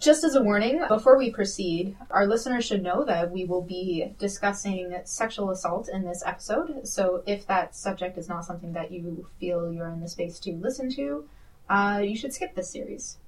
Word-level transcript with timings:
Just 0.00 0.24
as 0.24 0.34
a 0.34 0.42
warning, 0.42 0.82
before 0.88 1.18
we 1.18 1.30
proceed, 1.30 1.94
our 2.10 2.26
listeners 2.26 2.64
should 2.64 2.82
know 2.82 3.04
that 3.04 3.30
we 3.30 3.44
will 3.44 3.60
be 3.60 4.14
discussing 4.18 4.98
sexual 5.04 5.50
assault 5.50 5.90
in 5.90 6.06
this 6.06 6.22
episode. 6.24 6.88
So 6.88 7.22
if 7.26 7.46
that 7.48 7.76
subject 7.76 8.16
is 8.16 8.26
not 8.26 8.46
something 8.46 8.72
that 8.72 8.90
you 8.90 9.28
feel 9.38 9.70
you're 9.70 9.90
in 9.90 10.00
the 10.00 10.08
space 10.08 10.38
to 10.40 10.52
listen 10.52 10.90
to, 10.94 11.28
uh, 11.68 12.00
you 12.02 12.16
should 12.16 12.32
skip 12.32 12.54
this 12.54 12.70
series. 12.70 13.18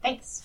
Thanks. 0.00 0.44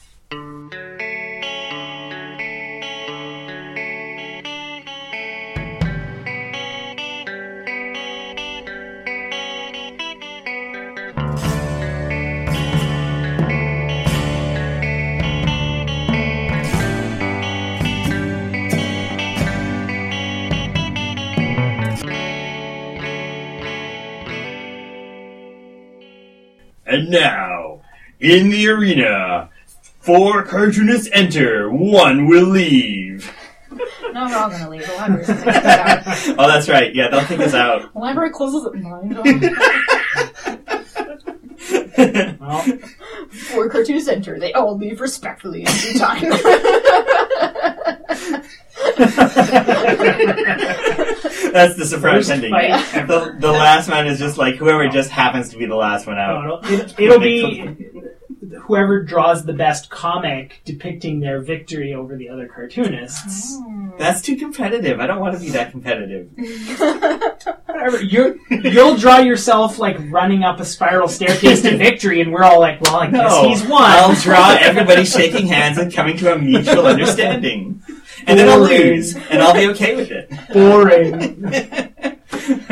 And 26.87 27.09
now, 27.09 27.81
in 28.19 28.49
the 28.49 28.67
arena, 28.69 29.49
four 29.99 30.43
cartoonists 30.43 31.09
enter, 31.11 31.69
one 31.71 32.27
will 32.27 32.47
leave. 32.47 33.31
No, 34.13 34.25
we're 34.25 34.35
all 34.37 34.49
gonna 34.49 34.69
leave. 34.69 34.87
The 34.87 34.93
library's 34.93 35.27
gonna 35.27 35.43
kick 35.43 35.55
us 35.57 36.27
out. 36.27 36.35
Oh, 36.39 36.47
that's 36.47 36.67
right. 36.69 36.95
Yeah, 36.95 37.09
they'll 37.09 37.25
take 37.25 37.41
us 37.41 37.53
out. 37.53 37.93
The 37.93 37.99
library 38.05 38.31
closes 38.31 38.65
at 38.65 38.73
nine. 38.73 39.13
John. 41.97 42.37
Well, 42.39 42.63
Four 43.29 43.69
cartoons 43.69 44.07
enter. 44.07 44.39
They 44.39 44.53
all 44.53 44.75
leave 44.77 45.01
respectfully 45.01 45.59
in 45.61 45.65
due 45.65 45.99
time. 45.99 46.21
That's 51.51 51.75
the 51.75 51.85
surprise 51.85 52.27
Worst 52.27 52.31
ending. 52.31 52.51
fight 52.51 53.07
The, 53.07 53.35
the 53.39 53.51
last 53.51 53.89
one 53.89 54.07
is 54.07 54.19
just 54.19 54.37
like 54.37 54.55
whoever 54.55 54.87
just 54.89 55.09
happens 55.09 55.49
to 55.49 55.57
be 55.57 55.65
the 55.65 55.75
last 55.75 56.07
one 56.07 56.17
out. 56.17 56.43
no, 56.45 56.59
it'll, 56.69 56.81
it, 56.81 56.99
it'll 56.99 57.19
be 57.19 57.91
whoever 58.61 59.03
draws 59.03 59.45
the 59.45 59.53
best 59.53 59.89
comic 59.89 60.61
depicting 60.65 61.19
their 61.19 61.41
victory 61.41 61.93
over 61.93 62.15
the 62.15 62.29
other 62.29 62.47
cartoonists. 62.47 63.55
Oh. 63.59 63.93
That's 63.97 64.21
too 64.21 64.35
competitive. 64.35 64.99
I 64.99 65.07
don't 65.07 65.19
want 65.19 65.33
to 65.35 65.39
be 65.41 65.49
that 65.51 65.71
competitive. 65.71 66.29
Whatever, 67.65 68.01
you 68.03 68.39
you'll 68.49 68.95
draw 68.95 69.19
yourself 69.19 69.79
like 69.79 69.97
running 70.09 70.43
up 70.43 70.59
a 70.59 70.65
spiral 70.65 71.07
staircase 71.07 71.61
to 71.63 71.77
victory, 71.79 72.21
and 72.21 72.31
we're 72.31 72.43
all 72.43 72.59
like, 72.59 72.79
"Well, 72.81 72.95
I 72.97 73.09
guess 73.09 73.31
No, 73.31 73.49
he's 73.49 73.63
won." 73.63 73.81
I'll 73.83 74.13
draw 74.15 74.55
everybody 74.59 75.05
shaking 75.05 75.47
hands 75.47 75.77
and 75.77 75.91
coming 75.93 76.17
to 76.17 76.33
a 76.33 76.37
mutual 76.37 76.85
understanding. 76.85 77.81
And 78.25 78.39
then 78.39 78.49
I'll 78.49 78.59
lose, 78.59 79.15
and 79.15 79.41
I'll 79.41 79.53
be 79.53 79.67
okay 79.69 79.95
with 79.95 80.11
it. 80.11 80.29
Boring. 80.53 81.45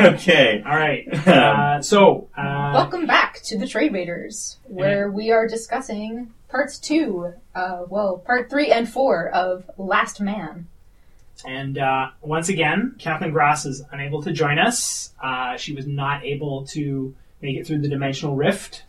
okay. 0.00 0.62
All 0.66 0.76
right. 0.76 1.06
Uh, 1.26 1.82
so, 1.82 2.28
uh, 2.36 2.72
Welcome 2.74 3.06
back 3.06 3.40
to 3.42 3.58
the 3.58 3.66
Trade 3.66 3.92
Raiders, 3.92 4.56
where 4.64 5.10
we 5.10 5.30
are 5.30 5.46
discussing 5.46 6.32
parts 6.48 6.78
two, 6.78 7.32
uh, 7.54 7.82
well, 7.88 8.18
part 8.18 8.48
three 8.48 8.70
and 8.72 8.88
four 8.88 9.28
of 9.28 9.68
Last 9.76 10.20
Man. 10.20 10.66
and 11.44 11.76
uh, 11.78 12.08
once 12.22 12.48
again, 12.48 12.94
Kathleen 12.98 13.32
Grass 13.32 13.66
is 13.66 13.82
unable 13.92 14.22
to 14.22 14.32
join 14.32 14.58
us. 14.58 15.12
Uh, 15.22 15.56
she 15.56 15.74
was 15.74 15.86
not 15.86 16.24
able 16.24 16.64
to 16.68 17.14
make 17.42 17.56
it 17.56 17.66
through 17.66 17.80
the 17.80 17.88
dimensional 17.88 18.34
rift, 18.34 18.84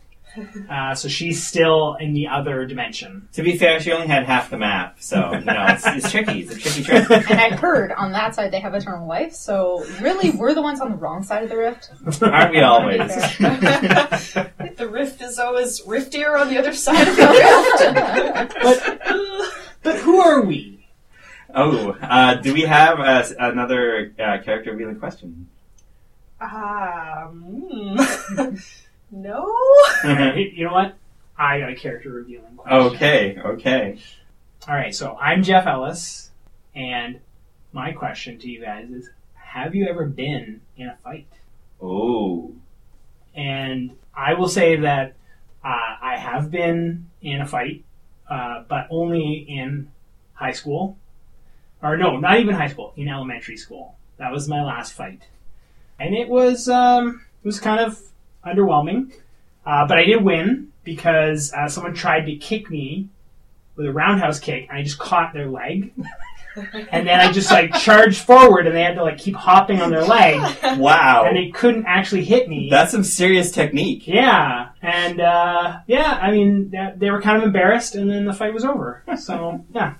uh, 0.70 0.94
so 0.94 1.08
she's 1.08 1.46
still 1.46 1.94
in 1.94 2.12
the 2.12 2.28
other 2.28 2.66
dimension. 2.66 3.28
To 3.34 3.42
be 3.42 3.56
fair, 3.56 3.80
she 3.80 3.92
only 3.92 4.06
had 4.06 4.24
half 4.24 4.50
the 4.50 4.58
map, 4.58 4.96
so 5.00 5.32
you 5.32 5.44
know 5.44 5.66
it's, 5.68 5.86
it's 5.86 6.10
tricky. 6.10 6.40
It's 6.40 6.54
a 6.54 6.58
tricky 6.58 6.82
trick. 6.82 7.08
And 7.30 7.40
I 7.40 7.50
heard 7.56 7.92
on 7.92 8.12
that 8.12 8.34
side 8.34 8.52
they 8.52 8.60
have 8.60 8.74
eternal 8.74 9.06
life, 9.06 9.32
so 9.32 9.84
really 10.00 10.30
we're 10.30 10.54
the 10.54 10.62
ones 10.62 10.80
on 10.80 10.90
the 10.90 10.96
wrong 10.96 11.22
side 11.22 11.42
of 11.42 11.48
the 11.48 11.56
rift. 11.56 11.90
Aren't 12.22 12.52
we 12.52 12.60
always? 12.60 12.98
the 13.38 14.88
rift 14.90 15.22
is 15.22 15.38
always 15.38 15.82
riftier 15.82 16.38
on 16.38 16.48
the 16.48 16.58
other 16.58 16.72
side 16.72 17.08
of 17.08 17.16
the 17.16 17.26
rift. 18.32 18.54
But 18.62 19.52
but 19.82 19.96
who 20.00 20.20
are 20.20 20.42
we? 20.42 20.78
oh, 21.54 21.96
uh, 22.02 22.34
do 22.34 22.52
we 22.52 22.62
have 22.62 23.00
uh, 23.00 23.24
another 23.38 24.12
uh, 24.18 24.38
character 24.44 24.72
revealing 24.72 24.98
question? 24.98 25.48
Um, 26.40 27.68
hmm. 27.70 28.54
No. 29.10 29.54
You 30.04 30.64
know 30.66 30.72
what? 30.72 30.94
I 31.36 31.60
got 31.60 31.70
a 31.70 31.74
character 31.74 32.10
revealing 32.10 32.56
question. 32.56 32.78
okay, 32.94 33.38
okay. 33.44 33.98
All 34.66 34.74
right, 34.74 34.94
so 34.94 35.16
I'm 35.20 35.42
Jeff 35.42 35.66
Ellis, 35.66 36.30
and 36.74 37.20
my 37.72 37.92
question 37.92 38.38
to 38.38 38.48
you 38.48 38.60
guys 38.60 38.90
is: 38.90 39.08
Have 39.34 39.74
you 39.74 39.86
ever 39.86 40.04
been 40.04 40.60
in 40.76 40.88
a 40.88 40.96
fight? 41.02 41.28
Oh, 41.80 42.52
And 43.34 43.92
I 44.14 44.34
will 44.34 44.48
say 44.48 44.76
that 44.76 45.14
uh, 45.64 45.96
I 46.02 46.16
have 46.18 46.50
been 46.50 47.08
in 47.22 47.40
a 47.40 47.46
fight, 47.46 47.84
uh, 48.28 48.64
but 48.68 48.88
only 48.90 49.46
in 49.48 49.90
high 50.34 50.52
school, 50.52 50.96
or 51.82 51.96
no, 51.96 52.16
not 52.18 52.40
even 52.40 52.56
high 52.56 52.68
school, 52.68 52.92
in 52.96 53.08
elementary 53.08 53.56
school. 53.56 53.96
That 54.16 54.32
was 54.32 54.48
my 54.48 54.62
last 54.64 54.92
fight, 54.92 55.22
and 56.00 56.14
it 56.16 56.28
was 56.28 56.68
um, 56.68 57.24
it 57.44 57.46
was 57.46 57.60
kind 57.60 57.80
of 57.80 58.02
underwhelming, 58.54 59.12
uh, 59.66 59.86
but 59.86 59.98
I 59.98 60.04
did 60.04 60.22
win 60.24 60.68
because 60.84 61.52
uh, 61.52 61.68
someone 61.68 61.94
tried 61.94 62.26
to 62.26 62.36
kick 62.36 62.70
me 62.70 63.08
with 63.76 63.86
a 63.86 63.92
roundhouse 63.92 64.40
kick, 64.40 64.66
and 64.68 64.78
I 64.78 64.82
just 64.82 64.98
caught 64.98 65.32
their 65.32 65.48
leg. 65.48 65.92
And 66.90 67.06
then 67.06 67.20
I 67.20 67.30
just 67.30 67.52
like 67.52 67.72
charged 67.74 68.20
forward, 68.22 68.66
and 68.66 68.74
they 68.74 68.82
had 68.82 68.96
to 68.96 69.04
like 69.04 69.16
keep 69.18 69.36
hopping 69.36 69.80
on 69.80 69.90
their 69.90 70.02
leg, 70.02 70.40
wow. 70.80 71.24
and 71.24 71.36
they 71.36 71.50
couldn't 71.50 71.84
actually 71.86 72.24
hit 72.24 72.48
me. 72.48 72.68
That's 72.68 72.90
some 72.90 73.04
serious 73.04 73.52
technique. 73.52 74.08
Yeah, 74.08 74.70
and 74.82 75.20
uh, 75.20 75.78
yeah, 75.86 76.18
I 76.20 76.32
mean 76.32 76.70
they- 76.70 76.94
they 76.96 77.10
were 77.12 77.22
kind 77.22 77.36
of 77.36 77.44
embarrassed, 77.44 77.94
and 77.94 78.10
then 78.10 78.24
the 78.24 78.32
fight 78.32 78.52
was 78.52 78.64
over. 78.64 79.04
So 79.18 79.64
yeah, 79.72 79.94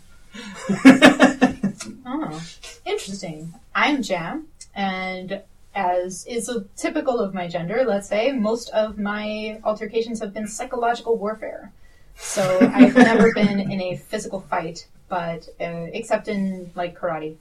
Oh, 2.04 2.40
interesting. 2.84 3.54
I'm 3.74 4.02
Jam, 4.02 4.46
and 4.74 5.42
as 5.78 6.26
is 6.26 6.48
a 6.48 6.64
typical 6.76 7.20
of 7.20 7.32
my 7.32 7.46
gender, 7.46 7.84
let's 7.86 8.08
say, 8.08 8.32
most 8.32 8.68
of 8.70 8.98
my 8.98 9.60
altercations 9.64 10.18
have 10.18 10.34
been 10.34 10.48
psychological 10.48 11.16
warfare. 11.16 11.72
So 12.16 12.58
I've 12.74 12.96
never 12.96 13.32
been 13.32 13.60
in 13.60 13.80
a 13.80 13.96
physical 13.96 14.40
fight, 14.40 14.88
but 15.08 15.48
uh, 15.60 15.86
except 15.92 16.26
in 16.26 16.72
like 16.74 16.98
karate. 16.98 17.36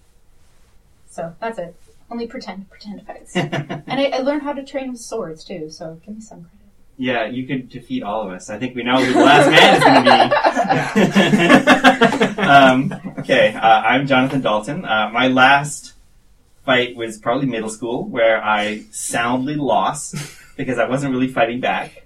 So 1.09 1.35
that's 1.39 1.57
it. 1.57 1.75
Only 2.11 2.27
pretend, 2.27 2.69
pretend 2.69 3.05
fights. 3.07 3.35
and 3.35 3.83
I, 3.87 4.11
I 4.13 4.19
learned 4.19 4.43
how 4.43 4.53
to 4.53 4.63
train 4.63 4.91
with 4.91 5.01
swords 5.01 5.43
too. 5.43 5.71
So 5.71 5.99
give 6.05 6.15
me 6.15 6.21
some 6.21 6.41
credit. 6.41 6.53
Yeah, 6.99 7.25
you 7.25 7.47
could 7.47 7.69
defeat 7.69 8.03
all 8.03 8.21
of 8.21 8.31
us. 8.31 8.49
I 8.51 8.59
think 8.59 8.75
we 8.75 8.83
know 8.83 9.03
who 9.03 9.13
the 9.13 9.19
last 9.19 9.49
man 9.49 9.75
is 9.77 9.83
going 9.83 10.03
to 12.25 12.35
be. 12.35 12.41
um, 12.41 12.93
okay, 13.19 13.53
uh, 13.53 13.81
I'm 13.81 14.07
Jonathan 14.07 14.41
Dalton. 14.41 14.85
Uh, 14.85 15.09
my 15.11 15.27
last 15.27 15.93
fight 16.67 16.97
was 16.97 17.17
probably 17.17 17.47
middle 17.47 17.69
school, 17.69 18.03
where 18.09 18.43
I 18.43 18.83
soundly 18.91 19.55
lost 19.55 20.15
because 20.57 20.77
I 20.77 20.87
wasn't 20.87 21.13
really 21.13 21.29
fighting 21.29 21.61
back. 21.61 22.05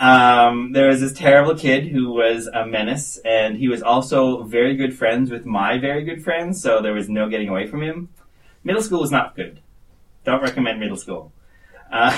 Um, 0.00 0.72
there 0.72 0.88
was 0.88 1.00
this 1.00 1.12
terrible 1.12 1.54
kid 1.54 1.86
who 1.86 2.10
was 2.10 2.48
a 2.48 2.66
menace, 2.66 3.18
and 3.18 3.58
he 3.58 3.68
was 3.68 3.82
also 3.82 4.42
very 4.44 4.74
good 4.76 4.96
friends 4.96 5.30
with 5.30 5.44
my 5.44 5.78
very 5.78 6.04
good 6.04 6.24
friends, 6.24 6.60
so 6.60 6.80
there 6.80 6.94
was 6.94 7.08
no 7.08 7.28
getting 7.28 7.48
away 7.50 7.68
from 7.68 7.82
him. 7.82 8.08
Middle 8.64 8.82
school 8.82 9.00
was 9.00 9.12
not 9.12 9.36
good. 9.36 9.60
Don't 10.24 10.42
recommend 10.42 10.80
middle 10.80 10.96
school. 10.96 11.30
Uh, 11.92 12.16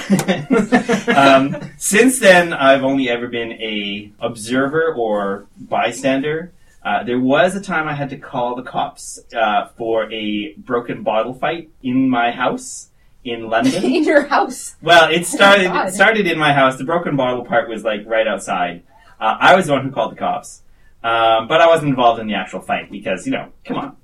um, 1.17 1.71
since 1.77 2.21
then, 2.21 2.53
I've 2.53 2.85
only 2.85 3.09
ever 3.11 3.27
been 3.27 3.53
a 3.53 4.13
observer 4.21 4.95
or 4.95 5.47
bystander. 5.59 6.54
Uh, 6.85 7.03
there 7.03 7.19
was 7.19 7.57
a 7.57 7.61
time 7.61 7.89
I 7.89 7.95
had 7.95 8.11
to 8.11 8.19
call 8.19 8.55
the 8.55 8.63
cops 8.63 9.19
uh, 9.35 9.69
for 9.79 10.13
a 10.13 10.53
broken 10.59 11.03
bottle 11.03 11.33
fight 11.33 11.71
in 11.83 12.11
my 12.11 12.31
house 12.31 12.91
in 13.25 13.49
London. 13.49 13.83
in 13.85 14.05
your 14.05 14.27
house. 14.27 14.77
Well, 14.83 15.11
it 15.11 15.27
started 15.27 15.69
God. 15.69 15.89
it 15.89 15.95
started 15.95 16.27
in 16.27 16.39
my 16.39 16.53
house. 16.53 16.77
The 16.77 16.85
broken 16.85 17.17
bottle 17.17 17.45
part 17.45 17.69
was 17.69 17.85
like 17.85 18.07
right 18.07 18.27
outside. 18.27 18.83
Uh, 19.19 19.37
I 19.41 19.57
was 19.57 19.67
the 19.67 19.73
one 19.73 19.85
who 19.85 19.91
called 19.91 20.13
the 20.13 20.17
cops, 20.17 20.61
um, 21.03 21.49
but 21.49 21.61
I 21.63 21.67
wasn't 21.69 21.89
involved 21.89 22.21
in 22.21 22.27
the 22.27 22.35
actual 22.35 22.61
fight 22.61 22.91
because 22.91 23.25
you 23.27 23.33
know, 23.33 23.51
come 23.65 23.79
on, 23.79 23.97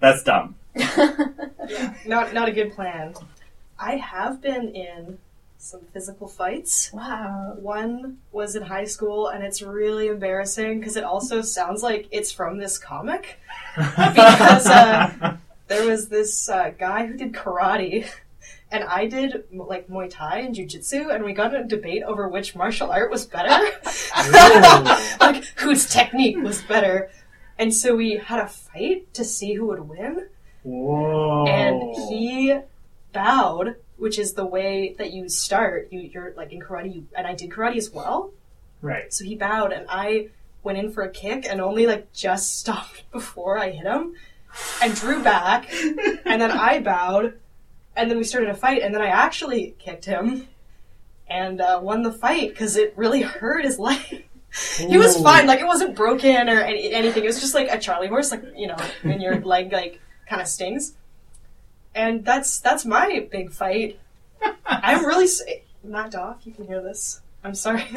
that's 0.00 0.22
dumb. 0.22 0.56
Not 2.06 2.32
not 2.32 2.48
a 2.48 2.52
good 2.52 2.72
plan. 2.74 3.14
I 3.78 3.96
have 3.96 4.40
been 4.40 4.74
in 4.74 5.18
some 5.62 5.80
physical 5.92 6.26
fights. 6.26 6.90
wow. 6.92 7.54
One 7.56 8.18
was 8.32 8.56
in 8.56 8.62
high 8.62 8.84
school, 8.84 9.28
and 9.28 9.44
it's 9.44 9.62
really 9.62 10.08
embarrassing 10.08 10.80
because 10.80 10.96
it 10.96 11.04
also 11.04 11.40
sounds 11.40 11.82
like 11.82 12.08
it's 12.10 12.32
from 12.32 12.58
this 12.58 12.78
comic. 12.78 13.38
Because 13.76 14.66
uh, 14.66 15.36
there 15.68 15.86
was 15.86 16.08
this 16.08 16.48
uh, 16.48 16.72
guy 16.78 17.06
who 17.06 17.16
did 17.16 17.32
karate, 17.32 18.06
and 18.70 18.84
I 18.84 19.06
did 19.06 19.44
like 19.52 19.88
Muay 19.88 20.10
Thai 20.10 20.40
and 20.40 20.54
Jiu 20.54 20.66
Jitsu, 20.66 21.08
and 21.10 21.24
we 21.24 21.32
got 21.32 21.54
in 21.54 21.62
a 21.62 21.68
debate 21.68 22.02
over 22.02 22.28
which 22.28 22.54
martial 22.54 22.90
art 22.90 23.10
was 23.10 23.24
better. 23.24 23.48
like 25.20 25.44
whose 25.56 25.86
technique 25.86 26.38
was 26.38 26.60
better. 26.62 27.10
And 27.56 27.72
so 27.72 27.94
we 27.94 28.16
had 28.16 28.40
a 28.40 28.48
fight 28.48 29.14
to 29.14 29.24
see 29.24 29.54
who 29.54 29.66
would 29.66 29.88
win. 29.88 30.26
Whoa. 30.64 31.46
And 31.46 31.94
he 32.08 32.58
bowed, 33.12 33.76
which 34.02 34.18
is 34.18 34.32
the 34.32 34.44
way 34.44 34.96
that 34.98 35.12
you 35.12 35.28
start. 35.28 35.86
You, 35.92 36.00
you're 36.00 36.34
like 36.36 36.52
in 36.52 36.60
karate, 36.60 36.92
you, 36.92 37.06
and 37.16 37.24
I 37.24 37.36
did 37.36 37.50
karate 37.50 37.76
as 37.76 37.88
well. 37.88 38.32
Right. 38.80 39.14
So 39.14 39.24
he 39.24 39.36
bowed, 39.36 39.72
and 39.72 39.86
I 39.88 40.30
went 40.64 40.76
in 40.76 40.90
for 40.90 41.04
a 41.04 41.08
kick 41.08 41.46
and 41.48 41.60
only 41.60 41.86
like 41.86 42.12
just 42.12 42.58
stopped 42.58 43.08
before 43.12 43.60
I 43.60 43.70
hit 43.70 43.86
him 43.86 44.16
and 44.82 44.92
drew 44.96 45.22
back. 45.22 45.72
and 45.72 46.42
then 46.42 46.50
I 46.50 46.80
bowed, 46.84 47.34
and 47.94 48.10
then 48.10 48.18
we 48.18 48.24
started 48.24 48.50
a 48.50 48.54
fight, 48.54 48.82
and 48.82 48.92
then 48.92 49.02
I 49.02 49.06
actually 49.06 49.76
kicked 49.78 50.04
him 50.04 50.48
and 51.30 51.60
uh, 51.60 51.78
won 51.80 52.02
the 52.02 52.12
fight 52.12 52.50
because 52.50 52.76
it 52.76 52.94
really 52.96 53.22
hurt 53.22 53.64
his 53.64 53.78
leg. 53.88 54.26
he 54.78 54.98
was 54.98 55.16
fine, 55.22 55.46
like 55.46 55.60
it 55.60 55.66
wasn't 55.66 55.94
broken 55.94 56.48
or 56.48 56.58
any, 56.58 56.92
anything. 56.92 57.22
It 57.22 57.28
was 57.28 57.40
just 57.40 57.54
like 57.54 57.70
a 57.70 57.78
Charlie 57.78 58.08
horse, 58.08 58.32
like 58.32 58.42
you 58.56 58.66
know, 58.66 58.76
when 59.02 59.20
your 59.20 59.40
leg 59.42 59.70
like 59.70 60.00
kind 60.28 60.42
of 60.42 60.48
stings. 60.48 60.96
And 61.94 62.24
that's 62.24 62.60
that's 62.60 62.84
my 62.84 63.26
big 63.30 63.52
fight. 63.52 63.98
I'm 64.66 65.04
really 65.04 65.24
s- 65.24 65.42
knocked 65.84 66.14
off. 66.14 66.38
You 66.44 66.52
can 66.52 66.66
hear 66.66 66.80
this. 66.82 67.20
I'm 67.44 67.54
sorry. 67.54 67.84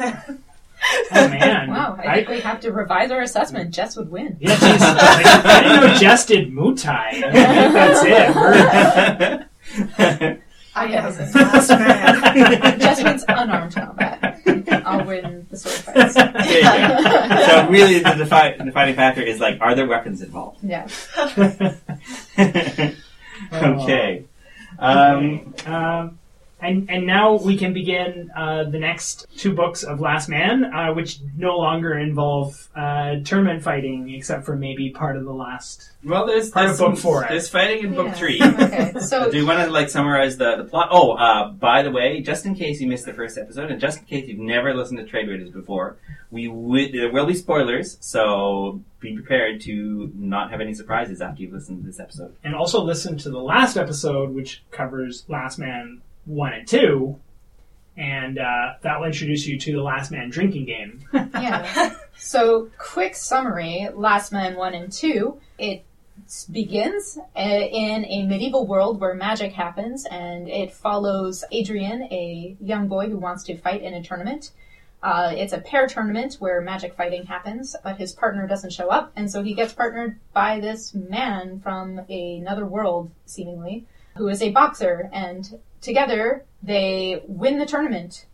Oh 1.10 1.28
man. 1.28 1.70
Wow, 1.70 1.96
I 1.98 2.16
think 2.16 2.28
we 2.28 2.40
have 2.40 2.60
to 2.60 2.70
revise 2.70 3.10
our 3.10 3.22
assessment. 3.22 3.70
Jess 3.72 3.96
would 3.96 4.10
win. 4.10 4.36
Yeah, 4.40 4.50
geez. 4.50 4.80
Like, 4.82 5.26
I 5.26 5.62
didn't 5.62 5.80
know 5.80 5.94
Jess 5.94 6.26
did 6.26 6.52
Muay 6.52 6.80
Thai. 6.80 7.08
I 7.08 7.12
think 7.22 7.72
that's 7.72 8.04
it. 8.04 9.48
We're- 9.98 10.38
I 10.74 10.84
am 10.84 10.90
Yes. 10.90 11.16
the 11.68 11.76
man. 11.78 12.78
Jess 12.78 13.02
wins 13.02 13.24
unarmed 13.26 13.74
combat. 13.74 14.38
I'll 14.84 15.06
win 15.06 15.46
the 15.50 15.56
sword 15.56 15.76
fights. 15.76 16.12
There 16.14 16.26
you 16.28 16.62
go. 16.62 17.46
So 17.46 17.68
really, 17.70 17.98
the 18.00 18.12
defi- 18.24 18.62
defining 18.62 18.94
factor 18.96 19.22
is 19.22 19.40
like, 19.40 19.58
are 19.62 19.74
there 19.74 19.86
weapons 19.88 20.20
involved? 20.20 20.58
Yeah. 20.62 20.86
okay. 23.52 24.24
Um, 24.78 25.54
Um, 25.66 26.18
and 26.60 26.88
and 26.90 27.06
now 27.06 27.34
we 27.34 27.56
can 27.58 27.72
begin 27.74 28.30
uh, 28.34 28.64
the 28.64 28.78
next 28.78 29.26
two 29.36 29.52
books 29.54 29.82
of 29.82 30.00
Last 30.00 30.28
Man, 30.28 30.64
uh, 30.64 30.92
which 30.94 31.18
no 31.36 31.58
longer 31.58 31.98
involve 31.98 32.68
uh, 32.74 33.16
tournament 33.24 33.62
fighting, 33.62 34.08
except 34.14 34.44
for 34.46 34.56
maybe 34.56 34.90
part 34.90 35.16
of 35.16 35.24
the 35.24 35.32
last. 35.32 35.90
well, 36.02 36.26
there's, 36.26 36.50
Part 36.50 36.66
there's 36.68 36.80
of 36.80 36.86
book 36.86 36.96
some- 36.96 37.02
four. 37.02 37.26
There's 37.28 37.48
fighting 37.48 37.84
in 37.84 37.94
book 37.94 38.06
Yeah. 38.06 38.12
three. 38.14 38.40
Okay, 38.42 38.92
so 39.00 39.30
Do 39.30 39.36
you 39.36 39.46
want 39.46 39.64
to 39.66 39.70
like 39.70 39.90
summarize 39.90 40.38
the, 40.38 40.56
the 40.56 40.64
plot? 40.64 40.88
Oh, 40.90 41.12
uh, 41.12 41.50
by 41.50 41.82
the 41.82 41.90
way, 41.90 42.20
just 42.22 42.46
in 42.46 42.54
case 42.54 42.80
you 42.80 42.86
missed 42.88 43.04
the 43.04 43.12
first 43.12 43.36
episode, 43.36 43.70
and 43.70 43.80
just 43.80 43.98
in 43.98 44.04
case 44.06 44.26
you've 44.28 44.38
never 44.38 44.72
listened 44.74 44.98
to 44.98 45.04
Trade 45.04 45.28
Raiders 45.28 45.50
before, 45.50 45.96
we 46.30 46.48
would 46.48 46.92
there 46.92 47.12
will 47.12 47.26
be 47.26 47.34
spoilers, 47.34 47.98
so 48.00 48.80
be 49.00 49.14
prepared 49.14 49.60
to 49.62 50.10
not 50.16 50.50
have 50.50 50.60
any 50.62 50.72
surprises 50.74 51.20
after 51.20 51.42
you've 51.42 51.52
listened 51.52 51.82
to 51.82 51.86
this 51.86 52.00
episode. 52.00 52.34
And 52.42 52.54
also 52.54 52.82
listen 52.82 53.18
to 53.18 53.30
the 53.30 53.38
last 53.40 53.76
episode, 53.76 54.30
which 54.34 54.62
covers 54.70 55.24
Last 55.28 55.58
Man 55.58 56.00
one 56.26 56.52
and 56.52 56.68
two, 56.68 57.18
and 57.96 58.38
uh, 58.38 58.74
that 58.82 59.00
will 59.00 59.06
introduce 59.06 59.46
you 59.46 59.58
to 59.58 59.72
the 59.72 59.82
Last 59.82 60.10
Man 60.10 60.28
drinking 60.28 60.66
game. 60.66 61.04
yeah. 61.12 61.96
So, 62.18 62.70
quick 62.78 63.14
summary 63.14 63.88
Last 63.94 64.32
Man 64.32 64.56
1 64.56 64.74
and 64.74 64.92
2. 64.92 65.38
It 65.58 65.84
begins 66.50 67.18
uh, 67.36 67.40
in 67.40 68.04
a 68.06 68.26
medieval 68.26 68.66
world 68.66 69.00
where 69.00 69.14
magic 69.14 69.52
happens, 69.52 70.06
and 70.06 70.48
it 70.48 70.72
follows 70.72 71.44
Adrian, 71.52 72.02
a 72.04 72.56
young 72.60 72.88
boy 72.88 73.08
who 73.08 73.18
wants 73.18 73.44
to 73.44 73.56
fight 73.56 73.82
in 73.82 73.94
a 73.94 74.02
tournament. 74.02 74.52
Uh, 75.02 75.32
it's 75.36 75.52
a 75.52 75.58
pair 75.58 75.86
tournament 75.86 76.36
where 76.38 76.60
magic 76.60 76.96
fighting 76.96 77.26
happens, 77.26 77.76
but 77.84 77.98
his 77.98 78.12
partner 78.12 78.46
doesn't 78.46 78.72
show 78.72 78.88
up, 78.88 79.12
and 79.14 79.30
so 79.30 79.42
he 79.42 79.54
gets 79.54 79.72
partnered 79.72 80.18
by 80.32 80.58
this 80.58 80.94
man 80.94 81.60
from 81.60 81.98
another 82.08 82.66
world, 82.66 83.10
seemingly, 83.26 83.84
who 84.16 84.26
is 84.28 84.40
a 84.40 84.50
boxer, 84.50 85.10
and 85.12 85.60
together 85.80 86.44
they 86.62 87.22
win 87.26 87.58
the 87.58 87.66
tournament 87.66 88.26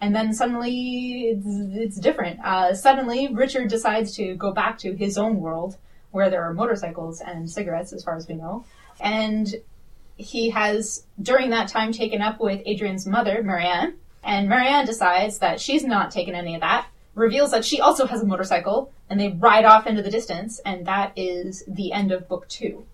and 0.00 0.14
then 0.14 0.32
suddenly 0.32 1.28
it's, 1.28 1.46
it's 1.46 1.96
different. 1.98 2.40
Uh, 2.44 2.74
suddenly, 2.74 3.28
Richard 3.32 3.68
decides 3.68 4.14
to 4.16 4.34
go 4.34 4.52
back 4.52 4.78
to 4.78 4.94
his 4.94 5.16
own 5.16 5.40
world 5.40 5.76
where 6.10 6.30
there 6.30 6.42
are 6.44 6.52
motorcycles 6.52 7.20
and 7.20 7.50
cigarettes, 7.50 7.92
as 7.92 8.04
far 8.04 8.16
as 8.16 8.28
we 8.28 8.34
know. 8.34 8.64
And 9.00 9.54
he 10.16 10.50
has, 10.50 11.04
during 11.20 11.50
that 11.50 11.68
time, 11.68 11.92
taken 11.92 12.22
up 12.22 12.40
with 12.40 12.62
Adrian's 12.66 13.06
mother, 13.06 13.42
Marianne. 13.42 13.94
And 14.22 14.48
Marianne 14.48 14.86
decides 14.86 15.38
that 15.38 15.60
she's 15.60 15.84
not 15.84 16.10
taken 16.10 16.34
any 16.34 16.54
of 16.54 16.60
that, 16.60 16.86
reveals 17.14 17.50
that 17.52 17.64
she 17.64 17.80
also 17.80 18.06
has 18.06 18.22
a 18.22 18.26
motorcycle, 18.26 18.92
and 19.08 19.20
they 19.20 19.30
ride 19.30 19.64
off 19.64 19.86
into 19.86 20.02
the 20.02 20.10
distance, 20.10 20.58
and 20.64 20.86
that 20.86 21.12
is 21.16 21.64
the 21.68 21.92
end 21.92 22.12
of 22.12 22.28
book 22.28 22.48
two. 22.48 22.86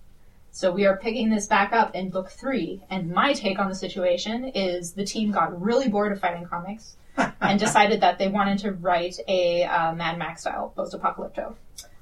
So 0.55 0.71
we 0.71 0.85
are 0.85 0.99
picking 0.99 1.31
this 1.31 1.47
back 1.47 1.73
up 1.73 1.95
in 1.95 2.11
book 2.11 2.29
three, 2.29 2.83
and 2.91 3.11
my 3.11 3.33
take 3.33 3.59
on 3.59 3.71
the 3.71 3.75
situation 3.75 4.45
is 4.55 4.93
the 4.93 5.05
team 5.05 5.31
got 5.31 5.61
really 5.61 5.89
bored 5.89 6.13
of 6.13 6.21
fighting 6.21 6.45
comics 6.45 6.97
and 7.41 7.59
decided 7.59 8.03
that 8.03 8.19
they 8.19 8.29
wanted 8.29 8.59
to 8.59 8.73
write 8.73 9.17
a 9.27 9.65
uh, 9.65 9.95
Mad 9.95 10.19
Max 10.19 10.43
style 10.43 10.71
post-apocalypto. 10.77 11.55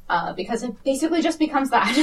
Uh, 0.08 0.32
because 0.32 0.64
it 0.64 0.82
basically 0.82 1.22
just 1.22 1.38
becomes 1.38 1.70
that. 1.70 1.94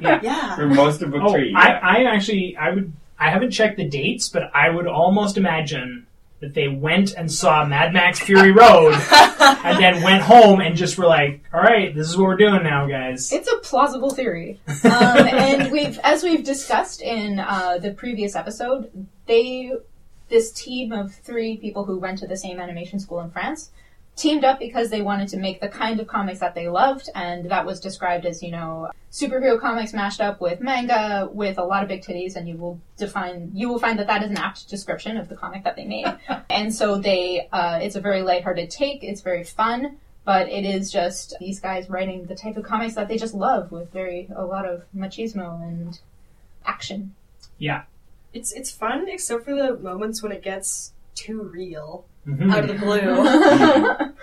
yeah. 0.22 0.56
For 0.56 0.66
most 0.66 1.02
of 1.02 1.10
book 1.10 1.20
Oh, 1.22 1.32
three, 1.32 1.54
I. 1.54 1.98
I 1.98 2.04
actually, 2.04 2.56
I 2.56 2.70
would, 2.70 2.94
I 3.18 3.28
haven't 3.28 3.50
checked 3.50 3.76
the 3.76 3.86
dates, 3.86 4.30
but 4.30 4.44
I 4.54 4.70
would 4.70 4.86
almost 4.86 5.36
imagine 5.36 6.06
that 6.42 6.54
they 6.54 6.66
went 6.68 7.14
and 7.14 7.30
saw 7.30 7.64
Mad 7.64 7.92
Max 7.92 8.18
Fury 8.18 8.50
Road, 8.50 8.94
and 9.40 9.78
then 9.78 10.02
went 10.02 10.22
home 10.22 10.60
and 10.60 10.76
just 10.76 10.98
were 10.98 11.06
like, 11.06 11.40
"All 11.54 11.60
right, 11.60 11.94
this 11.94 12.08
is 12.08 12.16
what 12.16 12.24
we're 12.24 12.36
doing 12.36 12.64
now, 12.64 12.86
guys." 12.86 13.32
It's 13.32 13.50
a 13.50 13.56
plausible 13.58 14.10
theory, 14.10 14.60
um, 14.84 14.84
and 14.84 15.72
we've, 15.72 15.98
as 16.00 16.22
we've 16.22 16.44
discussed 16.44 17.00
in 17.00 17.38
uh, 17.38 17.78
the 17.78 17.92
previous 17.92 18.34
episode, 18.34 19.06
they, 19.26 19.72
this 20.28 20.50
team 20.50 20.92
of 20.92 21.14
three 21.14 21.56
people 21.56 21.84
who 21.84 21.96
went 21.96 22.18
to 22.18 22.26
the 22.26 22.36
same 22.36 22.60
animation 22.60 22.98
school 22.98 23.20
in 23.20 23.30
France, 23.30 23.70
teamed 24.14 24.44
up 24.44 24.58
because 24.58 24.90
they 24.90 25.00
wanted 25.00 25.28
to 25.28 25.36
make 25.36 25.60
the 25.60 25.68
kind 25.68 25.98
of 25.98 26.06
comics 26.06 26.40
that 26.40 26.54
they 26.54 26.68
loved, 26.68 27.08
and 27.14 27.50
that 27.50 27.66
was 27.66 27.80
described 27.80 28.26
as 28.26 28.42
you 28.42 28.50
know 28.50 28.90
superhero 29.10 29.60
comics 29.60 29.92
mashed 29.92 30.20
up 30.20 30.40
with 30.40 30.60
manga 30.60 31.28
with 31.32 31.58
a 31.58 31.64
lot 31.64 31.82
of 31.82 31.88
big 31.88 32.02
titties, 32.02 32.36
and 32.36 32.48
you 32.48 32.56
will 32.56 32.80
define 32.96 33.50
you 33.54 33.68
will 33.68 33.78
find 33.78 33.98
that 33.98 34.06
that 34.06 34.22
is 34.22 34.30
an 34.30 34.36
apt 34.36 34.68
description 34.68 35.16
of 35.16 35.28
the 35.28 35.36
comic 35.36 35.64
that 35.64 35.76
they 35.76 35.84
made. 35.84 36.06
and 36.50 36.74
so 36.74 36.98
they, 36.98 37.48
uh, 37.52 37.78
it's 37.80 37.96
a 37.96 38.00
very 38.00 38.22
lighthearted 38.22 38.70
take. 38.70 39.02
It's 39.02 39.20
very 39.20 39.44
fun 39.44 39.98
but 40.24 40.48
it 40.48 40.64
is 40.64 40.90
just 40.90 41.34
these 41.40 41.60
guys 41.60 41.90
writing 41.90 42.26
the 42.26 42.34
type 42.34 42.56
of 42.56 42.64
comics 42.64 42.94
that 42.94 43.08
they 43.08 43.16
just 43.16 43.34
love 43.34 43.72
with 43.72 43.90
very 43.92 44.28
a 44.34 44.44
lot 44.44 44.66
of 44.66 44.84
machismo 44.96 45.60
and 45.62 45.98
action. 46.64 47.14
Yeah. 47.58 47.82
It's 48.32 48.52
it's 48.52 48.70
fun 48.70 49.08
except 49.08 49.44
for 49.44 49.54
the 49.54 49.76
moments 49.78 50.22
when 50.22 50.32
it 50.32 50.42
gets 50.42 50.92
too 51.14 51.42
real 51.42 52.06
Mhm. 52.26 52.52
out 52.52 52.60
of 52.60 52.68
the 52.68 52.74
blue. 52.74 52.98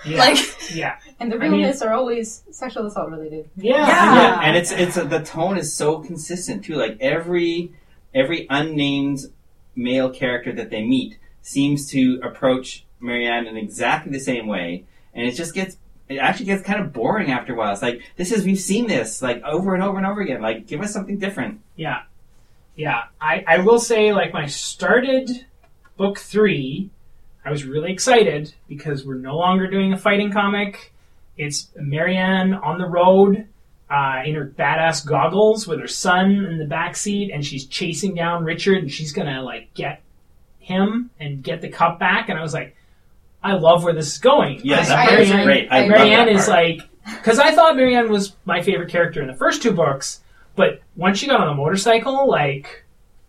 yeah, 0.13 0.17
like 0.19 0.37
yeah, 0.73 0.97
and 1.19 1.29
the 1.31 1.35
I 1.35 1.39
mean- 1.49 1.51
realness 1.59 1.81
are 1.81 1.93
always 1.93 2.43
sexual 2.51 2.85
assault 2.85 3.09
related. 3.11 3.49
yeah, 3.57 3.75
Yeah. 3.87 4.15
Yeah, 4.15 4.39
and 4.43 4.57
it's 4.57 4.71
it's 4.71 4.95
the 4.95 5.19
tone 5.21 5.57
is 5.57 5.73
so 5.73 5.99
consistent 5.99 6.63
too. 6.63 6.75
Like 6.75 6.97
every 7.01 7.71
every 8.15 8.47
unnamed 8.49 9.19
male 9.75 10.09
character 10.09 10.51
that 10.53 10.69
they 10.69 10.81
meet 10.83 11.17
seems 11.41 11.89
to 11.91 12.19
approach 12.23 12.85
Marianne 13.01 13.47
in 13.47 13.57
exactly 13.57 14.11
the 14.11 14.19
same 14.19 14.47
way, 14.47 14.85
and 15.13 15.27
it 15.27 15.31
just 15.31 15.53
gets 15.53 15.77
it 16.07 16.17
actually 16.17 16.45
gets 16.45 16.63
kind 16.63 16.79
of 16.81 16.93
boring 16.93 17.31
after 17.31 17.53
a 17.53 17.55
while. 17.57 17.73
It's 17.73 17.81
like 17.81 18.01
this 18.15 18.31
is 18.31 18.45
we've 18.45 18.59
seen 18.59 18.87
this 18.87 19.21
like 19.21 19.43
over 19.43 19.73
and 19.75 19.83
over 19.83 19.97
and 19.97 20.07
over 20.07 20.21
again. 20.21 20.41
Like 20.41 20.67
give 20.67 20.79
us 20.81 20.93
something 20.93 21.17
different. 21.19 21.59
Yeah. 21.75 22.03
Yeah. 22.77 23.03
I, 23.19 23.43
I 23.45 23.57
will 23.57 23.79
say, 23.79 24.13
like, 24.13 24.33
when 24.33 24.43
I 24.43 24.45
started 24.45 25.29
book 25.99 26.17
three, 26.17 26.89
I 27.45 27.51
was 27.51 27.65
really 27.65 27.91
excited 27.91 28.53
because 28.69 29.05
we're 29.05 29.15
no 29.15 29.35
longer 29.35 29.67
doing 29.69 29.91
a 29.91 29.97
fighting 29.97 30.31
comic. 30.31 30.93
It's 31.37 31.67
Marianne 31.75 32.53
on 32.53 32.79
the 32.79 32.87
road 32.87 33.45
uh, 33.89 34.21
in 34.25 34.33
her 34.35 34.45
badass 34.45 35.05
goggles 35.05 35.67
with 35.67 35.79
her 35.81 35.87
son 35.87 36.45
in 36.45 36.57
the 36.57 36.65
back 36.65 36.95
seat, 36.95 37.31
and 37.33 37.45
she's 37.45 37.65
chasing 37.65 38.15
down 38.15 38.45
Richard, 38.45 38.77
and 38.77 38.91
she's 38.91 39.11
gonna, 39.11 39.41
like, 39.43 39.73
get 39.73 40.01
him 40.59 41.09
and 41.19 41.43
get 41.43 41.59
the 41.61 41.69
cup 41.69 41.99
back. 41.99 42.29
And 42.29 42.39
I 42.39 42.41
was 42.41 42.53
like, 42.53 42.75
I 43.43 43.53
love 43.53 43.83
where 43.83 43.93
this 43.93 44.07
is 44.13 44.17
going. 44.19 44.61
Yes, 44.63 44.89
I- 44.89 44.95
that 45.05 45.09
part's 45.09 45.29
agree. 45.29 45.43
great. 45.43 45.67
I, 45.71 45.77
I 45.77 45.79
love 45.81 45.89
agree. 45.89 45.97
Marianne 45.97 46.29
is 46.29 46.47
like, 46.47 46.81
because 47.05 47.39
I 47.39 47.51
thought 47.53 47.75
Marianne 47.75 48.09
was 48.09 48.35
my 48.45 48.61
favorite 48.61 48.89
character 48.89 49.21
in 49.21 49.27
the 49.27 49.33
first 49.35 49.61
two 49.61 49.73
books, 49.73 50.21
but 50.55 50.81
once 50.95 51.17
she 51.19 51.27
got 51.27 51.41
on 51.41 51.47
the 51.47 51.55
motorcycle, 51.61 52.29
like, 52.29 52.85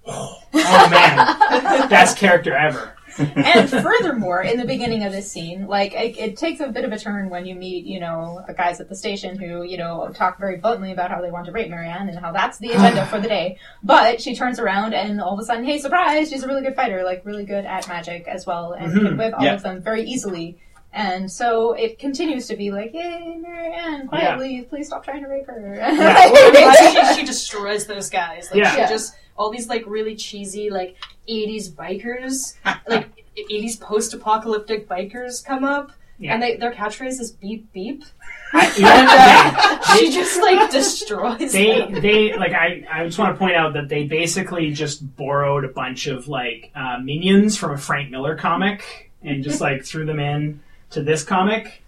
oh 0.06 0.42
man, 0.52 1.88
best 1.88 2.16
character 2.16 2.54
ever. 2.54 2.94
and 3.18 3.68
furthermore, 3.68 4.42
in 4.42 4.56
the 4.56 4.64
beginning 4.64 5.02
of 5.02 5.12
this 5.12 5.30
scene, 5.30 5.66
like 5.66 5.92
it, 5.94 6.16
it 6.16 6.36
takes 6.36 6.60
a 6.60 6.68
bit 6.68 6.84
of 6.84 6.92
a 6.92 6.98
turn 6.98 7.28
when 7.28 7.44
you 7.44 7.54
meet, 7.54 7.84
you 7.84 7.98
know, 8.00 8.42
the 8.46 8.54
guys 8.54 8.80
at 8.80 8.88
the 8.88 8.94
station 8.94 9.36
who, 9.38 9.62
you 9.62 9.76
know, 9.76 10.10
talk 10.14 10.38
very 10.38 10.56
bluntly 10.56 10.92
about 10.92 11.10
how 11.10 11.20
they 11.20 11.30
want 11.30 11.44
to 11.46 11.52
rape 11.52 11.68
Marianne 11.68 12.08
and 12.08 12.18
how 12.18 12.32
that's 12.32 12.58
the 12.58 12.70
agenda 12.72 13.04
for 13.06 13.20
the 13.20 13.28
day. 13.28 13.58
But 13.82 14.20
she 14.22 14.34
turns 14.34 14.58
around 14.58 14.94
and 14.94 15.20
all 15.20 15.34
of 15.34 15.40
a 15.40 15.44
sudden, 15.44 15.64
hey, 15.64 15.78
surprise! 15.78 16.30
She's 16.30 16.42
a 16.44 16.46
really 16.48 16.62
good 16.62 16.76
fighter, 16.76 17.02
like 17.04 17.26
really 17.26 17.44
good 17.44 17.64
at 17.64 17.88
magic 17.88 18.26
as 18.28 18.46
well, 18.46 18.72
and 18.72 18.92
mm-hmm. 18.92 19.06
can 19.06 19.16
whip 19.18 19.34
all 19.36 19.44
Yeah. 19.44 19.54
of 19.54 19.62
them 19.62 19.82
very 19.82 20.02
easily. 20.04 20.58
And 20.92 21.30
so 21.30 21.72
it 21.74 21.98
continues 21.98 22.48
to 22.48 22.56
be 22.56 22.70
like, 22.72 22.92
yay, 22.92 23.38
Marianne, 23.40 24.08
quietly, 24.08 24.62
please 24.62 24.88
stop 24.88 25.04
trying 25.04 25.22
to 25.22 25.28
rape 25.28 25.46
her. 25.46 25.78
But 26.52 27.14
she, 27.14 27.20
she 27.20 27.24
destroys 27.26 27.86
those 27.86 28.10
guys. 28.10 28.48
Like 28.50 28.60
Yeah. 28.60 28.72
she 28.72 28.78
Yeah. 28.78 28.88
just 28.88 29.14
all 29.40 29.50
these 29.50 29.68
like 29.68 29.84
really 29.86 30.14
cheesy 30.14 30.68
like 30.70 30.96
'80s 31.28 31.70
bikers, 31.70 32.54
like 32.88 33.08
'80s 33.50 33.80
post-apocalyptic 33.80 34.86
bikers 34.86 35.42
come 35.44 35.64
up, 35.64 35.92
Yeah. 36.18 36.34
and 36.34 36.42
they, 36.42 36.56
their 36.56 36.72
catchphrase 36.72 37.18
is 37.20 37.32
"beep 37.32 37.72
beep." 37.72 38.04
I, 38.52 38.66
you 38.76 38.82
know, 39.96 39.96
she 40.10 40.12
just 40.12 40.40
like 40.42 40.70
destroys 40.70 41.52
they 41.52 41.78
them. 41.78 42.02
they 42.02 42.36
like 42.36 42.52
I, 42.52 42.84
I 42.92 43.06
just 43.06 43.18
want 43.18 43.34
to 43.34 43.38
point 43.38 43.54
out 43.56 43.72
that 43.74 43.88
they 43.88 44.04
basically 44.04 44.72
just 44.72 45.16
borrowed 45.16 45.64
a 45.64 45.68
bunch 45.68 46.06
of 46.06 46.28
like 46.28 46.70
uh, 46.74 46.98
minions 46.98 47.56
from 47.56 47.72
a 47.72 47.78
Frank 47.78 48.10
Miller 48.10 48.36
comic 48.36 49.10
and 49.22 49.42
just 49.42 49.60
like 49.66 49.84
threw 49.84 50.04
them 50.04 50.20
in 50.20 50.60
to 50.90 51.02
this 51.02 51.24
comic. 51.24 51.82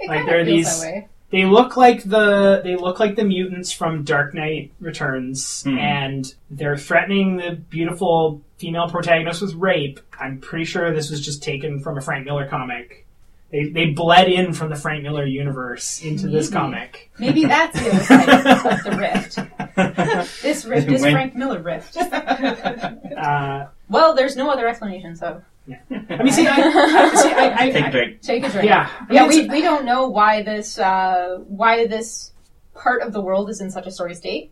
It 0.00 0.08
Like, 0.08 0.18
kinda 0.18 0.30
there 0.32 0.40
are 0.40 0.44
these- 0.44 0.80
that 0.82 0.86
way. 0.86 1.08
They 1.30 1.44
look 1.44 1.76
like 1.76 2.04
the 2.04 2.60
they 2.64 2.74
look 2.76 2.98
like 3.00 3.16
the 3.16 3.24
mutants 3.24 3.70
from 3.70 4.02
Dark 4.02 4.32
Knight 4.34 4.72
Returns, 4.80 5.62
Hmm. 5.62 5.78
and 5.78 6.34
they're 6.50 6.76
threatening 6.78 7.36
the 7.36 7.52
beautiful 7.52 8.40
female 8.56 8.88
protagonist 8.88 9.42
with 9.42 9.54
rape. 9.54 10.00
I'm 10.18 10.40
pretty 10.40 10.64
sure 10.64 10.92
this 10.92 11.10
was 11.10 11.24
just 11.24 11.42
taken 11.42 11.80
from 11.80 11.98
a 11.98 12.00
Frank 12.00 12.24
Miller 12.24 12.46
comic. 12.48 13.04
They 13.52 13.64
they 13.68 13.86
bled 13.90 14.28
in 14.28 14.52
from 14.54 14.70
the 14.70 14.76
Frank 14.76 15.02
Miller 15.02 15.24
universe 15.26 16.02
into 16.02 16.28
this 16.28 16.48
comic. 16.50 17.10
Maybe 17.18 17.44
that's 17.44 17.78
the 17.78 17.90
other 17.90 18.04
side 18.04 18.28
of 18.28 18.84
the 18.84 18.96
rift. 18.98 19.38
This 20.42 20.64
rift 20.64 20.88
is 20.90 21.02
When- 21.02 21.12
Frank 21.12 21.34
Miller 21.36 21.60
rift. 21.60 21.96
Uh, 23.18 23.66
Well, 23.88 24.14
there's 24.14 24.36
no 24.36 24.50
other 24.50 24.68
explanation, 24.68 25.16
so 25.16 25.42
I 25.90 26.22
mean, 26.22 26.32
see, 26.32 26.46
I, 26.46 26.54
I, 26.56 27.14
see, 27.14 27.32
I, 27.32 27.54
I, 27.58 27.70
Take 27.70 27.82
a 27.84 27.86
I- 27.86 27.90
drink. 27.90 28.22
take 28.22 28.44
a 28.44 28.48
drink. 28.50 28.68
yeah, 28.68 28.88
I 28.98 29.02
mean, 29.02 29.14
Yeah, 29.16 29.26
it's- 29.26 29.36
we, 29.36 29.48
we 29.48 29.60
don't 29.62 29.84
know 29.84 30.08
why 30.08 30.42
this 30.42 30.78
uh, 30.78 31.38
why 31.46 31.86
this 31.86 32.32
part 32.74 33.02
of 33.02 33.12
the 33.12 33.20
world 33.20 33.50
is 33.50 33.60
in 33.60 33.70
such 33.70 33.86
a 33.86 33.90
sorry 33.90 34.14
state 34.14 34.50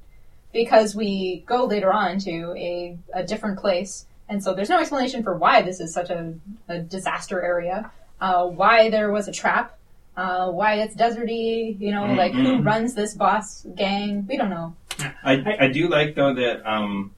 because 0.52 0.94
we 0.94 1.42
go 1.46 1.64
later 1.64 1.92
on 1.92 2.18
to 2.20 2.52
a, 2.56 2.96
a 3.14 3.22
different 3.24 3.58
place, 3.58 4.06
and 4.28 4.42
so 4.42 4.54
there's 4.54 4.68
no 4.70 4.78
explanation 4.80 5.22
for 5.22 5.34
why 5.36 5.62
this 5.62 5.80
is 5.80 5.92
such 5.94 6.10
a, 6.10 6.34
a 6.68 6.78
disaster 6.80 7.40
area, 7.42 7.90
uh, 8.20 8.44
why 8.46 8.88
there 8.90 9.10
was 9.12 9.28
a 9.28 9.32
trap, 9.32 9.78
uh, 10.16 10.50
why 10.50 10.74
it's 10.76 10.94
deserty, 10.96 11.78
you 11.78 11.90
know, 11.90 12.06
like 12.14 12.32
who 12.32 12.58
Mhm. 12.58 12.64
runs 12.66 12.94
this 12.94 13.14
boss 13.14 13.66
gang. 13.74 14.26
We 14.26 14.36
don't 14.36 14.50
know. 14.50 14.74
I, 15.22 15.56
I 15.60 15.68
do 15.68 15.88
like 15.88 16.14
though 16.14 16.34
that 16.34 16.66
um 16.66 17.12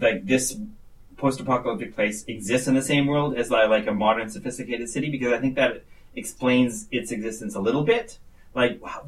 like 0.00 0.26
this 0.26 0.56
post-apocalyptic 1.24 1.94
place 1.94 2.22
exists 2.28 2.68
in 2.68 2.74
the 2.74 2.82
same 2.82 3.06
world 3.06 3.34
as 3.34 3.50
like, 3.50 3.70
like 3.70 3.86
a 3.86 3.94
modern 3.94 4.28
sophisticated 4.28 4.86
city 4.90 5.08
because 5.08 5.32
I 5.32 5.38
think 5.38 5.54
that 5.54 5.82
explains 6.14 6.86
its 6.90 7.10
existence 7.12 7.54
a 7.54 7.60
little 7.60 7.82
bit. 7.82 8.18
Like 8.54 8.82
wow, 8.82 9.06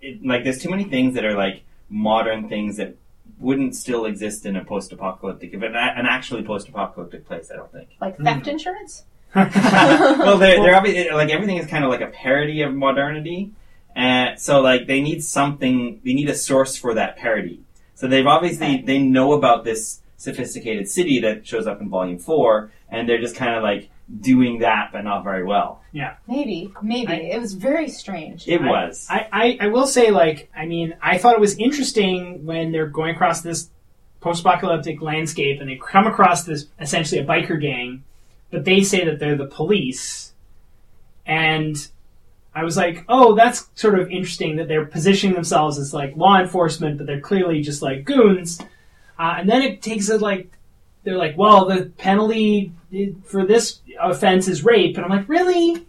it, 0.00 0.24
like 0.24 0.44
there's 0.44 0.62
too 0.62 0.70
many 0.70 0.84
things 0.84 1.12
that 1.14 1.26
are 1.26 1.34
like 1.34 1.64
modern 1.90 2.48
things 2.48 2.78
that 2.78 2.96
wouldn't 3.38 3.76
still 3.76 4.06
exist 4.06 4.46
in 4.46 4.56
a 4.56 4.64
post-apocalyptic 4.64 5.52
if 5.52 5.62
an, 5.62 5.76
an 5.76 6.06
actually 6.06 6.42
post-apocalyptic 6.42 7.26
place. 7.26 7.50
I 7.52 7.56
don't 7.56 7.70
think. 7.70 7.90
Like 8.00 8.16
hmm. 8.16 8.24
theft 8.24 8.46
insurance. 8.46 9.04
well, 9.34 10.38
they're, 10.38 10.56
they're 10.62 10.74
obviously, 10.74 11.10
like 11.10 11.28
everything 11.28 11.58
is 11.58 11.66
kind 11.66 11.84
of 11.84 11.90
like 11.90 12.00
a 12.00 12.06
parody 12.06 12.62
of 12.62 12.72
modernity, 12.72 13.50
and 13.94 14.40
so 14.40 14.62
like 14.62 14.86
they 14.86 15.02
need 15.02 15.22
something, 15.22 16.00
they 16.02 16.14
need 16.14 16.30
a 16.30 16.34
source 16.34 16.78
for 16.78 16.94
that 16.94 17.18
parody. 17.18 17.60
So 17.94 18.08
they've 18.08 18.26
obviously 18.26 18.66
Okay. 18.66 18.82
they 18.82 18.98
know 18.98 19.34
about 19.34 19.64
this 19.64 20.01
sophisticated 20.22 20.88
city 20.88 21.20
that 21.20 21.46
shows 21.46 21.66
up 21.66 21.80
in 21.80 21.88
Volume 21.88 22.18
Four, 22.18 22.70
and 22.88 23.08
they're 23.08 23.20
just 23.20 23.34
kind 23.36 23.54
of 23.56 23.62
like 23.62 23.90
doing 24.20 24.58
that, 24.60 24.90
but 24.92 25.02
not 25.02 25.24
very 25.24 25.42
well. 25.44 25.82
Yeah, 25.92 26.14
Maybe, 26.28 26.72
maybe 26.82 27.12
I- 27.12 27.16
it 27.34 27.40
was 27.40 27.54
very 27.54 27.88
strange. 27.88 28.46
It 28.46 28.60
I- 28.60 28.70
was. 28.70 29.06
I, 29.10 29.26
I, 29.32 29.58
I 29.62 29.66
will 29.68 29.86
say, 29.86 30.10
like, 30.10 30.50
I 30.56 30.66
mean, 30.66 30.94
I 31.02 31.18
thought 31.18 31.34
it 31.34 31.40
was 31.40 31.56
interesting 31.58 32.44
when 32.44 32.72
they're 32.72 32.86
going 32.86 33.14
across 33.14 33.40
this 33.42 33.70
post-apocalyptic 34.20 35.02
landscape 35.02 35.60
and 35.60 35.68
they 35.68 35.76
come 35.76 36.06
across 36.06 36.44
this 36.44 36.66
essentially 36.78 37.20
a 37.20 37.24
biker 37.24 37.60
gang, 37.60 38.04
but 38.50 38.64
they 38.64 38.82
say 38.82 39.04
that 39.04 39.18
they're 39.18 39.36
the 39.36 39.46
police, 39.46 40.32
and 41.26 41.88
I 42.54 42.64
was 42.64 42.76
like, 42.76 43.04
oh, 43.08 43.34
that's 43.34 43.68
sort 43.74 43.98
of 43.98 44.10
interesting 44.10 44.56
that 44.56 44.68
they're 44.68 44.84
positioning 44.84 45.34
themselves 45.34 45.78
as 45.78 45.94
like 45.94 46.16
law 46.16 46.38
enforcement, 46.38 46.98
but 46.98 47.06
they're 47.06 47.20
clearly 47.20 47.62
just 47.62 47.80
like 47.82 48.04
goons. 48.04 48.60
Uh, 49.22 49.36
and 49.38 49.48
then 49.48 49.62
it 49.62 49.80
takes 49.82 50.08
it 50.08 50.20
like 50.20 50.48
they're 51.04 51.16
like, 51.18 51.36
well, 51.38 51.66
the 51.66 51.86
penalty 51.98 52.72
for 53.24 53.44
this 53.46 53.80
offense 54.00 54.48
is 54.48 54.64
rape, 54.64 54.96
and 54.96 55.04
I'm 55.04 55.10
like, 55.10 55.28
really? 55.28 55.86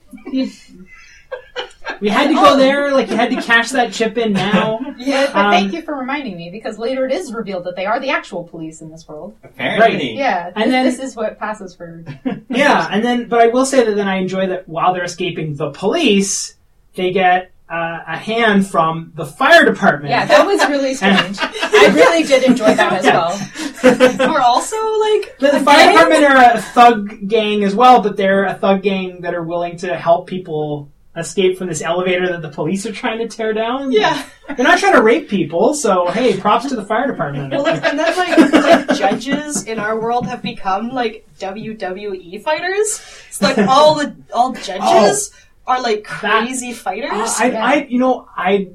We 1.99 2.09
had 2.09 2.27
to 2.27 2.33
go 2.33 2.57
there, 2.57 2.91
like 2.91 3.09
you 3.09 3.15
had 3.15 3.29
to 3.31 3.41
cash 3.41 3.71
that 3.71 3.91
chip 3.93 4.17
in 4.17 4.33
now. 4.33 4.79
Yeah, 4.97 5.27
but 5.33 5.45
Um, 5.45 5.51
thank 5.51 5.73
you 5.73 5.81
for 5.81 5.95
reminding 5.97 6.37
me 6.37 6.49
because 6.51 6.77
later 6.77 7.05
it 7.05 7.11
is 7.11 7.33
revealed 7.33 7.63
that 7.65 7.75
they 7.75 7.85
are 7.85 7.99
the 7.99 8.09
actual 8.09 8.43
police 8.43 8.81
in 8.81 8.89
this 8.91 9.07
world. 9.07 9.35
Apparently, 9.43 10.15
Yeah, 10.15 10.51
And 10.55 10.65
this, 10.65 10.71
then- 10.71 10.85
this 10.85 10.99
is 10.99 11.15
what 11.15 11.39
passes 11.39 11.73
for. 11.75 12.03
Yeah, 12.49 12.87
and 12.91 13.03
then, 13.03 13.27
but 13.27 13.39
I 13.41 13.47
will 13.47 13.65
say 13.65 13.83
that 13.83 13.95
then 13.95 14.07
I 14.07 14.17
enjoy 14.17 14.47
that 14.47 14.67
while 14.69 14.93
they're 14.93 15.03
escaping 15.03 15.55
the 15.55 15.71
police, 15.71 16.55
they 16.95 17.11
get 17.11 17.51
uh, 17.69 17.99
a 18.07 18.17
hand 18.17 18.67
from 18.67 19.11
the 19.15 19.25
fire 19.25 19.65
department. 19.65 20.11
Yeah, 20.11 20.25
that 20.25 20.45
was 20.45 20.59
really 20.69 20.93
strange. 20.99 21.39
I 21.83 21.93
really 21.93 22.23
did 22.23 22.43
enjoy 22.43 22.73
that 22.75 22.93
as 22.93 23.05
well. 23.05 23.39
We're 24.33 24.41
also 24.41 24.75
like 24.99 25.37
The, 25.39 25.59
the 25.59 25.65
fire 25.65 25.91
department 25.91 26.23
are 26.23 26.53
a 26.55 26.61
thug 26.61 27.27
gang 27.27 27.63
as 27.63 27.75
well, 27.75 28.01
but 28.01 28.15
they're 28.17 28.45
a 28.45 28.53
thug 28.55 28.81
gang 28.81 29.21
that 29.21 29.33
are 29.33 29.43
willing 29.43 29.77
to 29.77 29.95
help 29.97 30.27
people 30.27 30.89
escape 31.15 31.57
from 31.59 31.67
this 31.67 31.81
elevator 31.81 32.27
that 32.31 32.41
the 32.41 32.49
police 32.49 32.85
are 32.87 32.91
trying 32.91 33.19
to 33.19 33.27
tear 33.27 33.53
down. 33.53 33.91
yeah. 33.91 34.25
They're 34.47 34.65
not 34.65 34.79
trying 34.79 34.93
to 34.93 35.01
rape 35.01 35.29
people, 35.29 35.73
so 35.73 36.07
hey, 36.07 36.37
props 36.39 36.67
to 36.69 36.75
the 36.75 36.83
fire 36.85 37.07
department. 37.07 37.51
Well, 37.53 37.63
like, 37.71 37.83
and 37.83 37.97
then 37.99 38.17
like, 38.17 38.87
like 38.87 38.97
judges 38.97 39.65
in 39.65 39.79
our 39.79 39.99
world 39.99 40.27
have 40.27 40.41
become 40.41 40.89
like 40.89 41.25
WWE 41.39 42.41
fighters. 42.41 42.99
It's 43.27 43.41
like 43.41 43.57
all 43.57 43.95
the 43.95 44.15
all 44.33 44.51
judges 44.53 45.33
are 45.65 45.81
like 45.81 46.03
crazy 46.03 46.73
fighters. 46.73 47.11
Uh, 47.11 47.35
I, 47.39 47.47
Yeah. 47.47 47.65
I, 47.65 47.75
you 47.89 47.99
know, 47.99 48.27
I, 48.35 48.69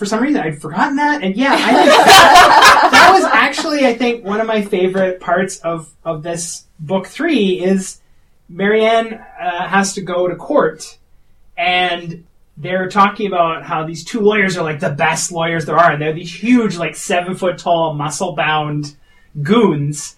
for 0.00 0.06
some 0.06 0.22
reason, 0.22 0.40
I'd 0.40 0.62
forgotten 0.62 0.96
that, 0.96 1.22
and 1.22 1.36
yeah, 1.36 1.52
I 1.52 1.74
think 1.74 1.86
that 2.90 3.10
was 3.12 3.22
actually, 3.24 3.84
I 3.84 3.92
think, 3.92 4.24
one 4.24 4.40
of 4.40 4.46
my 4.46 4.62
favorite 4.62 5.20
parts 5.20 5.58
of 5.58 5.94
of 6.06 6.22
this 6.22 6.64
book 6.78 7.06
three 7.06 7.62
is 7.62 8.00
Marianne 8.48 9.12
uh, 9.12 9.68
has 9.68 9.92
to 9.96 10.00
go 10.00 10.26
to 10.26 10.36
court, 10.36 10.96
and 11.58 12.24
they're 12.56 12.88
talking 12.88 13.26
about 13.26 13.62
how 13.62 13.86
these 13.86 14.02
two 14.02 14.20
lawyers 14.20 14.56
are 14.56 14.64
like 14.64 14.80
the 14.80 14.88
best 14.88 15.32
lawyers 15.32 15.66
there 15.66 15.76
are, 15.76 15.92
and 15.92 16.00
they're 16.00 16.14
these 16.14 16.34
huge, 16.34 16.78
like 16.78 16.96
seven 16.96 17.34
foot 17.34 17.58
tall, 17.58 17.92
muscle 17.92 18.34
bound 18.34 18.96
goons, 19.42 20.16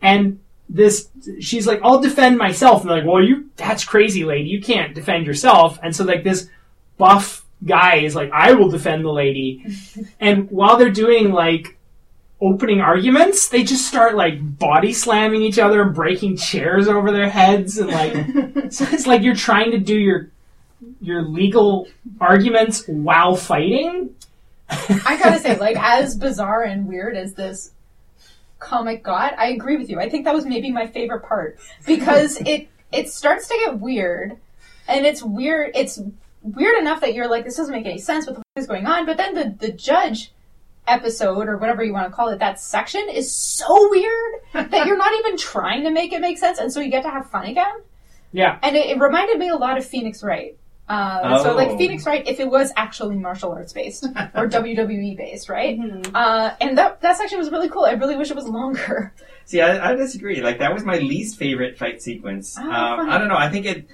and 0.00 0.40
this 0.66 1.08
she's 1.40 1.66
like 1.66 1.80
i'll 1.82 2.00
defend 2.00 2.38
myself 2.38 2.82
and 2.82 2.90
they're 2.90 2.98
like 2.98 3.06
well 3.06 3.20
you 3.20 3.50
that's 3.56 3.84
crazy 3.84 4.24
lady 4.24 4.48
you 4.48 4.62
can't 4.62 4.94
defend 4.94 5.26
yourself 5.26 5.80
and 5.82 5.96
so 5.96 6.04
like 6.04 6.22
this 6.22 6.48
buff 6.96 7.39
guy 7.64 7.96
is 7.96 8.14
like 8.14 8.30
i 8.32 8.52
will 8.52 8.68
defend 8.68 9.04
the 9.04 9.10
lady 9.10 9.64
and 10.20 10.50
while 10.50 10.76
they're 10.76 10.90
doing 10.90 11.32
like 11.32 11.76
opening 12.40 12.80
arguments 12.80 13.48
they 13.48 13.62
just 13.62 13.86
start 13.86 14.14
like 14.14 14.58
body 14.58 14.92
slamming 14.92 15.42
each 15.42 15.58
other 15.58 15.82
and 15.82 15.94
breaking 15.94 16.36
chairs 16.36 16.88
over 16.88 17.12
their 17.12 17.28
heads 17.28 17.76
and 17.76 17.90
like 17.90 18.14
so 18.72 18.86
it's 18.90 19.06
like 19.06 19.22
you're 19.22 19.34
trying 19.34 19.70
to 19.70 19.78
do 19.78 19.94
your 19.94 20.30
your 21.02 21.22
legal 21.22 21.86
arguments 22.18 22.84
while 22.86 23.36
fighting 23.36 24.14
I 24.70 25.18
gotta 25.22 25.38
say, 25.38 25.56
like, 25.60 25.76
as 25.78 26.16
bizarre 26.16 26.62
and 26.62 26.86
weird 26.86 27.16
as 27.16 27.34
this 27.34 27.72
comic 28.58 29.02
got, 29.02 29.38
I 29.38 29.48
agree 29.48 29.76
with 29.76 29.90
you. 29.90 29.98
I 29.98 30.08
think 30.08 30.24
that 30.24 30.34
was 30.34 30.44
maybe 30.44 30.70
my 30.70 30.86
favorite 30.86 31.22
part 31.22 31.58
because 31.86 32.40
it 32.46 32.68
it 32.92 33.10
starts 33.10 33.48
to 33.48 33.54
get 33.64 33.78
weird, 33.78 34.36
and 34.88 35.06
it's 35.06 35.22
weird. 35.22 35.72
It's 35.74 36.00
weird 36.42 36.78
enough 36.78 37.00
that 37.02 37.14
you're 37.14 37.28
like, 37.28 37.44
this 37.44 37.56
doesn't 37.56 37.74
make 37.74 37.86
any 37.86 37.98
sense. 37.98 38.26
What 38.26 38.34
the 38.36 38.40
f- 38.40 38.62
is 38.62 38.66
going 38.66 38.86
on? 38.86 39.06
But 39.06 39.16
then 39.16 39.34
the 39.34 39.54
the 39.66 39.72
judge 39.72 40.32
episode 40.86 41.48
or 41.48 41.56
whatever 41.56 41.84
you 41.84 41.92
want 41.92 42.08
to 42.10 42.14
call 42.14 42.28
it, 42.28 42.38
that 42.38 42.58
section 42.60 43.06
is 43.10 43.30
so 43.34 43.88
weird 43.90 44.32
that 44.70 44.86
you're 44.86 44.96
not 44.96 45.12
even 45.20 45.36
trying 45.36 45.84
to 45.84 45.90
make 45.90 46.12
it 46.12 46.20
make 46.20 46.38
sense, 46.38 46.58
and 46.58 46.72
so 46.72 46.80
you 46.80 46.90
get 46.90 47.02
to 47.02 47.10
have 47.10 47.30
fun 47.30 47.44
again. 47.46 47.74
yeah 48.32 48.58
And 48.62 48.76
it, 48.76 48.86
it 48.86 48.98
reminded 48.98 49.38
me 49.38 49.48
a 49.48 49.56
lot 49.56 49.78
of 49.78 49.84
Phoenix 49.84 50.22
Wright. 50.22 50.56
Uh, 50.88 51.40
So 51.44 51.54
like 51.54 51.68
Oh. 51.68 51.78
Phoenix 51.78 52.04
Wright, 52.04 52.26
if 52.26 52.40
it 52.40 52.50
was 52.50 52.72
actually 52.76 53.14
martial 53.16 53.52
arts 53.52 53.72
based 53.72 54.04
or 54.34 54.48
WWE 54.56 55.16
based, 55.16 55.48
right? 55.48 55.78
Mhm. 55.78 56.10
Uh, 56.12 56.54
and 56.60 56.76
that 56.78 57.00
that 57.02 57.16
section 57.16 57.38
was 57.38 57.50
really 57.52 57.68
cool. 57.68 57.84
I 57.84 57.92
really 57.92 58.16
wish 58.16 58.30
it 58.30 58.36
was 58.36 58.48
longer. 58.48 59.14
See, 59.44 59.60
I, 59.60 59.90
I 59.92 59.94
disagree. 59.94 60.40
Like 60.42 60.58
that 60.58 60.72
was 60.74 60.84
my 60.84 60.98
least 60.98 61.36
favorite 61.38 61.78
fight 61.78 62.02
sequence. 62.02 62.56
Oh, 62.58 62.68
um. 62.68 63.08
I 63.10 63.18
don't 63.18 63.28
know. 63.28 63.36
I 63.36 63.48
think 63.50 63.66
it. 63.66 63.86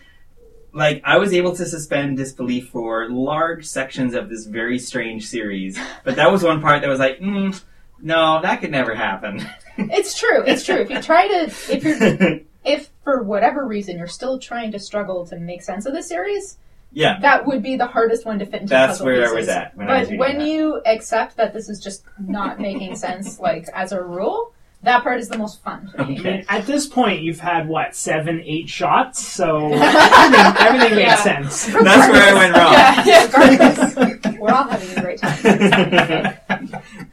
Like 0.77 1.01
I 1.05 1.17
was 1.17 1.33
able 1.33 1.57
to 1.57 1.65
suspend 1.65 2.19
disbelief 2.19 2.69
for 2.69 3.09
large 3.09 3.65
sections 3.67 4.15
of 4.15 4.29
this 4.29 4.45
very 4.45 4.79
strange 4.79 5.27
series, 5.27 5.79
but 6.05 6.17
that 6.17 6.31
was 6.31 6.43
one 6.43 6.61
part 6.61 6.83
that 6.83 6.89
was 6.89 6.99
like, 7.01 7.19
mm, 7.19 7.59
no, 8.01 8.43
that 8.43 8.61
could 8.61 8.71
never 8.71 8.95
happen. 8.95 9.47
It's 9.79 10.19
true. 10.19 10.43
It's 10.47 10.65
true. 10.65 10.77
If 10.77 10.89
you 10.89 11.03
try 11.03 11.29
to, 11.29 11.43
if 11.45 11.85
you're, 11.85 12.41
if 12.65 12.89
for 13.05 13.23
whatever 13.23 13.67
reason 13.67 13.99
you're 13.99 14.07
still 14.07 14.39
trying 14.39 14.73
to 14.73 14.79
struggle 14.79 15.27
to 15.27 15.39
make 15.39 15.63
sense 15.63 15.85
of 15.85 15.93
the 15.93 16.03
series, 16.03 16.57
yeah, 16.93 17.19
that 17.21 17.47
would 17.47 17.63
be 17.63 17.77
the 17.77 17.87
hardest 17.87 18.25
one 18.25 18.39
to 18.39 18.47
fit 18.47 18.63
into 18.63 18.71
that's 18.71 19.03
where 19.03 19.21
pieces. 19.21 19.33
I 19.33 19.37
was 19.39 19.49
at 19.49 19.77
when 19.77 19.91
I 19.91 20.01
was 20.01 20.09
But 20.09 20.19
when 20.19 20.39
that. 20.39 20.47
you 20.49 20.81
accept 20.87 21.37
that 21.37 21.53
this 21.53 21.69
is 21.69 21.79
just 21.79 22.05
not 22.19 22.59
making 22.59 22.97
sense, 22.97 23.39
like 23.39 23.67
as 23.75 23.93
a 23.93 24.03
rule, 24.03 24.55
that 24.87 25.03
part 25.03 25.19
is 25.19 25.29
the 25.29 25.37
most 25.37 25.63
fun. 25.63 25.91
to 25.97 26.05
me. 26.07 26.19
I 26.19 26.23
mean, 26.23 26.45
at 26.49 26.65
this 26.65 26.87
point, 26.87 27.21
you've 27.21 27.41
had 27.41 27.67
what 27.69 27.95
seven, 27.97 28.41
eight 28.47 28.69
shots, 28.69 29.21
so 29.27 29.67
everything, 29.73 30.57
everything 30.67 30.95
makes 30.97 31.23
sense. 31.23 31.67
That's 31.67 32.09
where 32.11 32.23
I 32.23 32.35
went 32.35 32.55
wrong. 32.57 32.73
Yeah, 32.73 33.05
yeah, 33.05 33.25
regardless, 33.27 34.39
we're 34.41 34.51
all 34.51 34.65
having 34.69 34.97
a 34.97 35.01
great 35.03 35.19
time. 35.21 36.39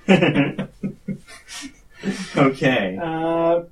okay. 2.37 2.97
Uh, 3.01 3.63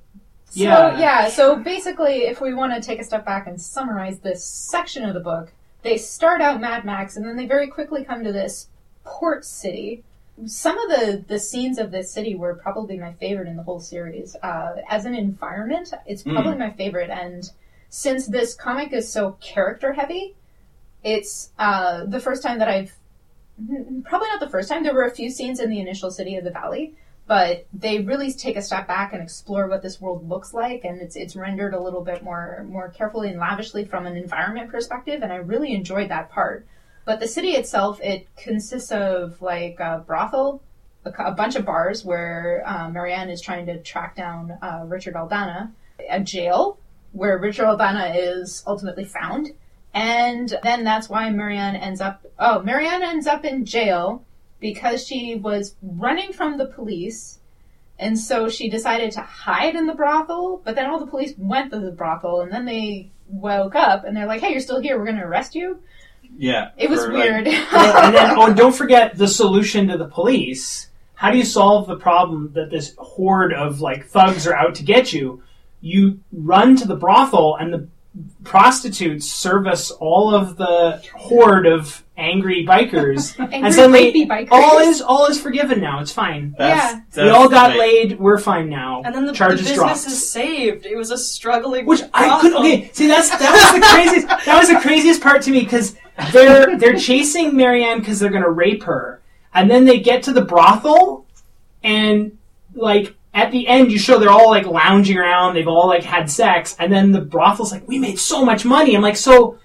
So 0.50 0.60
Yeah. 0.64 0.98
yeah, 0.98 1.28
so 1.28 1.56
basically, 1.56 2.24
if 2.24 2.40
we 2.40 2.52
want 2.54 2.74
to 2.74 2.80
take 2.80 3.00
a 3.00 3.04
step 3.04 3.24
back 3.24 3.46
and 3.46 3.60
summarize 3.60 4.18
this 4.18 4.44
section 4.44 5.04
of 5.04 5.14
the 5.14 5.20
book, 5.20 5.52
they 5.82 5.96
start 5.96 6.40
out 6.42 6.60
Mad 6.60 6.84
Max, 6.84 7.16
and 7.16 7.24
then 7.24 7.36
they 7.36 7.46
very 7.46 7.68
quickly 7.68 8.04
come 8.04 8.24
to 8.24 8.32
this 8.32 8.66
port 9.04 9.44
city. 9.44 10.02
Some 10.46 10.78
of 10.78 10.88
the 10.88 11.24
the 11.26 11.38
scenes 11.38 11.78
of 11.78 11.90
this 11.90 12.12
city 12.12 12.34
were 12.34 12.54
probably 12.54 12.98
my 12.98 13.12
favorite 13.12 13.48
in 13.48 13.56
the 13.56 13.62
whole 13.62 13.80
series. 13.80 14.34
Uh, 14.42 14.76
as 14.88 15.04
an 15.04 15.14
environment, 15.14 15.92
it's 16.06 16.22
probably 16.22 16.56
my 16.56 16.70
favorite, 16.70 17.10
and 17.10 17.50
since 17.90 18.26
this 18.26 18.54
comic 18.54 18.92
is 18.92 19.12
so 19.12 19.36
character 19.40 19.92
heavy, 19.92 20.34
it's 21.04 21.50
uh, 21.58 22.04
the 22.06 22.20
first 22.20 22.42
time 22.42 22.58
that 22.58 22.68
I've 22.68 22.92
probably 24.04 24.28
not 24.28 24.40
the 24.40 24.48
first 24.48 24.68
time. 24.68 24.82
There 24.82 24.94
were 24.94 25.04
a 25.04 25.14
few 25.14 25.30
scenes 25.30 25.60
in 25.60 25.68
the 25.68 25.80
initial 25.80 26.10
city 26.10 26.36
of 26.36 26.44
the 26.44 26.50
valley, 26.50 26.94
but 27.26 27.66
they 27.72 28.00
really 28.00 28.32
take 28.32 28.56
a 28.56 28.62
step 28.62 28.88
back 28.88 29.12
and 29.12 29.22
explore 29.22 29.68
what 29.68 29.82
this 29.82 30.00
world 30.00 30.28
looks 30.28 30.54
like, 30.54 30.84
and 30.84 31.00
it's 31.00 31.14
it's 31.14 31.36
rendered 31.36 31.74
a 31.74 31.80
little 31.80 32.02
bit 32.02 32.22
more 32.24 32.64
more 32.68 32.88
carefully 32.88 33.28
and 33.28 33.38
lavishly 33.38 33.84
from 33.84 34.06
an 34.06 34.16
environment 34.16 34.70
perspective, 34.70 35.22
and 35.22 35.32
I 35.32 35.36
really 35.36 35.74
enjoyed 35.74 36.08
that 36.08 36.30
part. 36.30 36.66
But 37.04 37.20
the 37.20 37.28
city 37.28 37.50
itself, 37.50 38.00
it 38.00 38.28
consists 38.36 38.92
of 38.92 39.40
like 39.42 39.80
a 39.80 40.04
brothel, 40.06 40.62
a, 41.04 41.10
a 41.10 41.32
bunch 41.32 41.56
of 41.56 41.64
bars 41.64 42.04
where 42.04 42.62
uh, 42.66 42.88
Marianne 42.90 43.30
is 43.30 43.40
trying 43.40 43.66
to 43.66 43.82
track 43.82 44.16
down 44.16 44.56
uh, 44.62 44.84
Richard 44.86 45.14
Aldana, 45.14 45.72
a 46.08 46.20
jail 46.20 46.78
where 47.12 47.38
Richard 47.38 47.66
Aldana 47.66 48.14
is 48.16 48.62
ultimately 48.66 49.04
found, 49.04 49.52
and 49.92 50.58
then 50.62 50.84
that's 50.84 51.08
why 51.08 51.28
Marianne 51.30 51.76
ends 51.76 52.00
up. 52.00 52.24
Oh, 52.38 52.62
Marianne 52.62 53.02
ends 53.02 53.26
up 53.26 53.44
in 53.44 53.66
jail 53.66 54.24
because 54.60 55.06
she 55.06 55.34
was 55.34 55.74
running 55.82 56.32
from 56.32 56.56
the 56.56 56.66
police. 56.66 57.40
And 57.98 58.18
so 58.18 58.48
she 58.48 58.70
decided 58.70 59.12
to 59.12 59.20
hide 59.20 59.76
in 59.76 59.86
the 59.86 59.94
brothel, 59.94 60.62
but 60.64 60.74
then 60.74 60.86
all 60.86 60.98
the 60.98 61.06
police 61.06 61.34
went 61.36 61.70
to 61.70 61.78
the 61.78 61.92
brothel, 61.92 62.40
and 62.40 62.50
then 62.50 62.64
they 62.64 63.12
woke 63.28 63.74
up 63.74 64.04
and 64.04 64.16
they're 64.16 64.26
like, 64.26 64.40
"Hey, 64.40 64.50
you're 64.50 64.60
still 64.60 64.80
here. 64.80 64.98
We're 64.98 65.04
going 65.04 65.18
to 65.18 65.24
arrest 65.24 65.54
you." 65.54 65.82
Yeah. 66.36 66.70
It 66.76 66.90
was 66.90 67.04
for, 67.04 67.12
weird. 67.12 67.46
well, 67.46 67.96
and 68.04 68.14
then, 68.14 68.38
oh, 68.38 68.46
and 68.46 68.56
don't 68.56 68.74
forget 68.74 69.16
the 69.16 69.28
solution 69.28 69.88
to 69.88 69.98
the 69.98 70.06
police. 70.08 70.88
How 71.14 71.30
do 71.30 71.38
you 71.38 71.44
solve 71.44 71.86
the 71.86 71.96
problem 71.96 72.52
that 72.54 72.70
this 72.70 72.94
horde 72.98 73.52
of 73.52 73.80
like 73.80 74.06
thugs 74.06 74.46
are 74.46 74.54
out 74.54 74.74
to 74.76 74.82
get 74.82 75.12
you? 75.12 75.42
You 75.80 76.20
run 76.32 76.76
to 76.76 76.86
the 76.86 76.96
brothel, 76.96 77.56
and 77.56 77.72
the 77.72 77.88
prostitutes 78.44 79.26
service 79.30 79.90
all 79.90 80.34
of 80.34 80.56
the 80.56 81.02
horde 81.14 81.66
of 81.66 82.02
angry 82.18 82.64
bikers, 82.66 83.38
Angry 83.40 83.56
and 83.62 83.74
suddenly 83.74 84.12
rapey 84.12 84.28
bikers. 84.28 84.48
all 84.50 84.78
is 84.78 85.00
all 85.00 85.26
is 85.26 85.40
forgiven 85.40 85.80
now. 85.80 86.00
It's 86.00 86.12
fine. 86.12 86.54
That's, 86.58 86.92
Yeah. 86.92 87.00
that's 87.10 87.16
we 87.24 87.28
all 87.30 87.48
got 87.48 87.70
like- 87.70 87.78
laid. 87.78 88.18
We're 88.20 88.38
fine 88.38 88.68
now. 88.68 89.02
And 89.04 89.14
then 89.14 89.24
the, 89.24 89.32
the 89.32 89.36
charges 89.38 89.60
business 89.62 89.76
dropped. 89.78 90.06
is 90.06 90.30
saved. 90.30 90.84
It 90.86 90.96
was 90.96 91.10
a 91.10 91.16
struggling. 91.18 91.86
Which 91.86 92.02
I 92.12 92.40
could 92.40 92.52
okay. 92.54 92.90
See, 92.92 93.06
that's 93.06 93.30
that 93.30 93.52
was 93.52 93.80
the 93.80 93.86
craziest. 93.86 94.28
That 94.46 94.58
was 94.58 94.68
the 94.68 94.78
craziest 94.80 95.22
part 95.22 95.42
to 95.42 95.50
me 95.50 95.60
because 95.60 95.96
they're 96.32 96.76
they're 96.78 96.98
chasing 96.98 97.56
Marianne 97.56 98.00
because 98.00 98.20
they're 98.20 98.30
gonna 98.30 98.50
rape 98.50 98.82
her, 98.82 99.22
and 99.54 99.70
then 99.70 99.84
they 99.86 100.00
get 100.00 100.24
to 100.24 100.32
the 100.32 100.42
brothel, 100.44 101.26
and 101.82 102.36
like 102.74 103.14
at 103.34 103.50
the 103.50 103.66
end 103.66 103.90
you 103.90 103.98
show 103.98 104.18
they're 104.18 104.30
all 104.30 104.50
like 104.50 104.66
lounging 104.66 105.18
around. 105.18 105.54
They've 105.54 105.68
all 105.68 105.88
like 105.88 106.04
had 106.04 106.30
sex, 106.30 106.76
and 106.78 106.92
then 106.92 107.12
the 107.12 107.20
brothel's 107.20 107.72
like, 107.72 107.86
"We 107.88 107.98
made 107.98 108.18
so 108.18 108.44
much 108.44 108.64
money." 108.64 108.94
I'm 108.94 109.02
like, 109.02 109.16
so. 109.16 109.58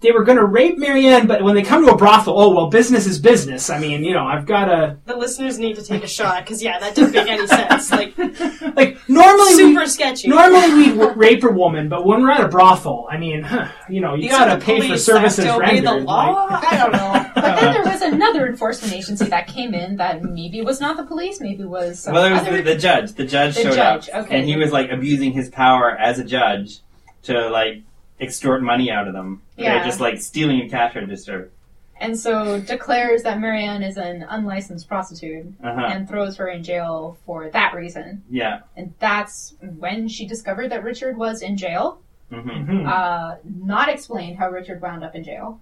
They 0.00 0.12
were 0.12 0.22
going 0.22 0.38
to 0.38 0.44
rape 0.44 0.78
Marianne, 0.78 1.26
but 1.26 1.42
when 1.42 1.56
they 1.56 1.62
come 1.64 1.84
to 1.84 1.90
a 1.90 1.96
brothel, 1.96 2.38
oh 2.38 2.54
well, 2.54 2.68
business 2.68 3.04
is 3.04 3.18
business. 3.18 3.68
I 3.68 3.80
mean, 3.80 4.04
you 4.04 4.14
know, 4.14 4.24
I've 4.24 4.46
got 4.46 4.66
to 4.66 4.96
The 5.06 5.16
listeners 5.16 5.58
need 5.58 5.74
to 5.74 5.82
take 5.82 6.04
a 6.04 6.06
shot 6.06 6.44
because 6.44 6.62
yeah, 6.62 6.78
that 6.78 6.94
didn't 6.94 7.14
make 7.14 7.26
any 7.26 7.48
sense. 7.48 7.90
Like 7.90 8.16
like 8.76 8.87
normally 9.08 9.56
we, 9.56 9.74
super 9.74 9.86
sketchy. 9.86 10.28
Normally 10.28 10.74
we 10.74 10.88
w- 10.90 11.12
rape 11.16 11.42
a 11.44 11.50
woman, 11.50 11.88
but 11.88 12.04
when 12.06 12.22
we're 12.22 12.30
at 12.30 12.42
a 12.44 12.48
brothel, 12.48 13.08
I 13.10 13.16
mean, 13.18 13.42
huh, 13.42 13.68
you 13.88 14.00
know, 14.00 14.14
you 14.14 14.22
These 14.22 14.30
gotta 14.32 14.60
pay 14.64 14.88
for 14.88 14.96
services 14.98 15.36
they 15.44 15.50
have 15.50 15.56
to 15.56 15.60
rendered. 15.60 15.84
the 15.84 15.94
law. 16.04 16.44
like- 16.50 16.64
I 16.72 16.76
don't 16.76 16.92
know. 16.92 17.24
But 17.38 17.60
then 17.60 17.72
there 17.74 17.92
was 17.92 18.02
another 18.02 18.46
enforcement 18.46 18.92
agency 18.92 19.26
that 19.26 19.46
came 19.46 19.72
in 19.72 19.96
that 19.96 20.22
maybe 20.22 20.60
was 20.62 20.80
not 20.80 20.96
the 20.96 21.04
police, 21.04 21.40
maybe 21.40 21.64
was 21.64 22.00
some 22.00 22.12
Well, 22.14 22.24
it 22.24 22.32
was 22.32 22.40
other. 22.42 22.56
the, 22.58 22.62
the 22.74 22.76
judge. 22.76 23.12
The 23.12 23.24
judge 23.24 23.54
The 23.54 23.62
showed 23.62 23.74
judge, 23.74 24.08
up, 24.10 24.24
okay. 24.26 24.38
and 24.40 24.48
he 24.48 24.56
was 24.56 24.72
like 24.72 24.90
abusing 24.90 25.32
his 25.32 25.48
power 25.48 25.90
as 25.96 26.18
a 26.18 26.24
judge 26.24 26.78
to 27.24 27.48
like 27.48 27.82
extort 28.20 28.62
money 28.62 28.90
out 28.90 29.06
of 29.06 29.14
them. 29.14 29.42
Yeah. 29.56 29.74
They're 29.76 29.84
just 29.86 30.00
like 30.00 30.20
stealing 30.20 30.60
a 30.62 30.68
cash 30.68 30.94
register. 30.96 31.50
And 32.00 32.18
so 32.18 32.60
declares 32.60 33.22
that 33.24 33.38
Marianne 33.40 33.82
is 33.82 33.96
an 33.96 34.24
unlicensed 34.28 34.88
prostitute 34.88 35.46
Uh 35.62 35.74
huh. 35.74 35.86
and 35.90 36.08
throws 36.08 36.36
her 36.36 36.48
in 36.48 36.62
jail 36.62 37.16
for 37.26 37.48
that 37.50 37.74
reason. 37.74 38.22
Yeah. 38.30 38.60
And 38.76 38.94
that's 38.98 39.54
when 39.60 40.08
she 40.08 40.26
discovered 40.26 40.70
that 40.70 40.82
Richard 40.84 41.16
was 41.16 41.42
in 41.42 41.56
jail. 41.56 42.00
hmm 42.30 42.38
Mhm. 42.48 42.86
Uh, 42.88 43.36
not 43.44 43.88
explained 43.88 44.38
how 44.38 44.50
Richard 44.50 44.80
wound 44.82 45.02
up 45.04 45.14
in 45.14 45.24
jail. 45.24 45.60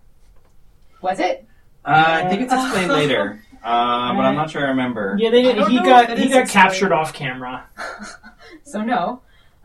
Was 1.02 1.20
it? 1.20 1.46
Uh, 1.84 2.22
I 2.24 2.28
think 2.28 2.42
it's 2.42 2.52
explained 2.52 2.90
later, 3.02 3.40
uh, 3.62 4.12
but 4.14 4.22
I'm 4.22 4.34
not 4.34 4.50
sure 4.50 4.64
I 4.64 4.70
remember. 4.70 5.16
Yeah, 5.20 5.30
they, 5.30 5.50
I 5.50 5.54
don't 5.54 5.70
he 5.70 5.76
got 5.78 6.08
he 6.18 6.28
got 6.28 6.42
explained. 6.42 6.48
captured 6.50 6.92
off 6.92 7.12
camera. 7.12 7.64
So 8.64 8.82
no. 8.82 9.20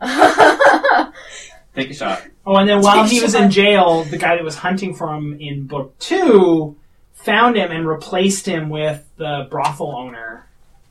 Take 1.74 1.90
a 1.90 1.94
shot. 1.94 2.22
Oh, 2.44 2.56
and 2.56 2.68
then 2.68 2.82
while 2.82 3.04
he 3.06 3.20
was 3.20 3.34
in 3.34 3.50
jail, 3.50 4.04
the 4.04 4.18
guy 4.18 4.36
that 4.36 4.44
was 4.44 4.56
hunting 4.56 4.94
for 4.94 5.08
him 5.14 5.38
in 5.40 5.66
book 5.66 5.98
two 5.98 6.76
found 7.14 7.56
him 7.56 7.70
and 7.70 7.86
replaced 7.88 8.46
him 8.46 8.68
with 8.68 9.08
the 9.16 9.46
brothel 9.50 9.94
owner. 9.96 10.46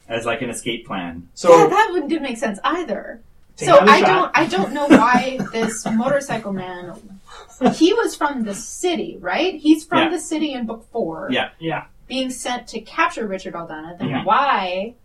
As 0.08 0.26
like 0.26 0.42
an 0.42 0.50
escape 0.50 0.86
plan. 0.88 1.30
So 1.36 1.56
yeah, 1.56 1.68
that 1.68 1.90
wouldn't 1.92 2.10
didn't 2.10 2.24
make 2.24 2.38
sense 2.38 2.60
either. 2.64 3.22
take 3.56 3.70
So 3.70 3.80
I 3.80 4.00
shot. 4.02 4.08
don't 4.08 4.32
I 4.34 4.46
don't 4.48 4.74
know 4.74 4.88
why 4.88 5.40
this 5.54 5.86
motorcycle 5.86 6.52
man 6.52 7.00
he 7.76 7.94
was 7.94 8.16
from 8.16 8.44
the 8.44 8.56
city, 8.56 9.18
right? 9.22 9.56
He's 9.56 9.86
from 9.86 10.00
Yeah. 10.00 10.10
the 10.10 10.20
city 10.20 10.54
in 10.54 10.66
book 10.66 10.86
four. 10.92 11.30
Yeah. 11.32 11.50
Yeah. 11.60 11.86
Being 12.08 12.30
sent 12.32 12.68
to 12.70 12.82
capture 12.82 13.26
Richard 13.28 13.54
Aldana, 13.54 13.98
then 14.00 14.26
why 14.26 14.96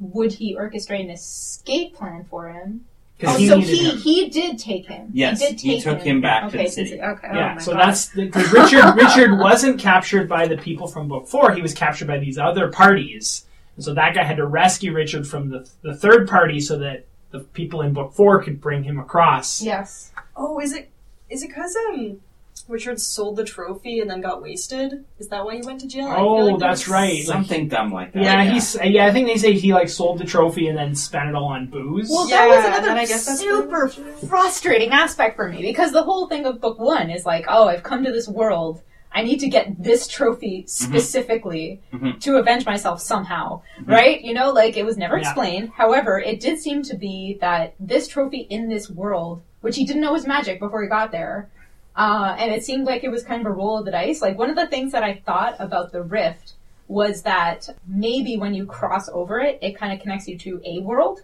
would 0.00 0.32
he 0.32 0.56
orchestrate 0.56 1.00
an 1.04 1.10
escape 1.10 1.94
plan 1.94 2.24
for 2.24 2.48
him? 2.48 2.86
Because 3.18 3.34
Oh, 3.34 3.38
he 3.38 3.48
so 3.48 3.58
he 3.58 3.90
him. 3.90 3.96
he 3.98 4.28
did 4.28 4.58
take 4.58 4.86
him. 4.86 5.08
Yes, 5.12 5.40
he 5.40 5.48
did 5.54 5.60
he 5.60 5.80
took 5.80 6.00
him 6.02 6.20
back 6.20 6.50
to 6.50 6.56
the 6.58 6.66
city. 6.68 7.00
Okay, 7.00 7.28
oh 7.30 7.34
Yeah, 7.34 7.54
my 7.54 7.60
so 7.60 7.72
God. 7.72 7.80
that's 7.80 8.08
because 8.14 8.52
Richard 8.52 8.94
Richard 8.96 9.38
wasn't 9.38 9.80
captured 9.80 10.28
by 10.28 10.46
the 10.46 10.56
people 10.56 10.86
from 10.86 11.08
book 11.08 11.26
four. 11.26 11.52
He 11.52 11.62
was 11.62 11.72
captured 11.74 12.08
by 12.08 12.18
these 12.18 12.38
other 12.38 12.68
parties, 12.70 13.46
and 13.76 13.84
so 13.84 13.94
that 13.94 14.14
guy 14.14 14.22
had 14.24 14.36
to 14.36 14.46
rescue 14.46 14.92
Richard 14.92 15.26
from 15.26 15.48
the 15.50 15.68
the 15.82 15.94
third 15.94 16.28
party 16.28 16.60
so 16.60 16.78
that 16.78 17.06
the 17.30 17.40
people 17.40 17.80
in 17.82 17.92
book 17.92 18.12
four 18.12 18.42
could 18.42 18.60
bring 18.60 18.84
him 18.84 18.98
across. 18.98 19.62
yes. 19.62 20.12
Oh, 20.36 20.60
is 20.60 20.72
it 20.72 20.90
is 21.30 21.42
it 21.42 21.48
because 21.48 21.74
um 21.88 22.20
Richard 22.68 23.00
sold 23.00 23.36
the 23.36 23.44
trophy 23.44 24.00
and 24.00 24.10
then 24.10 24.20
got 24.20 24.42
wasted? 24.42 25.04
Is 25.18 25.28
that 25.28 25.44
why 25.44 25.56
he 25.56 25.62
went 25.62 25.80
to 25.82 25.86
jail? 25.86 26.08
I 26.08 26.16
feel 26.16 26.24
Oh, 26.24 26.34
like 26.46 26.58
that's 26.58 26.82
was- 26.86 26.88
right. 26.88 27.22
Something 27.22 27.68
dumb 27.68 27.92
like 27.92 28.12
that. 28.12 28.22
Yeah, 28.22 28.44
he's 28.44 28.76
yeah. 28.82 29.06
I 29.06 29.12
think 29.12 29.28
they 29.28 29.36
say 29.36 29.52
he 29.52 29.72
like 29.72 29.88
sold 29.88 30.18
the 30.18 30.24
trophy 30.24 30.66
and 30.68 30.76
then 30.76 30.94
spent 30.94 31.28
it 31.28 31.34
all 31.34 31.44
on 31.46 31.66
booze. 31.68 32.08
Well, 32.10 32.28
Yeah, 32.28 32.38
that 32.38 32.48
was 32.48 32.64
and 32.64 32.74
another 32.74 32.90
I 33.00 33.06
guess 33.06 33.26
that's 33.26 33.40
super 33.40 33.86
what 33.86 33.98
it 33.98 34.04
was. 34.20 34.28
frustrating 34.28 34.90
aspect 34.90 35.36
for 35.36 35.48
me 35.48 35.62
because 35.62 35.92
the 35.92 36.02
whole 36.02 36.26
thing 36.28 36.44
of 36.44 36.60
book 36.60 36.78
one 36.78 37.10
is 37.10 37.24
like, 37.24 37.44
oh, 37.48 37.68
I've 37.68 37.82
come 37.84 38.02
to 38.04 38.10
this 38.12 38.26
world. 38.28 38.82
I 39.12 39.22
need 39.22 39.38
to 39.40 39.48
get 39.48 39.82
this 39.82 40.06
trophy 40.08 40.64
specifically 40.66 41.80
Mhm. 41.94 42.20
to 42.20 42.36
avenge 42.36 42.66
myself 42.66 43.00
somehow, 43.00 43.62
right? 43.84 44.20
You 44.20 44.34
know, 44.34 44.50
like 44.50 44.76
it 44.76 44.84
was 44.84 44.96
never 44.98 45.16
Yeah. 45.16 45.22
explained. 45.22 45.70
However, 45.76 46.18
it 46.18 46.40
did 46.40 46.58
seem 46.58 46.82
to 46.82 46.96
be 46.96 47.38
that 47.40 47.74
this 47.80 48.08
trophy 48.08 48.46
in 48.50 48.68
this 48.68 48.90
world, 48.90 49.42
which 49.60 49.76
he 49.76 49.84
didn't 49.86 50.02
know 50.02 50.12
was 50.12 50.26
magic 50.26 50.58
before 50.60 50.82
he 50.82 50.88
got 50.88 51.12
there, 51.12 51.48
Uh, 51.96 52.36
and 52.38 52.52
it 52.52 52.62
seemed 52.62 52.86
like 52.86 53.04
it 53.04 53.10
was 53.10 53.22
kind 53.22 53.40
of 53.40 53.46
a 53.46 53.54
roll 53.54 53.78
of 53.78 53.84
the 53.84 53.90
dice. 53.90 54.20
Like 54.20 54.38
one 54.38 54.50
of 54.50 54.56
the 54.56 54.66
things 54.66 54.92
that 54.92 55.02
I 55.02 55.22
thought 55.24 55.56
about 55.58 55.92
the 55.92 56.02
rift 56.02 56.52
was 56.88 57.22
that 57.22 57.68
maybe 57.86 58.36
when 58.36 58.54
you 58.54 58.66
cross 58.66 59.08
over 59.08 59.40
it, 59.40 59.58
it 59.62 59.78
kind 59.78 59.92
of 59.92 60.00
connects 60.00 60.28
you 60.28 60.38
to 60.38 60.60
a 60.64 60.80
world, 60.80 61.22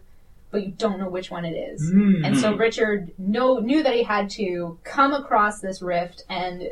but 0.51 0.65
you 0.65 0.73
don't 0.73 0.99
know 0.99 1.09
which 1.09 1.31
one 1.31 1.45
it 1.45 1.53
is. 1.53 1.93
Mm. 1.93 2.27
And 2.27 2.39
so 2.39 2.57
Richard 2.57 3.13
know, 3.19 3.59
knew 3.59 3.83
that 3.83 3.95
he 3.95 4.03
had 4.03 4.31
to 4.31 4.79
come 4.83 5.13
across 5.13 5.61
this 5.61 5.83
rift 5.83 6.25
and 6.29 6.71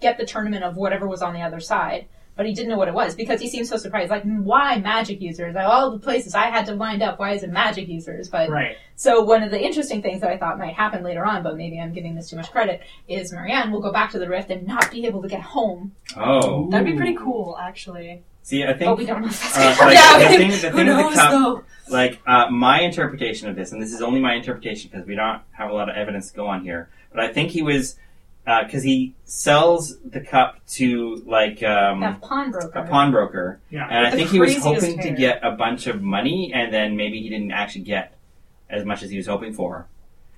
get 0.00 0.16
the 0.16 0.24
tournament 0.24 0.64
of 0.64 0.76
whatever 0.76 1.06
was 1.06 1.20
on 1.20 1.34
the 1.34 1.42
other 1.42 1.60
side. 1.60 2.06
But 2.40 2.46
he 2.46 2.54
didn't 2.54 2.70
know 2.70 2.78
what 2.78 2.88
it 2.88 2.94
was 2.94 3.14
because 3.14 3.38
he 3.38 3.50
seemed 3.50 3.66
so 3.66 3.76
surprised. 3.76 4.08
Like, 4.10 4.22
why 4.22 4.78
magic 4.78 5.20
users? 5.20 5.54
Like, 5.54 5.66
all 5.66 5.90
the 5.90 5.98
places 5.98 6.34
I 6.34 6.46
had 6.46 6.64
to 6.66 6.74
wind 6.74 7.02
up, 7.02 7.18
why 7.18 7.32
is 7.32 7.42
it 7.42 7.50
magic 7.50 7.86
users? 7.86 8.30
But 8.30 8.48
Right. 8.48 8.76
so 8.96 9.20
one 9.20 9.42
of 9.42 9.50
the 9.50 9.60
interesting 9.62 10.00
things 10.00 10.22
that 10.22 10.30
I 10.30 10.38
thought 10.38 10.58
might 10.58 10.72
happen 10.72 11.02
later 11.04 11.22
on, 11.26 11.42
but 11.42 11.58
maybe 11.58 11.78
I'm 11.78 11.92
giving 11.92 12.14
this 12.14 12.30
too 12.30 12.36
much 12.36 12.50
credit, 12.50 12.80
is 13.08 13.30
Marianne 13.30 13.70
will 13.70 13.82
go 13.82 13.92
back 13.92 14.10
to 14.12 14.18
the 14.18 14.26
rift 14.26 14.48
and 14.50 14.66
not 14.66 14.90
be 14.90 15.04
able 15.04 15.20
to 15.20 15.28
get 15.28 15.42
home. 15.42 15.92
Oh, 16.16 16.70
That'd 16.70 16.86
be 16.86 16.94
pretty 16.96 17.14
cool, 17.14 17.58
actually. 17.60 18.22
see, 18.42 18.64
I 18.64 18.68
But 18.68 18.78
think 18.78 18.98
we 18.98 19.04
don't 19.04 19.20
know 19.20 19.26
if 19.28 19.38
that's 19.38 19.58
Uh, 19.58 19.84
like, 19.84 19.98
happen. 19.98 20.22
the 20.32 20.36
thing, 20.38 20.50
the 20.62 20.70
Who 20.70 20.76
thing 20.78 20.86
with 20.86 20.96
knows, 20.96 21.14
the 21.16 21.28
though? 21.30 21.64
like 21.90 22.22
uh, 22.26 22.48
my 22.48 22.80
interpretation 22.80 23.50
of 23.50 23.54
this, 23.54 23.70
and 23.72 23.82
this 23.82 23.92
is 23.92 24.00
only 24.00 24.18
my 24.20 24.32
interpretation 24.32 24.88
because 24.90 25.06
we 25.06 25.14
don't 25.14 25.42
have 25.52 25.68
a 25.68 25.74
lot 25.74 25.90
of 25.90 25.94
evidence 25.94 26.30
to 26.30 26.36
go 26.36 26.46
on 26.46 26.62
here. 26.64 26.88
But 27.12 27.20
I 27.22 27.34
think 27.34 27.50
he 27.50 27.60
was 27.60 27.96
because 28.58 28.82
he 28.82 29.14
sells 29.24 29.96
the 30.00 30.20
cup 30.20 30.58
to 30.66 31.22
like 31.26 31.62
um, 31.62 32.00
That 32.00 32.20
pawnbroker. 32.20 32.78
a 32.78 32.86
pawnbroker, 32.88 33.60
Yeah. 33.70 33.86
and 33.88 34.06
I 34.06 34.10
The 34.10 34.16
think 34.16 34.30
he 34.30 34.40
was 34.40 34.52
craziest 34.54 34.86
hoping 34.86 34.98
to 35.02 35.10
get 35.12 35.40
a 35.44 35.52
bunch 35.52 35.86
of 35.86 36.02
money, 36.02 36.52
and 36.54 36.72
then 36.72 36.96
maybe 36.96 37.20
he 37.20 37.28
didn't 37.28 37.52
actually 37.52 37.82
get 37.84 38.16
as 38.68 38.84
much 38.84 39.02
as 39.02 39.10
he 39.10 39.16
was 39.16 39.26
hoping 39.26 39.52
for, 39.52 39.86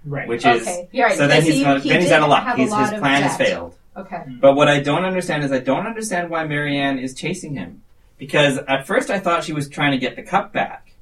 Right. 0.04 0.26
which 0.28 0.44
is 0.46 0.62
Okay, 0.62 0.88
right. 1.02 1.12
so 1.16 1.26
then 1.26 1.40
because 1.40 1.44
he's 1.46 1.54
he- 1.56 1.62
gonna- 1.64 1.80
he 1.80 1.88
then 1.90 2.00
he's 2.02 2.10
out 2.12 2.22
of 2.22 2.28
luck. 2.28 2.44
have 2.44 2.56
His, 2.56 2.70
lot 2.70 2.90
his 2.90 2.98
plan 3.00 3.22
has 3.22 3.36
failed. 3.36 3.74
Okay. 3.96 4.22
But 4.40 4.54
what 4.56 4.68
I 4.68 4.80
don't 4.80 5.04
understand 5.04 5.44
is 5.44 5.52
I 5.52 5.58
don't 5.58 5.86
understand 5.86 6.30
why 6.30 6.44
Marianne 6.46 6.98
is 6.98 7.14
chasing 7.14 7.54
him. 7.56 7.82
Because 8.18 8.56
at 8.68 8.86
first 8.86 9.10
I 9.10 9.18
thought 9.18 9.44
she 9.44 9.52
was 9.52 9.68
trying 9.68 9.90
to 9.92 9.98
get 9.98 10.16
the 10.16 10.22
cup 10.22 10.52
back. 10.52 10.92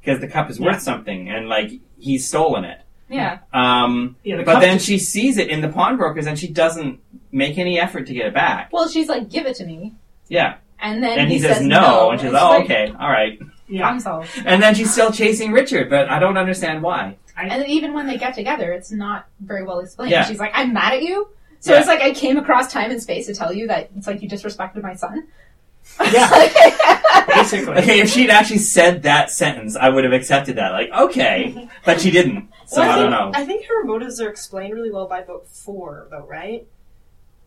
Because 0.00 0.20
the 0.20 0.26
cup 0.28 0.50
is 0.50 0.58
worth 0.58 0.74
Yeah. 0.74 0.78
something 0.78 1.28
and 1.30 1.48
like 1.48 1.72
he's 1.98 2.26
stolen 2.26 2.64
it. 2.64 2.80
Yeah. 3.10 3.38
Um, 3.52 4.16
Yeah, 4.22 4.36
the 4.38 4.44
but 4.44 4.60
then 4.60 4.74
just- 4.76 4.86
she 4.86 4.98
sees 4.98 5.36
it 5.36 5.48
in 5.48 5.60
the 5.60 5.68
pawnbrokers 5.68 6.26
and 6.26 6.38
she 6.38 6.48
doesn't 6.48 7.00
make 7.32 7.58
any 7.58 7.78
effort 7.78 8.06
to 8.06 8.14
get 8.14 8.26
it 8.26 8.34
back. 8.34 8.72
Well, 8.72 8.88
she's 8.88 9.08
like, 9.08 9.28
give 9.28 9.46
it 9.46 9.56
to 9.56 9.66
me. 9.66 9.94
Yeah. 10.28 10.56
And 10.80 11.02
then 11.02 11.18
And 11.18 11.28
he, 11.28 11.34
he, 11.36 11.40
says, 11.42 11.60
no, 11.60 12.10
and 12.10 12.20
she's 12.20 12.32
like, 12.32 12.42
oh, 12.42 12.48
like, 12.50 12.64
okay, 12.64 12.92
all 12.98 13.10
right. 13.10 13.38
Yeah. 13.68 13.82
Problem 13.82 14.00
solved. 14.00 14.30
And 14.46 14.62
then 14.62 14.74
she's 14.74 14.90
still 14.92 15.12
chasing 15.12 15.52
Richard, 15.52 15.90
but 15.90 16.08
I 16.08 16.18
don't 16.18 16.38
understand 16.38 16.82
why. 16.82 17.16
And 17.36 17.66
even 17.66 17.92
when 17.94 18.06
they 18.06 18.16
get 18.16 18.34
together, 18.34 18.72
it's 18.72 18.90
not 18.90 19.26
very 19.40 19.62
well 19.64 19.80
explained. 19.80 20.10
Yeah. 20.12 20.24
She's 20.24 20.38
like, 20.38 20.52
I'm 20.54 20.72
mad 20.72 20.94
at 20.94 21.02
you. 21.02 21.28
So 21.60 21.72
Yeah. 21.72 21.80
it's 21.80 21.88
like 21.88 22.00
I 22.00 22.12
came 22.12 22.36
across 22.38 22.72
time 22.72 22.90
and 22.90 23.02
space 23.02 23.26
to 23.26 23.34
tell 23.34 23.52
you 23.52 23.66
that 23.68 23.90
it's 23.96 24.06
like 24.06 24.22
you 24.22 24.28
disrespected 24.28 24.82
my 24.82 24.94
son. 24.94 25.26
Yeah. 26.12 26.28
Basically. 27.34 27.74
Okay, 27.78 28.00
if 28.00 28.10
she'd 28.10 28.30
actually 28.30 28.58
said 28.58 29.02
that 29.04 29.30
sentence, 29.30 29.76
I 29.76 29.88
would 29.88 30.04
have 30.04 30.12
accepted 30.12 30.56
that. 30.56 30.72
Like, 30.72 30.90
okay. 30.92 31.68
But 31.84 32.00
she 32.00 32.10
didn't. 32.10 32.48
So 32.66 32.80
Well, 32.80 32.90
I 32.90 32.94
don't 32.96 33.10
think, 33.10 33.34
know. 33.34 33.40
I 33.40 33.44
think 33.46 33.66
her 33.66 33.84
motives 33.84 34.20
are 34.20 34.28
explained 34.28 34.74
really 34.74 34.90
well 34.90 35.06
by 35.08 35.22
book 35.22 35.46
four, 35.48 36.06
though, 36.10 36.26
right? 36.26 36.66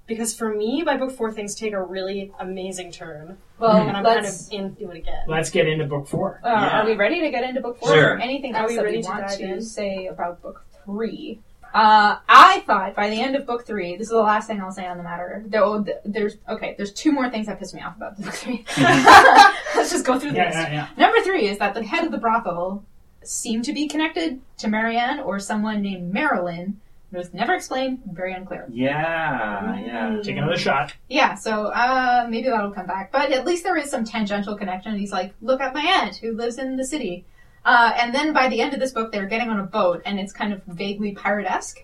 Because 0.05 0.33
for 0.35 0.53
me, 0.53 0.83
by 0.85 0.97
book 0.97 1.11
four, 1.15 1.31
things 1.31 1.55
take 1.55 1.71
a 1.71 1.81
really 1.81 2.31
amazing 2.39 2.91
turn, 2.91 3.37
well, 3.57 3.77
and 3.77 3.95
I'm 3.95 4.03
kind 4.03 4.23
let's. 4.25 4.47
of 4.47 4.53
into 4.53 4.89
it 4.91 4.97
again. 4.97 5.23
Let's 5.27 5.49
get 5.49 5.65
into 5.65 5.85
book 5.85 6.07
four. 6.09 6.41
Uh, 6.43 6.49
Yeah. 6.49 6.81
Are 6.81 6.85
we 6.85 6.95
ready 6.95 7.21
to 7.21 7.29
get 7.31 7.43
into 7.45 7.61
book 7.61 7.79
four? 7.79 7.93
Sure. 7.93 8.19
Anything 8.19 8.53
Are 8.53 8.63
else 8.63 8.69
we 8.71 8.75
that 8.75 8.83
ready 8.83 8.97
we 8.97 9.03
to 9.03 9.09
want 9.09 9.27
dive 9.29 9.37
to 9.37 9.43
in? 9.45 9.61
say 9.61 10.07
about 10.07 10.41
book 10.41 10.65
three? 10.83 11.39
Uh, 11.73 12.17
I 12.29 12.59
thought 12.67 12.95
by 12.95 13.09
the 13.09 13.19
end 13.19 13.35
of 13.35 13.45
book 13.47 13.65
three, 13.65 13.95
this 13.95 14.07
is 14.07 14.11
the 14.11 14.17
last 14.19 14.47
thing 14.47 14.61
I'll 14.61 14.71
say 14.71 14.85
on 14.85 14.97
the 14.97 15.03
matter. 15.03 15.43
There, 15.47 15.83
there's 16.05 16.35
okay. 16.47 16.75
There's 16.77 16.93
two 16.93 17.11
more 17.11 17.29
things 17.29 17.47
that 17.47 17.57
piss 17.59 17.73
me 17.73 17.81
off 17.81 17.95
about 17.97 18.21
book 18.21 18.33
three. 18.33 18.63
Let's 18.77 19.91
just 19.91 20.05
go 20.05 20.19
through 20.19 20.31
the 20.31 20.37
Yeah, 20.37 20.45
list. 20.45 20.57
yeah, 20.57 20.71
yeah. 20.71 20.87
Number 20.97 21.19
three 21.21 21.47
is 21.47 21.57
that 21.57 21.73
the 21.73 21.83
head 21.83 22.05
of 22.05 22.11
the 22.11 22.17
brothel 22.19 22.83
seemed 23.23 23.65
to 23.65 23.73
be 23.73 23.87
connected 23.87 24.39
to 24.57 24.67
Marianne 24.67 25.19
or 25.21 25.39
someone 25.39 25.81
named 25.81 26.13
Marilyn. 26.13 26.79
It 27.11 27.17
was 27.17 27.33
never 27.33 27.53
explained. 27.53 28.01
Very 28.11 28.33
unclear. 28.33 28.65
Yeah, 28.71 29.79
yeah. 29.79 30.19
Take 30.23 30.37
another 30.37 30.57
shot. 30.57 30.93
Yeah, 31.09 31.35
so 31.35 31.67
uh, 31.67 32.25
maybe 32.29 32.49
that'll 32.49 32.71
come 32.71 32.87
back. 32.87 33.11
But 33.11 33.31
at 33.31 33.45
least 33.45 33.63
there 33.63 33.77
is 33.77 33.89
some 33.91 34.03
tangential 34.03 34.55
connection. 34.55 34.97
He's 34.97 35.11
like, 35.11 35.33
look 35.41 35.61
at 35.61 35.73
my 35.75 35.81
aunt 35.81 36.15
who 36.17 36.33
lives 36.35 36.57
in 36.57 36.75
the 36.75 36.85
city. 36.85 37.23
Uh, 37.65 37.93
and 37.97 38.13
then 38.13 38.33
by 38.33 38.47
the 38.49 38.59
end 38.61 38.73
of 38.73 38.79
this 38.79 38.91
book, 38.91 39.11
they're 39.11 39.25
getting 39.25 39.49
on 39.49 39.59
a 39.59 39.63
boat, 39.63 40.01
and 40.05 40.19
it's 40.19 40.33
kind 40.33 40.51
of 40.53 40.63
vaguely 40.65 41.13
pirate-esque. 41.13 41.83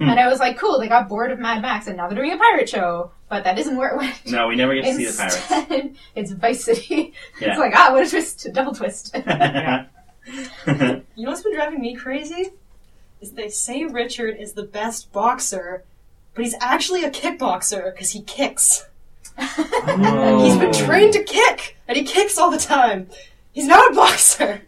And 0.00 0.20
I 0.20 0.28
was 0.28 0.38
like, 0.38 0.58
cool, 0.58 0.78
they 0.78 0.88
got 0.88 1.08
bored 1.08 1.30
of 1.30 1.38
Mad 1.38 1.62
Max, 1.62 1.86
and 1.86 1.96
now 1.96 2.08
they're 2.08 2.18
doing 2.18 2.32
a 2.32 2.36
pirate 2.36 2.68
show. 2.68 3.10
But 3.30 3.44
that 3.44 3.58
isn't 3.58 3.76
where 3.76 3.90
it 3.90 3.96
went. 3.96 4.26
No, 4.26 4.46
we 4.48 4.54
never 4.54 4.74
get 4.74 4.84
to 4.84 4.94
see 4.94 5.06
the 5.06 5.16
pirates. 5.16 5.50
Instead, 5.50 5.94
it's 6.14 6.32
Vice 6.32 6.64
City. 6.64 7.14
Yeah. 7.40 7.50
It's 7.50 7.58
like, 7.58 7.72
ah, 7.74 7.92
what 7.92 8.06
a 8.06 8.10
twist, 8.10 8.44
a 8.46 8.52
double 8.52 8.74
twist. 8.74 9.16
You 11.16 11.24
know 11.24 11.30
what's 11.30 11.42
been 11.42 11.54
driving 11.54 11.80
me 11.80 11.94
crazy? 11.94 12.50
Is 13.22 13.32
they 13.32 13.48
say 13.48 13.84
Richard 13.84 14.36
is 14.38 14.52
the 14.52 14.62
best 14.62 15.10
boxer, 15.10 15.84
but 16.34 16.44
he's 16.44 16.54
actually 16.60 17.02
a 17.02 17.10
kickboxer 17.10 17.94
because 17.94 18.10
he 18.10 18.20
kicks. 18.22 18.86
Oh. 19.38 20.44
He's 20.44 20.58
been 20.58 20.72
trained 20.86 21.14
to 21.14 21.24
kick, 21.24 21.76
and 21.88 21.96
he 21.96 22.04
kicks 22.04 22.36
all 22.36 22.50
the 22.50 22.58
time. 22.58 23.08
He's 23.52 23.66
not 23.66 23.90
a 23.90 23.94
boxer. 23.94 24.60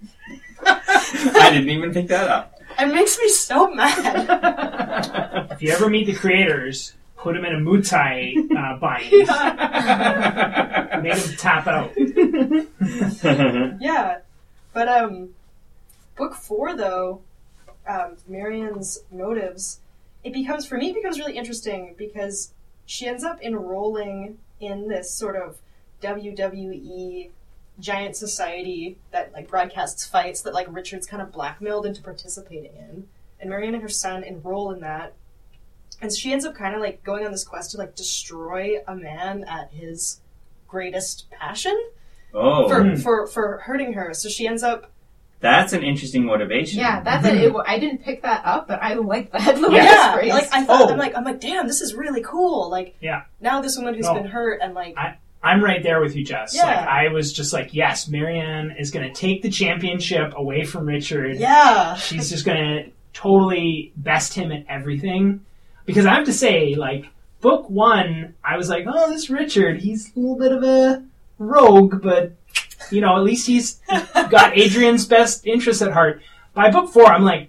I 0.66 1.50
didn't 1.52 1.70
even 1.70 1.92
pick 1.92 2.08
that 2.08 2.28
up. 2.28 2.60
It 2.78 2.86
makes 2.86 3.18
me 3.18 3.28
so 3.28 3.70
mad. 3.70 5.48
If 5.52 5.62
you 5.62 5.72
ever 5.72 5.90
meet 5.90 6.06
the 6.06 6.14
creators, 6.14 6.94
put 7.16 7.34
them 7.34 7.44
in 7.44 7.54
a 7.54 7.58
Muay 7.58 7.86
Thai 7.86 8.34
uh, 8.56 8.78
bind. 8.78 9.10
Make 11.02 11.22
them 11.22 11.36
tap 11.36 11.66
out. 11.66 11.92
Yeah, 13.80 14.20
but 14.72 14.88
um, 14.88 15.34
book 16.16 16.34
four 16.34 16.74
though, 16.74 17.20
um, 17.86 18.16
Marianne's 18.26 19.00
motives, 19.12 19.80
it 20.24 20.32
becomes 20.32 20.66
for 20.66 20.78
me 20.78 20.90
it 20.90 20.94
becomes 20.94 21.18
really 21.18 21.36
interesting 21.36 21.94
because 21.98 22.54
she 22.86 23.06
ends 23.06 23.24
up 23.24 23.42
enrolling 23.42 24.38
in 24.58 24.88
this 24.88 25.12
sort 25.12 25.36
of 25.36 25.58
WWE 26.02 27.30
giant 27.80 28.16
society 28.16 28.98
that 29.10 29.32
like 29.32 29.48
broadcasts 29.48 30.06
fights 30.06 30.42
that 30.42 30.54
like 30.54 30.66
Richard's 30.70 31.06
kind 31.06 31.22
of 31.22 31.32
blackmailed 31.32 31.86
into 31.86 32.02
participating 32.02 32.74
in, 32.76 33.08
and 33.40 33.50
Marianne 33.50 33.74
and 33.74 33.82
her 33.82 33.88
son 33.88 34.22
enroll 34.22 34.70
in 34.72 34.80
that. 34.80 35.14
And 36.02 36.14
she 36.16 36.32
ends 36.32 36.44
up 36.46 36.54
kind 36.54 36.74
of 36.74 36.80
like 36.80 37.02
going 37.04 37.26
on 37.26 37.32
this 37.32 37.44
quest 37.44 37.72
to 37.72 37.78
like 37.78 37.94
destroy 37.94 38.76
a 38.86 38.94
man 38.94 39.44
at 39.44 39.70
his 39.70 40.20
greatest 40.66 41.28
passion 41.30 41.78
oh, 42.32 42.68
for, 42.68 42.96
for 42.96 43.26
for 43.26 43.58
hurting 43.58 43.92
her. 43.94 44.14
So 44.14 44.28
she 44.28 44.46
ends 44.46 44.62
up 44.62 44.90
that's 45.40 45.72
an 45.72 45.82
interesting 45.82 46.26
motivation. 46.26 46.78
yeah, 46.80 47.00
that's 47.02 47.26
it. 47.26 47.38
it. 47.42 47.54
I 47.66 47.78
didn't 47.78 48.02
pick 48.04 48.22
that 48.22 48.42
up, 48.44 48.68
but 48.68 48.82
I 48.82 48.92
like 48.94 49.32
that. 49.32 49.56
the 49.60 49.70
yeah, 49.72 50.16
it's 50.18 50.32
like 50.34 50.48
I 50.52 50.64
thought 50.64 50.88
Oh. 50.88 50.92
I'm 50.92 50.98
like 50.98 51.16
I'm 51.16 51.24
like 51.24 51.40
damn, 51.40 51.66
this 51.66 51.80
is 51.80 51.94
really 51.94 52.22
cool. 52.22 52.70
Like 52.70 52.94
Yeah. 53.00 53.22
now 53.40 53.60
this 53.60 53.76
woman 53.76 53.94
who's 53.94 54.04
No. 54.06 54.14
been 54.14 54.26
hurt 54.26 54.60
and 54.62 54.74
like 54.74 54.94
I'm 55.42 55.62
right 55.64 55.82
there 55.82 56.00
with 56.00 56.14
you, 56.16 56.24
Jess. 56.24 56.54
Yeah. 56.54 56.64
Like 56.64 56.88
I 56.88 57.08
was 57.08 57.32
just 57.32 57.52
like, 57.52 57.72
yes, 57.72 58.08
Marianne 58.08 58.72
is 58.78 58.90
going 58.90 59.08
to 59.08 59.14
take 59.14 59.42
the 59.42 59.50
championship 59.50 60.34
away 60.36 60.64
from 60.64 60.84
Richard. 60.86 61.36
yeah, 61.38 61.94
She's 61.94 62.28
just 62.28 62.44
going 62.44 62.58
to 62.58 62.90
totally 63.14 63.92
best 63.96 64.34
him 64.34 64.52
at 64.52 64.64
everything. 64.68 65.44
Because 65.86 66.04
I 66.06 66.14
have 66.14 66.26
to 66.26 66.32
say, 66.32 66.74
like 66.74 67.06
book 67.40 67.70
one, 67.70 68.34
I 68.44 68.56
was 68.58 68.68
like, 68.68 68.84
oh, 68.86 69.10
this 69.10 69.30
Richard, 69.30 69.78
he's 69.80 70.14
a 70.14 70.20
little 70.20 70.36
bit 70.38 70.52
of 70.52 70.62
a 70.62 71.02
rogue, 71.38 72.02
but 72.02 72.32
you 72.90 73.00
know, 73.00 73.16
at 73.16 73.22
least 73.22 73.46
he's 73.46 73.80
got 73.88 74.56
Adrian's 74.58 75.06
best 75.06 75.46
interests 75.46 75.80
at 75.82 75.92
heart. 75.92 76.20
By 76.52 76.70
book 76.70 76.90
four, 76.92 77.06
I'm 77.06 77.22
like, 77.24 77.48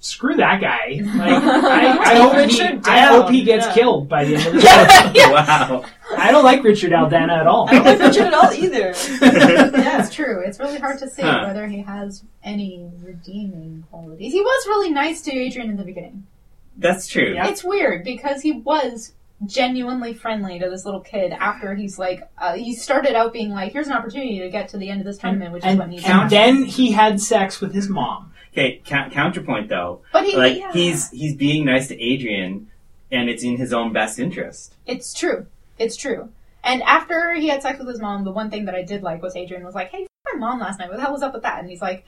screw 0.00 0.36
that 0.36 0.60
guy. 0.60 1.00
Like, 1.02 1.42
I, 1.42 1.98
I, 1.98 2.14
hope, 2.20 2.50
he, 2.50 2.90
I 2.90 3.00
hope 3.06 3.30
he 3.30 3.42
gets 3.42 3.66
Yeah. 3.66 3.74
killed 3.74 4.08
by 4.08 4.24
the 4.24 4.36
end 4.36 4.46
of 4.46 4.52
the 4.54 4.60
book. 5.14 5.32
wow. 5.32 5.84
I 6.16 6.30
don't 6.30 6.44
like 6.44 6.62
Richard 6.62 6.92
Aldana 6.92 7.40
at 7.40 7.46
all. 7.46 7.68
I 7.68 7.74
don't 7.74 7.84
like 7.84 7.98
Richard 7.98 8.26
at 8.26 8.34
all 8.34 8.52
either. 8.52 8.94
yeah, 9.20 9.70
That's 9.70 10.14
true. 10.14 10.40
It's 10.44 10.58
really 10.58 10.78
hard 10.78 10.98
to 11.00 11.10
say 11.10 11.22
Huh. 11.22 11.44
whether 11.46 11.66
he 11.66 11.80
has 11.82 12.22
any 12.44 12.88
redeeming 13.02 13.84
qualities. 13.90 14.32
He 14.32 14.40
was 14.40 14.66
really 14.68 14.90
nice 14.90 15.22
to 15.22 15.32
Adrian 15.32 15.70
in 15.70 15.76
the 15.76 15.84
beginning. 15.84 16.26
That's 16.76 17.08
true. 17.08 17.34
Yeah. 17.34 17.48
It's 17.48 17.64
weird 17.64 18.04
because 18.04 18.42
he 18.42 18.52
was 18.52 19.14
genuinely 19.44 20.14
friendly 20.14 20.58
to 20.58 20.70
this 20.70 20.84
little 20.86 21.00
kid 21.00 21.32
after 21.32 21.74
he's 21.74 21.98
like 21.98 22.26
uh, 22.38 22.54
he 22.54 22.74
started 22.74 23.14
out 23.14 23.34
being 23.34 23.50
like 23.50 23.70
here's 23.70 23.86
an 23.86 23.92
opportunity 23.92 24.38
to 24.38 24.48
get 24.48 24.66
to 24.66 24.78
the 24.78 24.88
end 24.88 24.98
of 24.98 25.06
this 25.06 25.18
tournament 25.18 25.52
which 25.52 25.62
is 25.62 25.68
and, 25.68 25.78
what 25.78 25.90
needs 25.90 26.04
and 26.06 26.30
then 26.30 26.64
he 26.64 26.92
had 26.92 27.20
sex 27.20 27.60
with 27.60 27.74
his 27.74 27.86
mom. 27.88 28.32
Okay, 28.52 28.80
ca- 28.88 29.10
counterpoint 29.10 29.68
though. 29.68 30.00
but 30.12 30.24
he 30.24 30.34
Like 30.36 30.56
yeah. 30.56 30.72
he's 30.72 31.10
he's 31.10 31.34
being 31.34 31.66
nice 31.66 31.88
to 31.88 32.00
Adrian, 32.02 32.70
and 33.12 33.28
it's 33.28 33.42
in 33.44 33.58
his 33.58 33.74
own 33.74 33.92
best 33.92 34.18
interest. 34.18 34.74
it's 34.86 35.12
true 35.12 35.46
it's 35.78 35.96
true 35.96 36.28
and 36.64 36.82
after 36.82 37.34
he 37.34 37.48
had 37.48 37.62
sex 37.62 37.78
with 37.78 37.88
his 37.88 38.00
mom 38.00 38.24
the 38.24 38.32
one 38.32 38.50
thing 38.50 38.64
that 38.66 38.74
I 38.74 38.82
did 38.82 39.02
like 39.02 39.22
was 39.22 39.36
Adrian 39.36 39.64
was 39.64 39.74
like 39.74 39.90
hey 39.90 40.02
f- 40.04 40.08
my 40.34 40.38
mom 40.38 40.60
last 40.60 40.78
night 40.78 40.88
what 40.88 40.96
the 40.96 41.02
hell 41.02 41.12
was 41.12 41.22
up 41.22 41.32
with 41.34 41.42
that 41.42 41.60
and 41.60 41.68
he's 41.70 41.82
like 41.82 42.04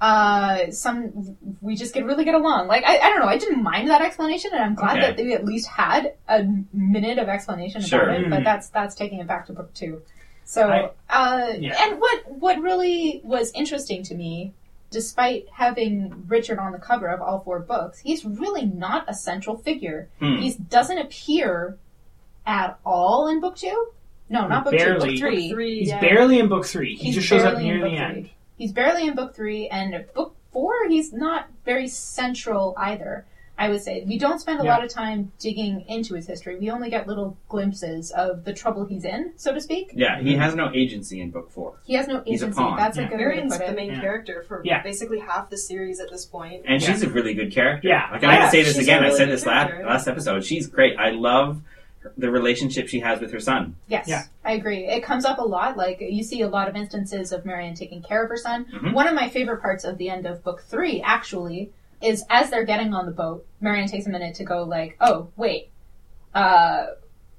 uh, 0.00 0.70
some 0.72 1.36
we 1.60 1.76
just 1.76 1.94
get 1.94 2.04
really 2.04 2.24
get 2.24 2.34
along. 2.34 2.66
Like 2.66 2.82
I, 2.84 2.98
I 2.98 3.08
don't 3.10 3.20
know, 3.20 3.28
I 3.28 3.38
didn't 3.38 3.62
mind 3.62 3.88
that 3.88 4.02
explanation, 4.02 4.50
and 4.52 4.60
I'm 4.60 4.74
glad 4.74 4.98
Okay. 4.98 5.06
that 5.06 5.16
they 5.16 5.32
at 5.32 5.44
least 5.44 5.68
had 5.68 6.14
a 6.28 6.44
minute 6.72 7.18
of 7.18 7.28
explanation 7.28 7.80
Sure. 7.82 8.02
about 8.02 8.20
it. 8.20 8.28
But 8.30 8.40
Mhm. 8.40 8.44
that's 8.44 8.68
that's 8.70 8.96
taking 8.96 9.20
it 9.20 9.28
back 9.28 9.46
to 9.46 9.52
book 9.52 9.72
two. 9.74 10.02
So, 10.44 10.68
I- 10.68 10.90
uh, 11.08 11.52
yeah. 11.56 11.76
and 11.86 12.00
what 12.00 12.28
what 12.32 12.60
really 12.60 13.20
was 13.22 13.52
interesting 13.52 14.02
to 14.04 14.16
me, 14.16 14.52
despite 14.90 15.46
having 15.52 16.24
Richard 16.26 16.58
on 16.58 16.72
the 16.72 16.78
cover 16.78 17.06
of 17.06 17.22
all 17.22 17.38
four 17.38 17.60
books, 17.60 18.00
he's 18.00 18.24
really 18.24 18.66
not 18.66 19.04
a 19.06 19.14
central 19.14 19.56
figure. 19.56 20.08
Hmm. 20.18 20.38
He 20.38 20.54
doesn't 20.54 20.98
appear 20.98 21.76
at 22.46 22.78
all 22.84 23.28
in 23.28 23.40
book 23.40 23.56
two. 23.56 23.88
No, 24.28 24.46
not 24.48 24.64
book 24.64 24.74
two. 24.78 24.94
Book 24.94 25.02
three. 25.18 25.48
Book 25.48 25.54
three, 25.56 25.78
He's 25.80 25.88
yeah. 25.88 26.00
barely 26.00 26.38
in 26.38 26.48
book 26.48 26.64
three. 26.64 26.96
He 26.96 27.06
He's 27.06 27.16
just 27.16 27.26
shows 27.28 27.42
up 27.42 27.54
barely 27.54 27.68
in 27.68 27.74
near 27.76 27.84
the 27.84 27.90
book 27.90 28.00
end. 28.00 28.14
three. 28.24 28.32
He's 28.56 28.72
barely 28.72 29.06
in 29.06 29.14
book 29.14 29.34
three, 29.34 29.68
and 29.68 30.04
book 30.14 30.34
four, 30.52 30.72
he's 30.88 31.12
not 31.12 31.48
very 31.64 31.88
central 31.88 32.74
either. 32.78 33.26
I 33.58 33.68
would 33.68 33.82
say 33.82 34.02
we 34.08 34.18
don't 34.18 34.40
spend 34.40 34.60
a 34.60 34.64
Yeah. 34.64 34.74
lot 34.74 34.82
of 34.84 34.90
time 34.90 35.30
digging 35.38 35.84
into 35.86 36.14
his 36.14 36.26
history. 36.26 36.56
We 36.56 36.70
only 36.70 36.88
get 36.90 37.06
little 37.06 37.36
glimpses 37.48 38.10
of 38.10 38.44
the 38.44 38.52
trouble 38.52 38.86
he's 38.86 39.04
in, 39.04 39.32
so 39.36 39.52
to 39.52 39.60
speak. 39.60 39.92
Yeah, 39.94 40.18
he 40.20 40.34
mhm. 40.34 40.38
has 40.38 40.54
no 40.54 40.70
agency 40.74 41.20
in 41.20 41.30
book 41.30 41.50
four. 41.50 41.74
He 41.84 41.94
has 41.94 42.08
no 42.08 42.22
He's 42.24 42.42
a 42.42 42.46
agency. 42.46 42.58
pawn. 42.62 42.76
That's 42.78 42.96
a 42.96 43.02
Yeah. 43.02 43.08
good 43.08 43.12
way 43.18 43.18
to 43.24 43.24
Marianne's 43.28 43.56
put 43.58 43.66
the 43.66 43.72
main 43.74 43.90
Yeah. 43.90 44.00
character 44.00 44.44
for 44.48 44.62
Yeah. 44.64 44.82
basically 44.82 45.18
half 45.20 45.50
the 45.50 45.58
series 45.58 46.00
at 46.00 46.10
this 46.10 46.24
point. 46.24 46.62
And 46.66 46.80
Yeah. 46.80 46.88
she's 46.92 47.02
a 47.02 47.10
really 47.10 47.34
good 47.34 47.52
character. 47.52 47.86
Yeah. 47.86 48.08
Like, 48.10 48.24
I 48.24 48.32
have 48.32 48.40
Yeah, 48.40 48.44
to 48.46 48.50
say 48.50 48.62
this 48.62 48.78
again. 48.78 48.98
a 48.98 49.00
I 49.02 49.04
really 49.08 49.18
said 49.18 49.28
this 49.28 49.46
last, 49.46 49.72
last 49.84 50.08
episode. 50.08 50.44
She's 50.44 50.66
great. 50.66 50.96
I 50.98 51.10
love 51.10 51.56
her- 51.56 51.62
the 52.16 52.30
relationship 52.30 52.88
she 52.88 53.00
has 53.00 53.20
with 53.20 53.32
her 53.32 53.40
son. 53.40 53.76
Yes, 53.88 54.06
Yeah. 54.08 54.22
I 54.44 54.52
agree. 54.52 54.86
It 54.86 55.02
comes 55.02 55.24
up 55.24 55.38
a 55.38 55.42
lot. 55.44 55.76
Like 55.76 55.98
you 56.00 56.22
see 56.22 56.40
a 56.42 56.48
lot 56.48 56.68
of 56.68 56.76
instances 56.76 57.32
of 57.32 57.44
Marianne 57.44 57.74
taking 57.74 58.02
care 58.02 58.22
of 58.22 58.28
her 58.30 58.36
son. 58.36 58.66
Mhm. 58.72 58.92
One 58.92 59.06
of 59.06 59.14
my 59.14 59.28
favorite 59.28 59.62
parts 59.62 59.84
of 59.84 59.98
the 59.98 60.08
end 60.10 60.26
of 60.26 60.42
book 60.42 60.62
three, 60.62 61.00
actually, 61.02 61.70
is 62.00 62.24
as 62.28 62.50
they're 62.50 62.64
getting 62.64 62.92
on 62.94 63.06
the 63.06 63.12
boat, 63.12 63.46
Marianne 63.60 63.86
takes 63.88 64.06
a 64.06 64.10
minute 64.10 64.34
to 64.36 64.44
go 64.44 64.64
like, 64.64 64.96
"Oh, 65.00 65.28
wait, 65.36 65.70
uh, 66.34 66.86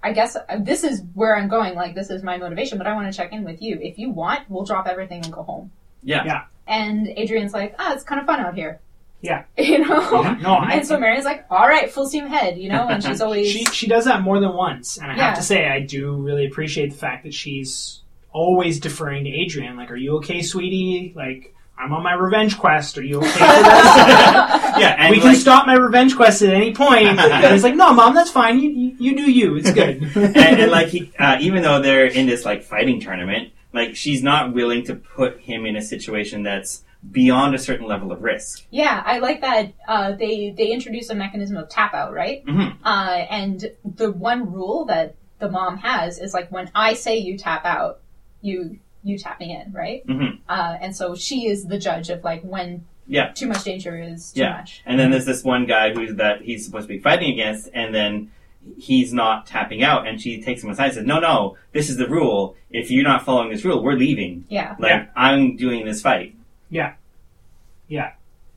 I 0.02 0.12
guess 0.14 0.36
uh, 0.36 0.42
this 0.60 0.84
is 0.84 1.02
where 1.14 1.36
I'm 1.38 1.48
going. 1.50 1.76
Like, 1.76 1.96
this 1.96 2.10
is 2.10 2.24
my 2.24 2.38
motivation, 2.38 2.78
but 2.78 2.88
I 2.88 2.94
want 2.94 3.12
to 3.12 3.18
check 3.18 3.32
in 3.34 3.44
with 3.44 3.62
you. 3.62 3.80
If 3.82 3.98
you 3.98 4.10
want, 4.10 4.50
we'll 4.50 4.66
drop 4.66 4.88
everything 4.88 5.24
and 5.24 5.34
go 5.34 5.44
home." 5.44 5.72
Yeah. 6.04 6.24
Yeah. 6.26 6.44
And 6.68 7.08
Adrian's 7.08 7.54
like, 7.54 7.76
"Ah, 7.80 7.94
it's 7.94 8.04
kind 8.04 8.20
of 8.22 8.28
fun 8.28 8.40
out 8.40 8.56
here." 8.56 8.80
Yeah. 9.24 9.46
you 9.58 9.80
know. 9.80 10.22
Yeah, 10.22 10.38
no, 10.42 10.54
I, 10.56 10.74
And 10.74 10.86
so 10.86 11.00
Marianne's 11.00 11.24
like, 11.26 11.46
"All 11.50 11.66
right, 11.68 11.90
full 11.90 12.06
steam 12.08 12.26
ahead," 12.26 12.58
you 12.60 12.70
know, 12.70 12.88
and 12.88 13.02
she's 13.06 13.22
always 13.22 13.50
she 13.50 13.64
she 13.66 13.88
does 13.88 14.06
that 14.06 14.22
more 14.22 14.40
than 14.40 14.54
once, 14.54 14.98
and 14.98 15.10
I 15.12 15.16
Yeah. 15.16 15.28
have 15.30 15.38
to 15.38 15.44
say 15.44 15.66
I 15.66 15.80
do 15.80 16.14
really 16.18 16.46
appreciate 16.46 16.92
the 16.92 16.98
fact 16.98 17.24
that 17.24 17.34
she's 17.34 18.02
always 18.34 18.80
deferring 18.80 19.24
to 19.24 19.30
Adrian. 19.32 19.78
Like, 19.78 19.90
"Are 19.92 19.96
you 19.96 20.18
okay, 20.18 20.42
sweetie? 20.42 21.14
Like, 21.16 21.56
I'm 21.80 21.94
on 21.94 22.04
my 22.04 22.14
revenge 22.14 22.58
quest. 22.60 22.98
Are 22.98 23.02
you 23.04 23.18
okay 23.20 23.30
for 23.30 23.38
this?" 23.40 23.40
Yeah, 24.76 24.96
and 24.98 25.12
we 25.12 25.18
like, 25.22 25.32
can 25.34 25.36
stop 25.36 25.68
my 25.68 25.76
revenge 25.76 26.16
quest 26.16 26.42
at 26.42 26.52
any 26.54 26.74
point. 26.74 27.06
And 27.20 27.54
he's 27.54 27.64
like, 27.64 27.76
"No, 27.76 27.94
mom, 27.94 28.14
that's 28.16 28.32
fine. 28.32 28.60
You 28.60 28.70
you, 28.72 28.96
you 29.00 29.16
do 29.16 29.32
you. 29.32 29.56
It's 29.56 29.72
good." 29.72 30.02
and, 30.16 30.36
and 30.36 30.72
like 30.72 30.88
he, 30.90 31.12
uh, 31.18 31.38
even 31.40 31.62
though 31.64 31.82
they're 31.82 32.08
in 32.08 32.26
this 32.26 32.44
like 32.44 32.64
fighting 32.64 33.00
tournament, 33.00 33.54
like 33.72 33.96
she's 33.96 34.22
not 34.22 34.54
willing 34.54 34.84
to 34.86 34.96
put 34.96 35.40
him 35.40 35.66
in 35.66 35.76
a 35.78 35.82
situation 35.82 36.44
that's 36.44 36.84
beyond 37.12 37.54
a 37.54 37.60
certain 37.60 37.88
level 37.88 38.12
of 38.12 38.22
risk. 38.24 38.66
Yeah, 38.72 39.04
I 39.06 39.20
like 39.20 39.42
that. 39.42 39.74
Uh, 39.88 40.14
they 40.14 40.52
they 40.58 40.68
introduce 40.68 41.10
a 41.10 41.16
mechanism 41.16 41.58
of 41.58 41.70
tap 41.70 41.94
out, 41.94 42.14
right? 42.14 42.46
Mhm. 42.46 42.76
Uh, 42.84 43.26
and 43.30 43.72
the 43.84 44.12
one 44.12 44.52
rule 44.52 44.86
that 44.86 45.16
the 45.40 45.50
mom 45.50 45.78
has 45.78 46.20
is 46.20 46.34
like 46.34 46.52
when 46.52 46.70
I 46.74 46.94
say 46.94 47.18
you 47.18 47.38
tap 47.38 47.66
out, 47.66 48.00
you 48.42 48.80
you 49.04 49.18
tap 49.18 49.40
me 49.40 49.54
in, 49.54 49.72
right? 49.74 50.06
Mhm. 50.08 50.40
Uh, 50.48 50.78
and 50.82 50.96
so 50.96 51.14
she 51.14 51.46
is 51.48 51.66
the 51.66 51.78
judge 51.78 52.10
of 52.10 52.24
like 52.24 52.42
when 52.44 52.86
Yeah. 53.06 53.32
too 53.34 53.48
much 53.48 53.66
danger 53.66 54.00
is 54.02 54.32
too 54.32 54.40
Yeah. 54.42 54.54
much. 54.54 54.82
And 54.86 54.98
then 54.98 55.12
there's 55.12 55.26
this 55.26 55.44
one 55.44 55.66
guy 55.66 55.94
who's 55.94 56.16
that 56.16 56.42
he's 56.44 56.64
supposed 56.66 56.88
to 56.88 56.94
be 56.94 57.00
fighting 57.00 57.34
against, 57.34 57.70
and 57.74 57.94
then 57.94 58.32
he's 58.80 59.12
not 59.14 59.46
tapping 59.46 59.84
out, 59.84 60.08
and 60.08 60.22
she 60.22 60.42
takes 60.42 60.64
him 60.64 60.70
aside 60.70 60.86
and 60.86 60.94
says, 60.94 61.06
"No, 61.06 61.20
no, 61.20 61.58
this 61.74 61.90
is 61.90 61.98
the 61.98 62.08
rule. 62.08 62.56
If 62.72 62.90
you're 62.92 63.04
not 63.04 63.24
following 63.26 63.50
this 63.50 63.66
rule, 63.66 63.84
we're 63.84 63.98
leaving. 63.98 64.46
Yeah, 64.48 64.76
Like 64.80 64.92
Yeah. 64.92 65.06
I'm 65.18 65.58
doing 65.58 65.84
this 65.86 66.02
fight." 66.02 66.34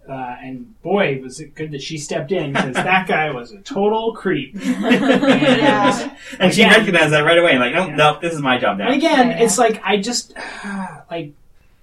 Uh, 0.09 0.37
and 0.41 0.81
boy, 0.83 1.19
was 1.21 1.41
it 1.41 1.53
good 1.57 1.73
that 1.73 1.83
she 1.83 1.99
stepped 1.99 2.31
in 2.31 2.53
because 2.53 2.75
that 2.77 3.09
guy 3.09 3.29
was 3.33 3.51
a 3.51 3.59
total 3.59 4.13
creep. 4.15 4.55
Yeah. 4.65 6.17
and 6.39 6.55
she 6.55 6.63
Again- 6.63 6.79
recognized 6.79 7.13
that 7.13 7.23
right 7.25 7.39
away. 7.39 7.59
Like, 7.59 7.75
no, 7.75 7.87
Yeah. 7.89 7.97
no, 7.97 8.19
this 8.21 8.33
is 8.33 8.41
my 8.41 8.57
job 8.59 8.79
now. 8.79 8.87
And 8.87 8.95
again, 8.95 9.31
Yeah. 9.31 9.41
it's 9.43 9.59
like 9.59 9.83
I 9.85 9.97
just 9.97 10.33
like 11.11 11.33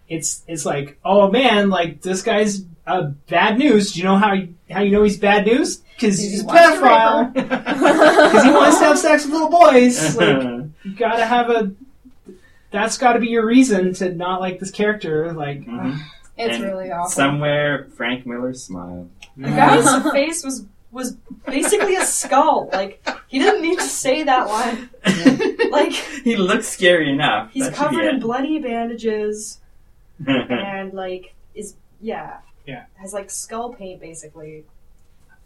it's 0.07 0.43
it's 0.47 0.65
like 0.65 0.97
oh 1.03 1.29
man, 1.31 1.69
like 1.69 2.01
this 2.01 2.21
guy's 2.21 2.63
uh, 2.87 3.03
bad 3.29 3.57
news. 3.57 3.91
Do 3.91 3.99
you 3.99 4.05
know 4.05 4.15
how 4.17 4.35
how 4.71 4.81
you 4.81 4.91
know 4.91 5.03
he's 5.03 5.17
bad 5.17 5.45
news? 5.45 5.81
Because 5.95 6.17
He 6.17 6.29
he's 6.29 6.43
a 6.43 6.45
wants 6.45 6.61
to 6.77 6.81
rape 6.81 6.91
pedophile. 6.91 7.33
Because 8.31 8.43
he 8.43 8.51
wants 8.51 8.79
to 8.79 8.85
have 8.85 8.99
sex 8.99 9.25
with 9.25 9.33
little 9.33 9.49
boys. 9.49 10.15
Like 10.17 10.43
you 10.85 10.91
gotta 10.95 11.25
have 11.25 11.49
a. 11.49 11.71
That's 12.71 12.97
got 12.97 13.13
to 13.13 13.19
be 13.19 13.27
your 13.27 13.45
reason 13.45 13.93
to 13.95 14.13
not 14.13 14.39
like 14.41 14.59
this 14.59 14.71
character. 14.71 15.31
Like, 15.33 15.61
Mhm. 15.65 15.99
It's 16.37 16.55
And 16.55 16.63
really 16.63 16.91
awful. 16.91 17.09
Somewhere, 17.11 17.87
Frank 17.95 18.25
Miller 18.25 18.53
smiled. 18.53 19.09
The 19.37 19.49
guy's 19.49 20.11
face 20.11 20.43
was 20.43 20.65
was 20.91 21.13
basically 21.47 21.95
a 21.95 22.05
skull. 22.05 22.69
Like 22.71 23.05
he 23.27 23.39
didn't 23.39 23.61
need 23.63 23.79
to 23.79 23.85
say 23.85 24.23
that 24.23 24.47
line. 24.47 24.89
Like 25.73 25.91
he 25.91 26.35
looks 26.35 26.67
scary 26.67 27.11
enough. 27.11 27.49
he's 27.51 27.65
That 27.65 27.73
covered 27.73 28.05
in 28.05 28.15
it. 28.17 28.21
bloody 28.21 28.59
bandages 28.59 29.59
and 30.27 30.93
like 30.93 31.33
is 31.55 31.73
yeah 31.99 32.37
Yeah. 32.67 32.85
has 32.97 33.11
like 33.11 33.31
skull 33.31 33.73
paint 33.73 33.99
basically. 33.99 34.65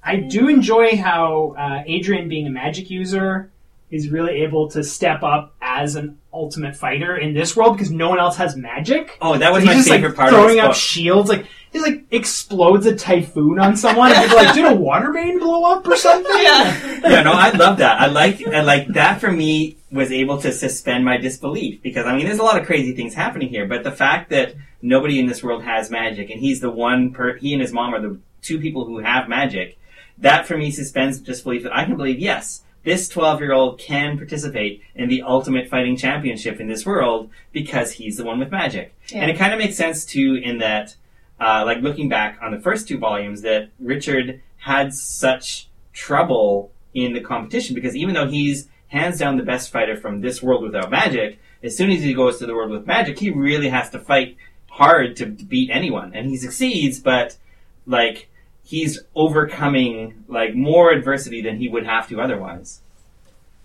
I 0.03 0.17
do 0.17 0.49
enjoy 0.49 0.97
how 0.97 1.55
uh, 1.57 1.83
Adrian, 1.85 2.27
being 2.27 2.45
a 2.47 2.49
magic 2.49 2.89
user, 2.89 3.49
is 3.89 4.09
really 4.09 4.43
able 4.43 4.67
to 4.71 4.83
step 4.83 5.23
up 5.23 5.55
as 5.81 5.95
an 5.95 6.17
ultimate 6.33 6.75
fighter 6.75 7.15
in 7.17 7.33
this 7.33 7.55
world 7.55 7.73
because 7.75 7.91
no 7.91 8.09
one 8.09 8.19
else 8.19 8.37
has 8.37 8.55
magic. 8.55 9.17
oh, 9.21 9.37
that 9.37 9.51
was 9.51 9.63
So 9.63 9.67
my 9.67 9.73
he's 9.73 9.85
just 9.85 9.93
favorite 9.95 10.09
like 10.09 10.17
part 10.17 10.29
throwing 10.31 10.59
of 10.59 10.65
up 10.65 10.71
book. 10.71 10.77
shields, 10.77 11.29
like 11.29 11.45
he 11.71 11.79
like 11.79 12.03
explodes 12.11 12.85
a 12.85 12.95
typhoon 12.95 13.59
on 13.59 13.75
someone. 13.75 14.11
and 14.11 14.21
people 14.23 14.37
like, 14.37 14.53
did 14.55 14.65
a 14.65 14.75
water 14.75 15.11
main 15.11 15.39
blow 15.39 15.63
up 15.71 15.85
or 15.87 15.95
something? 15.95 16.31
Yeah. 16.35 16.99
yeah, 17.09 17.21
no, 17.23 17.33
I 17.33 17.51
love 17.51 17.77
that. 17.77 17.99
I 18.01 18.07
like, 18.07 18.39
and 18.41 18.65
like 18.65 18.87
that 18.89 19.19
for 19.21 19.31
me 19.31 19.77
was 19.91 20.11
able 20.11 20.41
to 20.41 20.51
suspend 20.51 21.05
my 21.05 21.17
disbelief 21.17 21.81
because 21.81 22.05
I 22.05 22.15
mean, 22.15 22.25
there's 22.25 22.39
a 22.39 22.43
lot 22.43 22.59
of 22.59 22.65
crazy 22.65 22.93
things 22.95 23.13
happening 23.13 23.49
here, 23.49 23.65
but 23.67 23.83
the 23.83 23.91
fact 23.91 24.29
that 24.31 24.55
nobody 24.81 25.19
in 25.19 25.27
this 25.27 25.43
world 25.43 25.63
has 25.63 25.89
magic 25.91 26.29
and 26.29 26.39
he's 26.39 26.59
the 26.59 26.71
one 26.71 27.11
per, 27.11 27.35
he 27.37 27.53
and 27.53 27.61
his 27.61 27.71
mom 27.73 27.93
are 27.93 28.01
the 28.01 28.19
two 28.41 28.59
people 28.59 28.85
who 28.85 28.99
have 28.99 29.27
magic, 29.29 29.77
that 30.19 30.45
for 30.47 30.57
me 30.57 30.71
suspends 30.71 31.19
disbelief 31.19 31.63
that 31.63 31.75
I 31.75 31.85
can 31.85 31.95
believe, 31.97 32.19
yes, 32.19 32.63
this 32.83 33.09
12 33.09 33.41
year 33.41 33.53
old 33.53 33.79
can 33.79 34.17
participate 34.17 34.81
in 34.95 35.09
the 35.09 35.21
ultimate 35.23 35.69
fighting 35.69 35.97
championship 35.97 36.59
in 36.59 36.67
this 36.67 36.85
world 36.85 37.29
because 37.51 37.93
he's 37.93 38.17
the 38.17 38.23
one 38.23 38.39
with 38.39 38.51
magic. 38.51 38.95
Yeah. 39.09 39.21
And 39.21 39.31
it 39.31 39.37
kind 39.37 39.53
of 39.53 39.59
makes 39.59 39.75
sense 39.75 40.05
too 40.05 40.39
in 40.41 40.59
that, 40.59 40.95
uh, 41.39 41.63
like 41.65 41.79
looking 41.81 42.09
back 42.09 42.39
on 42.41 42.51
the 42.51 42.59
first 42.59 42.87
two 42.87 42.97
volumes, 42.97 43.41
that 43.41 43.69
Richard 43.79 44.41
had 44.57 44.93
such 44.93 45.67
trouble 45.93 46.71
in 46.93 47.13
the 47.13 47.21
competition 47.21 47.75
because 47.75 47.95
even 47.95 48.13
though 48.13 48.27
he's 48.27 48.67
hands 48.87 49.19
down 49.19 49.37
the 49.37 49.43
best 49.43 49.71
fighter 49.71 49.95
from 49.95 50.21
this 50.21 50.41
world 50.41 50.63
without 50.63 50.89
magic, 50.89 51.39
as 51.63 51.75
soon 51.75 51.89
as 51.91 52.01
he 52.01 52.13
goes 52.13 52.37
to 52.37 52.45
the 52.45 52.53
world 52.53 52.71
with 52.71 52.85
magic, 52.85 53.19
he 53.19 53.29
really 53.29 53.69
has 53.69 53.89
to 53.89 53.99
fight 53.99 54.37
hard 54.69 55.15
to 55.17 55.25
beat 55.25 55.69
anyone. 55.71 56.13
And 56.13 56.29
he 56.29 56.37
succeeds, 56.37 56.99
but 56.99 57.37
like 57.85 58.29
he's 58.67 58.99
overcoming 59.15 60.25
like 60.27 60.53
more 60.53 60.91
adversity 60.91 61.41
than 61.41 61.57
he 61.57 61.69
would 61.69 61.85
have 61.85 62.09
to 62.09 62.19
otherwise. 62.19 62.81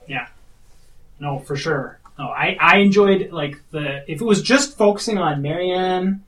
Yeah. 0.07 0.29
No, 1.19 1.41
for 1.41 1.57
sure. 1.57 1.99
No, 2.19 2.29
I, 2.29 2.57
I 2.61 2.79
enjoyed 2.79 3.33
like 3.33 3.59
the 3.73 4.05
if 4.11 4.21
it 4.21 4.25
was 4.25 4.43
just 4.43 4.79
focusing 4.79 5.19
on 5.19 5.43
Marianne 5.43 6.23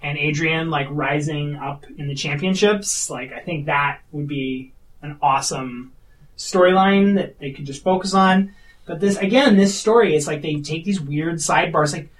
and 0.00 0.16
Adrian 0.16 0.70
like 0.70 0.86
rising 0.90 1.56
up 1.56 1.86
in 1.98 2.06
the 2.06 2.14
championships, 2.14 3.10
like 3.10 3.32
I 3.32 3.40
think 3.40 3.66
that 3.66 4.00
would 4.12 4.28
be 4.28 4.72
an 5.02 5.18
awesome 5.20 5.92
storyline 6.38 7.16
that 7.16 7.38
they 7.40 7.50
could 7.50 7.66
just 7.66 7.82
focus 7.82 8.14
on. 8.14 8.54
But 8.86 9.00
this 9.00 9.16
again, 9.16 9.56
this 9.56 9.76
story, 9.76 10.14
it's 10.14 10.28
like 10.28 10.42
they 10.42 10.60
take 10.60 10.84
these 10.84 11.00
weird 11.00 11.36
sidebars. 11.36 11.92
Like, 11.92 12.10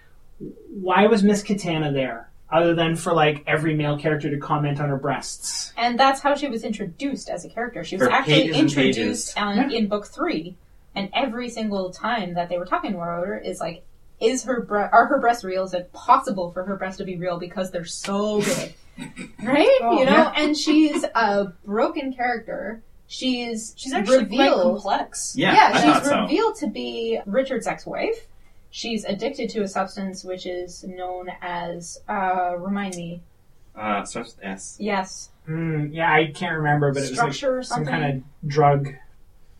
why 0.81 1.07
was 1.07 1.23
Miss 1.23 1.44
Katana 1.44 1.92
there? 1.92 2.29
Other 2.52 2.74
than 2.74 2.96
for 2.96 3.12
like 3.12 3.44
every 3.46 3.74
male 3.74 3.96
character 3.98 4.28
to 4.30 4.36
comment 4.38 4.80
on 4.80 4.88
her 4.88 4.96
breasts. 4.96 5.72
And 5.76 5.98
that's 5.98 6.20
how 6.20 6.34
she 6.34 6.48
was 6.48 6.64
introduced 6.64 7.28
as 7.30 7.44
a 7.44 7.48
character. 7.48 7.84
She 7.84 7.96
was 7.96 8.08
For 8.08 8.12
actually 8.12 8.34
pages 8.50 8.56
and 8.56 8.60
introduced 8.68 9.38
um, 9.38 9.54
pages. 9.56 9.64
on, 9.64 9.70
in 9.72 9.86
book 9.88 10.06
three, 10.06 10.56
and 10.94 11.08
every 11.14 11.48
single 11.48 11.90
time 11.90 12.34
that 12.34 12.48
they 12.48 12.58
were 12.58 12.64
talking 12.66 12.94
about 12.94 13.24
her 13.26 13.38
is 13.38 13.60
like, 13.60 13.84
is 14.20 14.42
her 14.44 14.62
bre- 14.62 14.78
are 14.92 15.06
her 15.06 15.18
breasts 15.20 15.44
real? 15.44 15.62
Is 15.64 15.72
it 15.74 15.92
possible 15.92 16.50
for 16.50 16.64
her 16.64 16.76
breasts 16.76 16.98
to 16.98 17.04
be 17.04 17.16
real 17.16 17.38
because 17.38 17.70
they're 17.70 17.84
so 17.84 18.40
big, 18.42 18.74
right? 19.44 19.78
Oh, 19.82 19.98
you 19.98 20.04
know, 20.04 20.10
yeah. 20.12 20.32
and 20.36 20.56
she's 20.56 21.04
a 21.14 21.52
broken 21.64 22.12
character. 22.12 22.82
She's 23.06 23.74
She's 23.76 23.92
actually 23.92 24.26
quite 24.26 24.38
revealed. 24.50 24.62
complex. 24.62 25.34
Yeah, 25.36 25.52
yeah, 25.54 25.70
I 25.72 25.72
she's 25.80 25.82
thought 25.92 26.04
so. 26.04 26.20
revealed 26.22 26.56
to 26.56 26.66
be 26.68 27.18
Richard's 27.26 27.66
ex-wife. 27.66 28.26
She's 28.70 29.04
addicted 29.04 29.50
to 29.50 29.62
a 29.62 29.68
substance 29.68 30.22
which 30.24 30.46
is 30.46 30.85
known 30.85 31.28
as 31.42 32.00
uh, 32.09 32.54
remind 32.59 32.94
me. 32.96 33.22
Uh, 33.74 34.04
starts 34.04 34.37
with 34.37 34.44
S. 34.44 34.76
Yes. 34.78 35.30
Mm, 35.48 35.90
yeah, 35.92 36.12
I 36.12 36.26
can't 36.33 36.56
remember, 36.56 36.92
but 36.92 37.02
it 37.02 37.11
was 37.11 37.18
like 37.18 37.33
some 37.35 37.62
something. 37.62 37.87
kind 37.87 38.04
of 38.42 38.48
drug. 38.48 38.94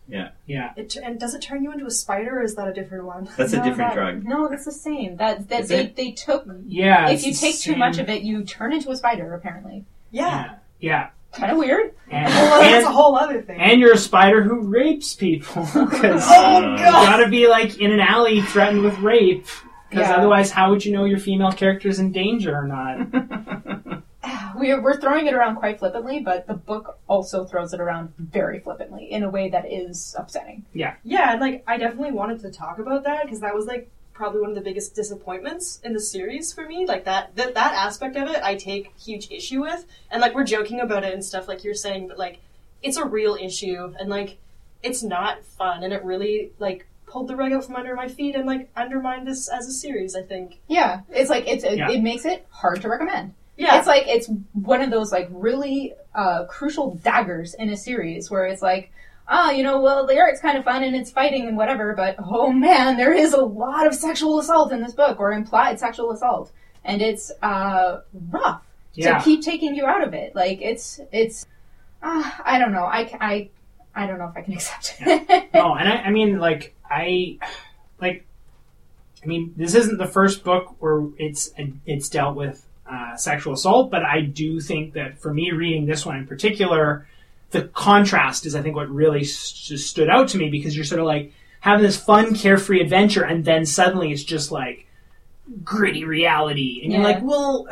Yeah. 0.07 0.29
Yeah. 0.45 0.73
It, 0.75 0.95
and 0.97 1.19
does 1.19 1.33
it 1.33 1.41
turn 1.41 1.63
you 1.63 1.71
into 1.71 1.85
a 1.85 1.91
spider, 1.91 2.39
or 2.39 2.43
is 2.43 2.55
that 2.55 2.67
a 2.67 2.73
different 2.73 3.05
one? 3.05 3.29
That's 3.37 3.53
a 3.53 3.57
No, 3.57 3.63
different 3.63 3.91
that- 3.91 3.95
drug. 3.95 4.23
No, 4.25 4.47
that's 4.49 4.65
the 4.65 4.71
same. 4.71 5.15
That 5.17 5.47
that 5.49 5.61
Is 5.61 5.69
they, 5.69 5.79
it? 5.85 5.95
they 5.95 6.11
took. 6.11 6.45
Yeah. 6.67 7.07
if 7.09 7.15
it's 7.15 7.25
you 7.25 7.33
the 7.33 7.39
take 7.39 7.53
too 7.55 7.71
same- 7.71 7.79
much 7.79 7.97
of 7.97 8.09
it, 8.09 8.21
you 8.23 8.43
turn 8.43 8.73
into 8.73 8.91
a 8.91 8.95
spider. 8.95 9.33
Apparently, 9.33 9.85
Yeah. 10.11 10.55
Yeah. 10.79 11.09
Yeah. 11.33 11.39
kind 11.39 11.51
of 11.51 11.57
weird. 11.57 11.93
And, 12.09 12.25
Well, 12.33 12.61
that's 12.61 12.85
a 12.85 12.91
whole 12.91 13.15
other 13.15 13.41
thing. 13.41 13.59
and 13.59 13.79
you're 13.79 13.93
a 13.93 13.97
spider 13.97 14.43
who 14.43 14.61
rapes 14.61 15.13
people. 15.15 15.63
Because 15.73 16.25
oh 16.29 16.59
you 16.59 16.77
god! 16.77 16.91
gotta 17.07 17.29
be 17.29 17.47
like 17.47 17.79
in 17.79 17.91
an 17.91 17.99
alley 17.99 18.41
threatened 18.41 18.83
with 18.83 18.97
rape. 18.99 19.45
Because 19.89 20.07
Yeah. 20.07 20.15
otherwise, 20.17 20.51
how 20.51 20.69
would 20.69 20.85
you 20.85 20.91
know 20.93 21.05
your 21.05 21.19
female 21.19 21.51
character 21.51 21.87
is 21.89 21.99
in 21.99 22.11
danger 22.11 22.55
or 22.55 22.67
not? 22.67 23.07
We're 24.55 24.81
we're 24.81 24.99
throwing 24.99 25.25
it 25.27 25.33
around 25.33 25.55
quite 25.55 25.79
flippantly, 25.79 26.19
but 26.19 26.45
the 26.45 26.53
book 26.53 26.99
also 27.07 27.45
throws 27.45 27.73
it 27.73 27.79
around 27.81 28.13
very 28.19 28.59
flippantly 28.59 29.09
in 29.11 29.23
a 29.23 29.29
way 29.29 29.49
that 29.49 29.71
is 29.71 30.15
upsetting. 30.19 30.65
Yeah. 30.73 30.95
Yeah, 31.03 31.35
like 31.39 31.63
I 31.67 31.77
definitely 31.77 32.11
wanted 32.11 32.41
to 32.41 32.51
talk 32.51 32.77
about 32.77 33.03
that 33.05 33.23
because 33.23 33.39
that 33.39 33.55
was 33.55 33.65
like 33.65 33.89
probably 34.21 34.39
one 34.39 34.51
of 34.51 34.55
the 34.55 34.61
biggest 34.61 34.93
disappointments 34.93 35.79
in 35.83 35.93
the 35.93 35.99
series 35.99 36.53
for 36.53 36.63
me. 36.67 36.85
Like 36.85 37.05
that 37.05 37.35
that 37.37 37.55
that 37.55 37.73
aspect 37.73 38.15
of 38.15 38.27
it, 38.29 38.39
I 38.43 38.53
take 38.55 38.93
huge 38.99 39.31
issue 39.31 39.61
with, 39.61 39.83
and 40.11 40.21
like 40.21 40.35
we're 40.35 40.43
joking 40.43 40.79
about 40.79 41.03
it 41.03 41.11
and 41.11 41.25
stuff, 41.25 41.47
like 41.47 41.63
you're 41.63 41.73
saying, 41.73 42.07
but 42.07 42.19
like 42.19 42.37
it's 42.83 42.97
a 42.97 43.05
real 43.05 43.35
issue, 43.35 43.95
and 43.99 44.09
like 44.09 44.37
it's 44.83 45.01
not 45.01 45.43
fun, 45.43 45.83
and 45.83 45.91
it 45.91 46.03
really 46.03 46.51
like 46.59 46.85
pulled 47.07 47.27
the 47.27 47.35
rug 47.35 47.51
out 47.51 47.65
from 47.65 47.75
under 47.75 47.95
my 47.95 48.07
feet 48.07 48.35
and 48.35 48.45
like 48.45 48.69
undermined 48.75 49.25
this 49.25 49.49
as 49.49 49.67
a 49.67 49.71
series. 49.71 50.15
I 50.15 50.21
think. 50.21 50.59
Yeah, 50.67 51.01
it's 51.09 51.29
like 51.31 51.47
it's 51.47 51.63
it, 51.63 51.79
Yeah. 51.79 51.89
it 51.89 52.03
makes 52.03 52.25
it 52.25 52.45
hard 52.51 52.79
to 52.83 52.89
recommend. 52.89 53.33
Yeah. 53.57 53.79
It's 53.79 53.87
like 53.87 54.03
it's 54.07 54.29
one 54.53 54.81
of 54.81 54.91
those 54.91 55.11
like 55.11 55.29
really 55.31 55.93
uh, 56.13 56.45
crucial 56.45 56.93
daggers 56.95 57.55
in 57.55 57.69
a 57.71 57.77
series 57.77 58.29
where 58.29 58.45
it's 58.45 58.61
like, 58.61 58.91
ah, 59.31 59.49
you 59.49 59.63
know, 59.63 59.79
well 59.81 60.05
the 60.05 60.19
art's 60.19 60.39
kind 60.41 60.57
of 60.57 60.63
fun 60.65 60.83
and 60.83 60.95
it's 60.95 61.09
fighting 61.09 61.47
and 61.47 61.57
whatever, 61.57 61.93
but 61.95 62.15
oh 62.19 62.51
man, 62.51 62.97
there 62.97 63.13
is 63.13 63.33
a 63.33 63.41
lot 63.41 63.87
of 63.87 63.95
sexual 63.95 64.37
assault 64.39 64.71
in 64.71 64.81
this 64.83 64.93
book 64.93 65.19
or 65.19 65.31
implied 65.31 65.79
sexual 65.79 66.11
assault, 66.11 66.51
and 66.85 67.01
it's 67.01 67.31
uh, 67.41 68.01
rough 68.29 68.61
Yeah. 68.93 69.17
to 69.17 69.23
keep 69.23 69.41
taking 69.41 69.73
you 69.73 69.85
out 69.85 70.05
of 70.05 70.13
it. 70.13 70.35
Like 70.35 70.61
it's 70.61 70.99
it's, 71.11 71.47
uh, 72.03 72.29
I 72.43 72.59
don't 72.59 72.73
know, 72.73 72.83
I 72.83 73.09
I 73.19 73.49
I 73.95 74.05
don't 74.05 74.19
know 74.19 74.27
if 74.27 74.37
I 74.37 74.41
can 74.41 74.53
accept 74.59 74.97
it. 74.99 75.49
no, 75.53 75.73
and 75.75 75.87
I, 75.89 75.95
I 76.03 76.09
mean, 76.11 76.37
like, 76.39 76.75
I, 76.89 77.37
like, 77.99 78.25
I 79.21 79.25
mean, 79.25 79.53
this 79.57 79.75
isn't 79.75 79.97
the 79.97 80.07
first 80.07 80.43
book 80.43 80.75
where 80.79 81.03
it's 81.17 81.51
it's 81.85 82.09
dealt 82.09 82.35
with 82.35 82.65
uh, 82.89 83.15
sexual 83.17 83.53
assault, 83.53 83.91
but 83.91 84.03
I 84.03 84.21
do 84.21 84.59
think 84.59 84.93
that 84.93 85.19
for 85.19 85.33
me, 85.33 85.51
reading 85.51 85.85
this 85.85 86.05
one 86.05 86.17
in 86.17 86.25
particular, 86.27 87.07
the 87.51 87.63
contrast 87.63 88.45
is, 88.45 88.55
I 88.55 88.61
think, 88.61 88.75
what 88.75 88.89
really 88.89 89.21
s- 89.21 89.51
just 89.51 89.89
stood 89.89 90.09
out 90.09 90.29
to 90.29 90.37
me 90.37 90.49
because 90.49 90.75
you're 90.75 90.85
sort 90.85 90.99
of 91.01 91.05
like 91.05 91.33
having 91.59 91.83
this 91.83 91.97
fun, 91.97 92.33
carefree 92.35 92.81
adventure, 92.81 93.23
and 93.23 93.45
then 93.45 93.65
suddenly 93.65 94.11
it's 94.11 94.23
just 94.23 94.51
like 94.51 94.87
gritty 95.63 96.05
reality, 96.05 96.81
and 96.83 96.91
you're 96.93 97.03
like, 97.03 97.21
well, 97.21 97.67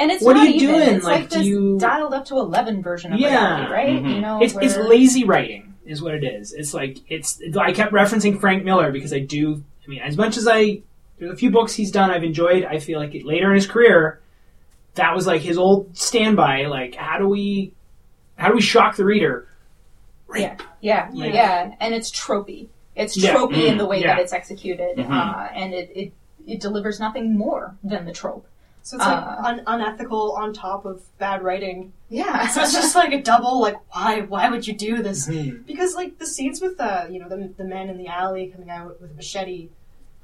And 0.00 0.12
it's 0.12 0.22
What 0.22 0.36
are 0.36 0.46
you 0.46 0.54
even. 0.54 0.66
doing? 0.76 0.94
It's 0.96 1.04
Like, 1.04 1.22
like, 1.22 1.30
do 1.30 1.38
this 1.38 1.46
you- 1.48 1.78
dialed 1.80 2.14
up 2.14 2.24
to 2.26 2.36
eleven 2.38 2.82
version 2.82 3.12
of 3.12 3.18
Yeah. 3.18 3.30
reality, 3.66 3.72
right? 3.72 4.02
Mhm. 4.04 4.14
You 4.14 4.20
know, 4.20 4.38
it's, 4.40 4.54
it's 4.60 4.76
lazy 4.76 5.24
writing 5.24 5.74
is 5.84 6.02
what 6.02 6.14
it 6.14 6.22
is 6.22 6.52
it's 6.52 6.74
like 6.74 6.98
it's 7.08 7.40
i 7.58 7.72
kept 7.72 7.94
referencing 7.94 8.38
frank 8.38 8.62
miller 8.62 8.92
because 8.92 9.10
i 9.10 9.18
do 9.18 9.64
i 9.86 9.88
mean 9.88 10.00
as 10.02 10.18
much 10.18 10.36
as 10.36 10.46
i 10.46 10.78
there's 11.18 11.32
a 11.32 11.34
few 11.36 11.50
books 11.50 11.72
he's 11.72 11.90
done 11.90 12.10
i've 12.10 12.22
enjoyed 12.22 12.62
i 12.66 12.78
feel 12.78 12.98
like 13.00 13.10
later 13.24 13.48
in 13.48 13.54
his 13.54 13.66
career 13.66 14.20
that 14.96 15.14
was 15.16 15.26
like 15.26 15.40
his 15.40 15.56
old 15.56 15.96
standby 15.96 16.66
like 16.66 16.94
how 16.94 17.16
do 17.18 17.26
we 17.26 17.72
how 18.38 18.48
do 18.48 18.54
we 18.54 18.60
shock 18.62 18.96
the 18.96 19.04
reader 19.04 19.46
Yeah, 20.34 20.56
yeah, 20.80 21.08
Yeah. 21.12 21.26
yeah, 21.26 21.74
and 21.80 21.94
it's 21.94 22.10
tropey. 22.10 22.68
It's 22.94 23.16
Yeah. 23.16 23.34
tropey 23.34 23.66
in 23.66 23.74
Mm, 23.74 23.78
the 23.78 23.86
way 23.86 24.00
yeah. 24.00 24.08
that 24.16 24.18
it's 24.22 24.32
executed, 24.34 24.98
Mhm. 24.98 25.10
uh, 25.10 25.48
and 25.54 25.72
it, 25.74 25.90
it 25.94 26.12
it 26.46 26.60
delivers 26.60 26.98
nothing 26.98 27.36
more 27.36 27.76
than 27.84 28.04
the 28.06 28.12
trope. 28.12 28.46
So 28.82 28.96
it's 28.96 29.04
like 29.04 29.18
Uh, 29.22 29.36
un- 29.44 29.62
unethical 29.66 30.32
on 30.32 30.52
top 30.54 30.86
of 30.86 31.02
bad 31.18 31.42
writing. 31.42 31.92
Yeah, 32.08 32.46
So 32.48 32.62
it's 32.62 32.72
just 32.72 32.94
like 32.96 33.12
a 33.12 33.22
double. 33.22 33.60
Like 33.60 33.76
why? 33.94 34.20
Why 34.22 34.48
would 34.50 34.66
you 34.66 34.74
do 34.74 35.02
this? 35.02 35.28
Mhm. 35.28 35.66
Because 35.66 35.94
like 35.94 36.18
the 36.18 36.26
scenes 36.26 36.60
with 36.62 36.76
the 36.78 37.06
you 37.10 37.18
know 37.20 37.28
the 37.28 37.50
the 37.56 37.64
men 37.64 37.88
in 37.90 37.96
the 37.98 38.08
alley 38.08 38.48
coming 38.54 38.70
out 38.70 38.98
with 39.00 39.10
a 39.10 39.14
machete, 39.14 39.68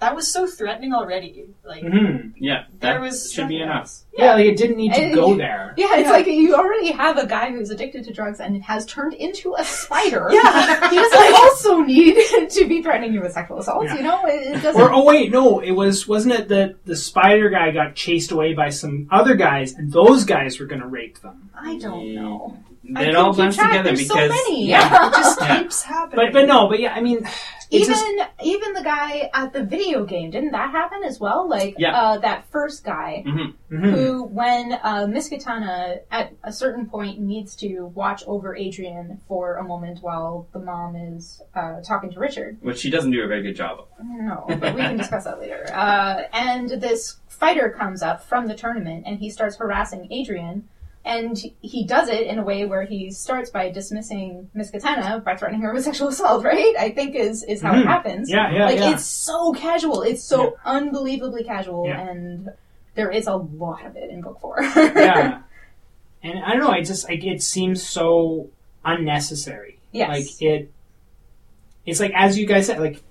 that 0.00 0.14
was 0.14 0.30
so 0.30 0.46
threatening 0.46 0.92
already. 0.92 1.46
Like 1.64 1.82
Mhm. 1.82 2.32
Yeah, 2.36 2.64
there 2.80 2.94
that 2.94 3.00
was 3.00 3.32
should 3.32 3.48
be 3.48 3.58
nothing 3.60 3.70
enough. 3.70 3.80
else. 3.82 4.04
yeah 4.18 4.34
like 4.34 4.44
it 4.46 4.56
didn't 4.56 4.76
need 4.76 4.92
to 4.92 5.00
And- 5.00 5.14
go 5.14 5.34
there 5.34 5.72
yeah. 5.76 5.86
It's 5.96 6.06
Yeah. 6.06 6.10
like 6.12 6.26
you 6.26 6.54
already 6.54 6.90
have 6.92 7.16
a 7.16 7.26
guy 7.26 7.50
who's 7.50 7.70
addicted 7.70 8.04
to 8.04 8.12
drugs 8.12 8.38
and 8.40 8.62
has 8.64 8.84
turned 8.86 9.14
into 9.14 9.54
a 9.56 9.64
spider. 9.64 10.28
Yeah. 10.32 10.90
he 10.90 10.96
doesn't 10.96 11.34
also 11.42 11.80
need 11.80 12.16
to 12.50 12.66
be 12.66 12.82
threatening 12.82 13.14
you 13.14 13.22
with 13.22 13.32
sexual 13.32 13.60
assault. 13.60 13.84
Yeah. 13.86 13.96
You 13.96 14.02
know, 14.02 14.20
it, 14.26 14.56
it 14.56 14.62
doesn't. 14.62 14.80
or 14.80 14.92
oh 14.92 15.04
wait 15.04 15.30
no 15.32 15.60
it 15.60 15.72
was 15.72 16.06
wasn't 16.08 16.34
it 16.34 16.48
that 16.48 16.84
the 16.84 16.96
spider 16.96 17.48
guy 17.48 17.70
got 17.70 17.94
chased 17.94 18.30
away 18.32 18.52
by 18.52 18.68
some 18.70 19.08
other 19.10 19.34
guys 19.36 19.72
and 19.74 19.90
those 19.92 20.24
guys 20.24 20.58
were 20.60 20.66
going 20.66 20.80
to 20.82 20.86
rape 20.88 21.20
them 21.22 21.50
I 21.58 21.78
don't 21.78 22.14
know. 22.14 22.58
I 22.94 23.04
It 23.04 23.14
all 23.16 23.30
keep 23.32 23.36
blends 23.36 23.56
together 23.56 23.82
There's 23.84 24.02
because 24.02 24.28
so 24.30 24.34
many. 24.50 24.66
Yeah. 24.66 25.08
It 25.08 25.12
just 25.14 25.40
Yeah. 25.40 25.58
keeps 25.62 25.82
happening. 25.82 26.16
but 26.26 26.32
but 26.34 26.46
no 26.46 26.68
but 26.68 26.78
yeah 26.80 26.92
i 26.92 27.00
mean 27.00 27.18
it's 27.56 27.63
even 27.82 27.94
just- 28.18 28.30
even 28.42 28.72
the 28.74 28.82
guy 28.82 29.30
at 29.34 29.52
the 29.52 29.62
video 29.64 30.04
game 30.04 30.30
didn't 30.30 30.52
that 30.52 30.70
happen 30.70 31.02
as 31.04 31.18
well? 31.20 31.48
Like 31.48 31.74
Yeah. 31.78 31.96
uh, 31.96 32.18
that 32.18 32.46
first 32.50 32.84
guy. 32.84 33.24
mhm. 33.26 33.54
who, 33.68 34.24
when 34.24 34.78
uh, 34.82 35.06
Miss 35.08 35.28
Katana 35.28 35.96
at 36.10 36.32
a 36.44 36.52
certain 36.52 36.86
point 36.86 37.18
needs 37.18 37.56
to 37.56 37.86
watch 37.94 38.22
over 38.26 38.54
Adrian 38.56 39.20
for 39.26 39.56
a 39.56 39.64
moment 39.64 39.98
while 40.00 40.46
the 40.52 40.60
mom 40.60 40.94
is 40.96 41.42
uh, 41.54 41.80
talking 41.80 42.10
to 42.12 42.20
Richard. 42.20 42.58
which 42.60 42.78
she 42.78 42.90
doesn't 42.90 43.10
do 43.10 43.22
a 43.22 43.26
very 43.26 43.42
good 43.42 43.56
job 43.56 43.80
of. 43.80 43.86
No, 44.04 44.44
but 44.60 44.74
we 44.74 44.80
can 44.82 44.96
discuss 44.96 45.24
that 45.24 45.40
later. 45.40 45.66
Uh, 45.72 46.22
and 46.32 46.68
this 46.70 47.16
fighter 47.28 47.70
comes 47.70 48.02
up 48.02 48.22
from 48.22 48.46
the 48.46 48.54
tournament 48.54 49.04
and 49.06 49.18
he 49.18 49.28
starts 49.30 49.56
harassing 49.56 50.06
Adrian. 50.12 50.68
And 51.06 51.36
he 51.60 51.84
does 51.84 52.08
it 52.08 52.26
in 52.26 52.38
a 52.38 52.42
way 52.42 52.64
where 52.64 52.82
he 52.84 53.10
starts 53.10 53.50
by 53.50 53.70
dismissing 53.70 54.48
Miss 54.54 54.70
Katana 54.70 55.20
by 55.20 55.36
threatening 55.36 55.60
her 55.60 55.74
with 55.74 55.84
sexual 55.84 56.08
assault, 56.08 56.42
right? 56.44 56.74
I 56.78 56.90
think 56.90 57.14
is, 57.14 57.44
is 57.44 57.60
how 57.60 57.74
it 57.74 57.84
Mhm. 57.84 57.86
happens. 57.86 58.30
yeah 58.30 58.50
yeah 58.50 58.66
like 58.66 58.78
yeah 58.78 58.92
it's 58.94 59.04
so 59.04 59.52
casual. 59.52 60.00
It's 60.02 60.22
so 60.24 60.56
unbelievably 60.64 61.44
casual, 61.44 61.86
Yeah. 61.86 62.00
and 62.08 62.48
there 62.94 63.10
is 63.10 63.26
a 63.26 63.36
lot 63.36 63.84
of 63.84 63.96
it 63.96 64.08
in 64.10 64.22
book 64.22 64.40
four. 64.40 64.56
yeah. 64.62 65.40
And 66.22 66.42
I 66.42 66.52
don't 66.52 66.60
know, 66.60 66.70
I 66.70 66.80
just 66.80 67.06
like 67.06 67.22
it 67.22 67.42
seems 67.42 67.86
so 67.86 68.48
unnecessary. 68.82 69.78
Yes. 69.92 70.08
Like 70.08 70.42
it 70.42 70.70
it's 71.84 72.00
like 72.00 72.12
as 72.14 72.38
you 72.38 72.46
guys 72.46 72.66
said, 72.66 72.80
like 72.80 73.02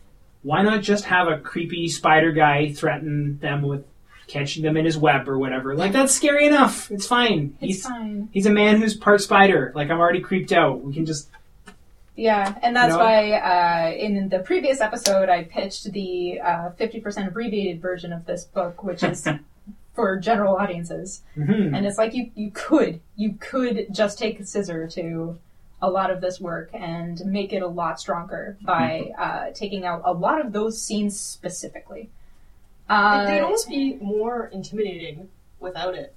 why 0.42 0.64
not 0.64 0.82
just 0.82 1.06
have 1.06 1.28
a 1.28 1.38
creepy 1.38 1.88
spider 1.90 2.32
guy 2.32 2.74
threaten 2.74 3.38
them 3.40 3.62
with 3.62 3.86
catching 4.34 4.64
them 4.64 4.76
in 4.76 4.84
his 4.86 4.98
web 4.98 5.30
or 5.30 5.38
whatever? 5.38 5.76
Like 5.76 5.92
that's 5.94 6.14
scary 6.14 6.46
enough. 6.48 6.92
It's 6.92 7.06
fine. 7.08 7.56
It's 7.62 7.76
he's 7.76 7.86
fine. 7.88 8.30
he's 8.34 8.46
a 8.46 8.52
man 8.52 8.82
who's 8.82 8.96
part 8.96 9.22
spider. 9.22 9.72
Like 9.76 9.90
I'm 9.90 10.00
already 10.00 10.20
creeped 10.22 10.52
out. 10.52 10.82
We 10.82 10.94
can 10.94 11.06
just 11.06 11.30
Yeah, 12.16 12.56
and 12.62 12.76
that's 12.76 12.92
You 12.94 12.98
know? 12.98 13.04
why 13.04 13.32
uh, 13.32 13.92
in 13.96 14.30
the 14.30 14.40
previous 14.40 14.82
episode 14.82 15.30
I 15.30 15.44
pitched 15.46 15.92
the 15.92 16.40
uh, 16.42 16.70
50% 16.80 17.28
abbreviated 17.28 17.82
version 17.82 18.12
of 18.12 18.26
this 18.26 18.44
book, 18.46 18.84
which 18.84 19.04
is 19.04 19.26
for 19.96 20.18
general 20.20 20.56
audiences. 20.56 21.22
Mhm. 21.38 21.76
And 21.76 21.86
it's 21.86 21.98
like 21.98 22.14
you, 22.14 22.32
you 22.36 22.52
could, 22.52 23.00
you 23.16 23.36
could 23.40 23.88
just 23.92 24.18
take 24.20 24.40
a 24.40 24.46
scissor 24.46 24.88
to 24.90 25.38
a 25.82 25.90
lot 25.90 26.10
of 26.12 26.22
this 26.22 26.40
work 26.40 26.70
and 26.74 27.22
make 27.26 27.52
it 27.54 27.62
a 27.62 27.68
lot 27.68 28.00
stronger 28.00 28.58
by 28.62 29.12
uh, 29.18 29.52
taking 29.54 29.86
out 29.86 30.02
a 30.06 30.14
lot 30.14 30.40
of 30.44 30.52
those 30.54 30.82
scenes 30.82 31.20
specifically. 31.20 32.10
Uh, 32.90 33.26
They'd 33.26 33.42
almost 33.42 33.70
be 33.70 33.96
more 33.96 34.48
intimidating 34.48 35.30
without 35.60 35.96
it. 35.96 36.16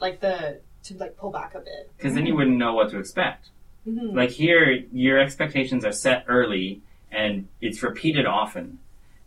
Like 0.00 0.20
the 0.20 0.60
to 0.84 0.96
like 0.96 1.16
pull 1.16 1.30
back 1.30 1.54
a 1.54 1.60
bit. 1.60 1.90
Because 1.96 2.14
then 2.14 2.26
you 2.26 2.34
wouldn't 2.34 2.56
know 2.56 2.74
what 2.74 2.90
to 2.90 2.98
expect. 2.98 3.50
Mm-hmm. 3.86 4.16
Like 4.16 4.30
here, 4.30 4.84
your 4.92 5.18
expectations 5.18 5.84
are 5.84 5.92
set 5.92 6.24
early, 6.28 6.82
and 7.10 7.48
it's 7.60 7.82
repeated 7.82 8.26
often, 8.26 8.78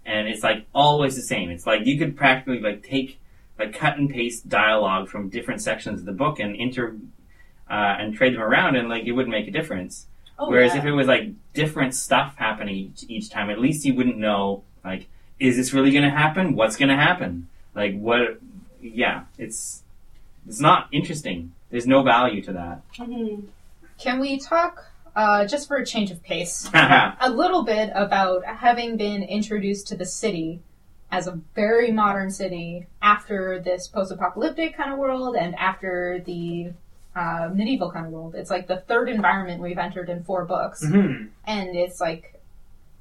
and 0.05 0.27
it's 0.27 0.43
like 0.43 0.65
always 0.73 1.15
the 1.15 1.21
same. 1.21 1.49
It's 1.49 1.65
like 1.65 1.85
you 1.85 1.97
could 1.97 2.15
practically 2.15 2.59
like 2.59 2.83
take 2.83 3.19
like 3.59 3.73
cut 3.73 3.97
and 3.97 4.09
paste 4.09 4.47
dialogue 4.49 5.09
from 5.09 5.29
different 5.29 5.61
sections 5.61 5.99
of 6.01 6.05
the 6.05 6.13
book 6.13 6.39
and 6.39 6.55
inter 6.55 6.95
uh, 7.69 7.95
and 7.99 8.15
trade 8.15 8.33
them 8.33 8.41
around, 8.41 8.75
and 8.75 8.89
like 8.89 9.05
it 9.05 9.11
wouldn't 9.11 9.31
make 9.31 9.47
a 9.47 9.51
difference. 9.51 10.07
Oh, 10.37 10.49
Whereas 10.49 10.73
yeah. 10.73 10.79
if 10.79 10.85
it 10.85 10.91
was 10.91 11.07
like 11.07 11.31
different 11.53 11.95
stuff 11.95 12.35
happening 12.37 12.75
each, 12.75 13.05
each 13.07 13.29
time, 13.29 13.49
at 13.49 13.59
least 13.59 13.85
you 13.85 13.93
wouldn't 13.93 14.17
know 14.17 14.63
like 14.83 15.07
is 15.39 15.57
this 15.57 15.73
really 15.73 15.91
going 15.91 16.03
to 16.03 16.09
happen? 16.09 16.55
What's 16.55 16.77
going 16.77 16.89
to 16.89 16.95
happen? 16.95 17.49
Like 17.73 17.97
what? 17.99 18.39
Yeah, 18.81 19.23
it's 19.37 19.83
it's 20.47 20.59
not 20.59 20.87
interesting. 20.91 21.53
There's 21.69 21.87
no 21.87 22.03
value 22.03 22.41
to 22.43 22.53
that. 22.53 22.81
Mhm. 22.97 23.47
Can 23.97 24.19
we 24.19 24.37
talk, 24.39 24.85
uh, 25.15 25.45
just 25.45 25.67
for 25.67 25.77
a 25.77 25.85
change 25.85 26.11
of 26.11 26.21
pace, 26.23 26.69
a 26.73 27.29
little 27.29 27.63
bit 27.63 27.91
about 27.95 28.45
having 28.45 28.97
been 28.97 29.23
introduced 29.23 29.87
to 29.87 29.95
the 29.97 30.05
city 30.05 30.59
as 31.11 31.27
a 31.27 31.39
very 31.55 31.91
modern 31.91 32.29
city 32.31 32.87
after 33.01 33.59
this 33.59 33.87
post-apocalyptic 33.87 34.75
kind 34.75 34.91
of 34.91 34.99
world 34.99 35.35
and 35.35 35.55
after 35.55 36.21
the 36.25 36.71
uh, 37.15 37.49
medieval 37.53 37.89
kind 37.91 38.05
of 38.05 38.11
world. 38.11 38.35
It's 38.35 38.49
like 38.49 38.67
the 38.67 38.77
third 38.77 39.07
environment 39.07 39.61
we've 39.61 39.77
entered 39.77 40.09
in 40.09 40.23
four 40.23 40.45
books, 40.45 40.85
hmm 40.85 41.27
and 41.47 41.75
it's 41.75 42.01
like 42.01 42.34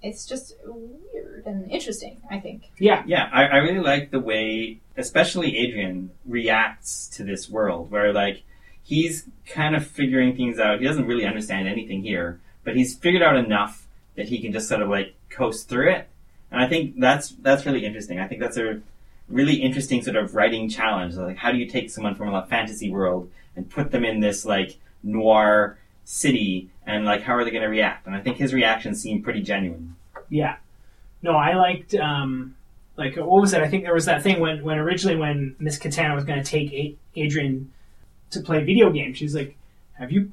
it's 0.05 0.27
just 0.27 0.55
weird 0.65 1.47
and 1.47 1.71
interesting. 1.71 2.21
I 2.31 2.39
think. 2.39 2.71
Yeah. 2.79 3.03
Yeah, 3.07 3.29
I, 3.33 3.45
I 3.45 3.57
really 3.57 3.81
like 3.81 4.11
the 4.11 4.21
way, 4.21 4.81
especially 4.97 5.57
Adrian, 5.59 6.11
reacts 6.27 7.09
to 7.17 7.25
this 7.25 7.49
world, 7.49 7.91
where 7.91 8.13
like 8.13 8.43
he's 8.83 9.27
kind 9.47 9.75
of 9.75 9.87
figuring 9.87 10.37
things 10.37 10.59
out. 10.59 10.81
He 10.81 10.87
doesn't 10.87 11.07
really 11.07 11.27
understand 11.27 11.67
anything 11.67 12.03
here, 12.03 12.41
but 12.63 12.77
he's 12.77 12.95
figured 12.95 13.23
out 13.23 13.37
enough 13.37 13.87
that 14.17 14.27
he 14.27 14.41
can 14.41 14.53
just 14.53 14.69
sort 14.69 14.83
of 14.83 14.89
like 14.89 15.15
coast 15.31 15.69
through 15.69 15.93
it. 15.93 16.09
And 16.51 16.63
I 16.63 16.69
think 16.69 17.01
that's 17.01 17.31
that's 17.31 17.67
really 17.67 17.85
interesting. 17.85 18.21
I 18.21 18.29
think 18.29 18.41
that's 18.41 18.59
a 18.59 18.81
really 19.29 19.57
interesting 19.57 20.03
sort 20.03 20.17
of 20.17 20.35
writing 20.35 20.69
challenge. 20.69 21.15
Like, 21.15 21.39
how 21.39 21.51
do 21.51 21.59
you 21.59 21.67
take 21.67 21.91
someone 21.91 22.15
from 22.15 22.35
a 22.35 22.47
fantasy 22.47 22.91
world 22.91 23.31
and 23.57 23.69
put 23.69 23.91
them 23.91 24.05
in 24.05 24.21
this 24.21 24.45
like 24.45 24.79
noir 25.03 25.79
city, 26.05 26.71
and 26.87 27.05
like 27.05 27.23
how 27.23 27.35
are 27.35 27.45
they 27.45 27.51
going 27.51 27.63
to 27.63 27.69
react? 27.69 28.07
And 28.07 28.15
I 28.15 28.21
think 28.21 28.37
his 28.37 28.53
reactions 28.55 29.01
seem 29.01 29.23
pretty 29.23 29.43
genuine. 29.43 29.97
Yeah. 30.29 30.57
No, 31.23 31.33
I 31.33 31.55
liked 31.55 31.95
um 31.95 32.55
like 32.97 33.17
what 33.17 33.41
was 33.41 33.53
it? 33.55 33.63
I 33.63 33.69
think 33.69 33.85
there 33.85 33.95
was 33.95 34.05
that 34.07 34.23
thing 34.23 34.41
when 34.41 34.63
when 34.63 34.79
originally 34.79 35.17
when 35.17 35.57
Miss 35.59 35.79
Katana 35.79 36.15
was 36.15 36.25
going 36.25 36.43
to 36.43 36.45
take 36.49 36.73
A- 36.73 36.97
Adrian 37.17 37.73
to 38.31 38.41
play 38.41 38.63
video 38.63 38.91
games. 38.91 39.17
She's 39.17 39.35
like, 39.35 39.57
"Have 39.99 40.13
you 40.13 40.31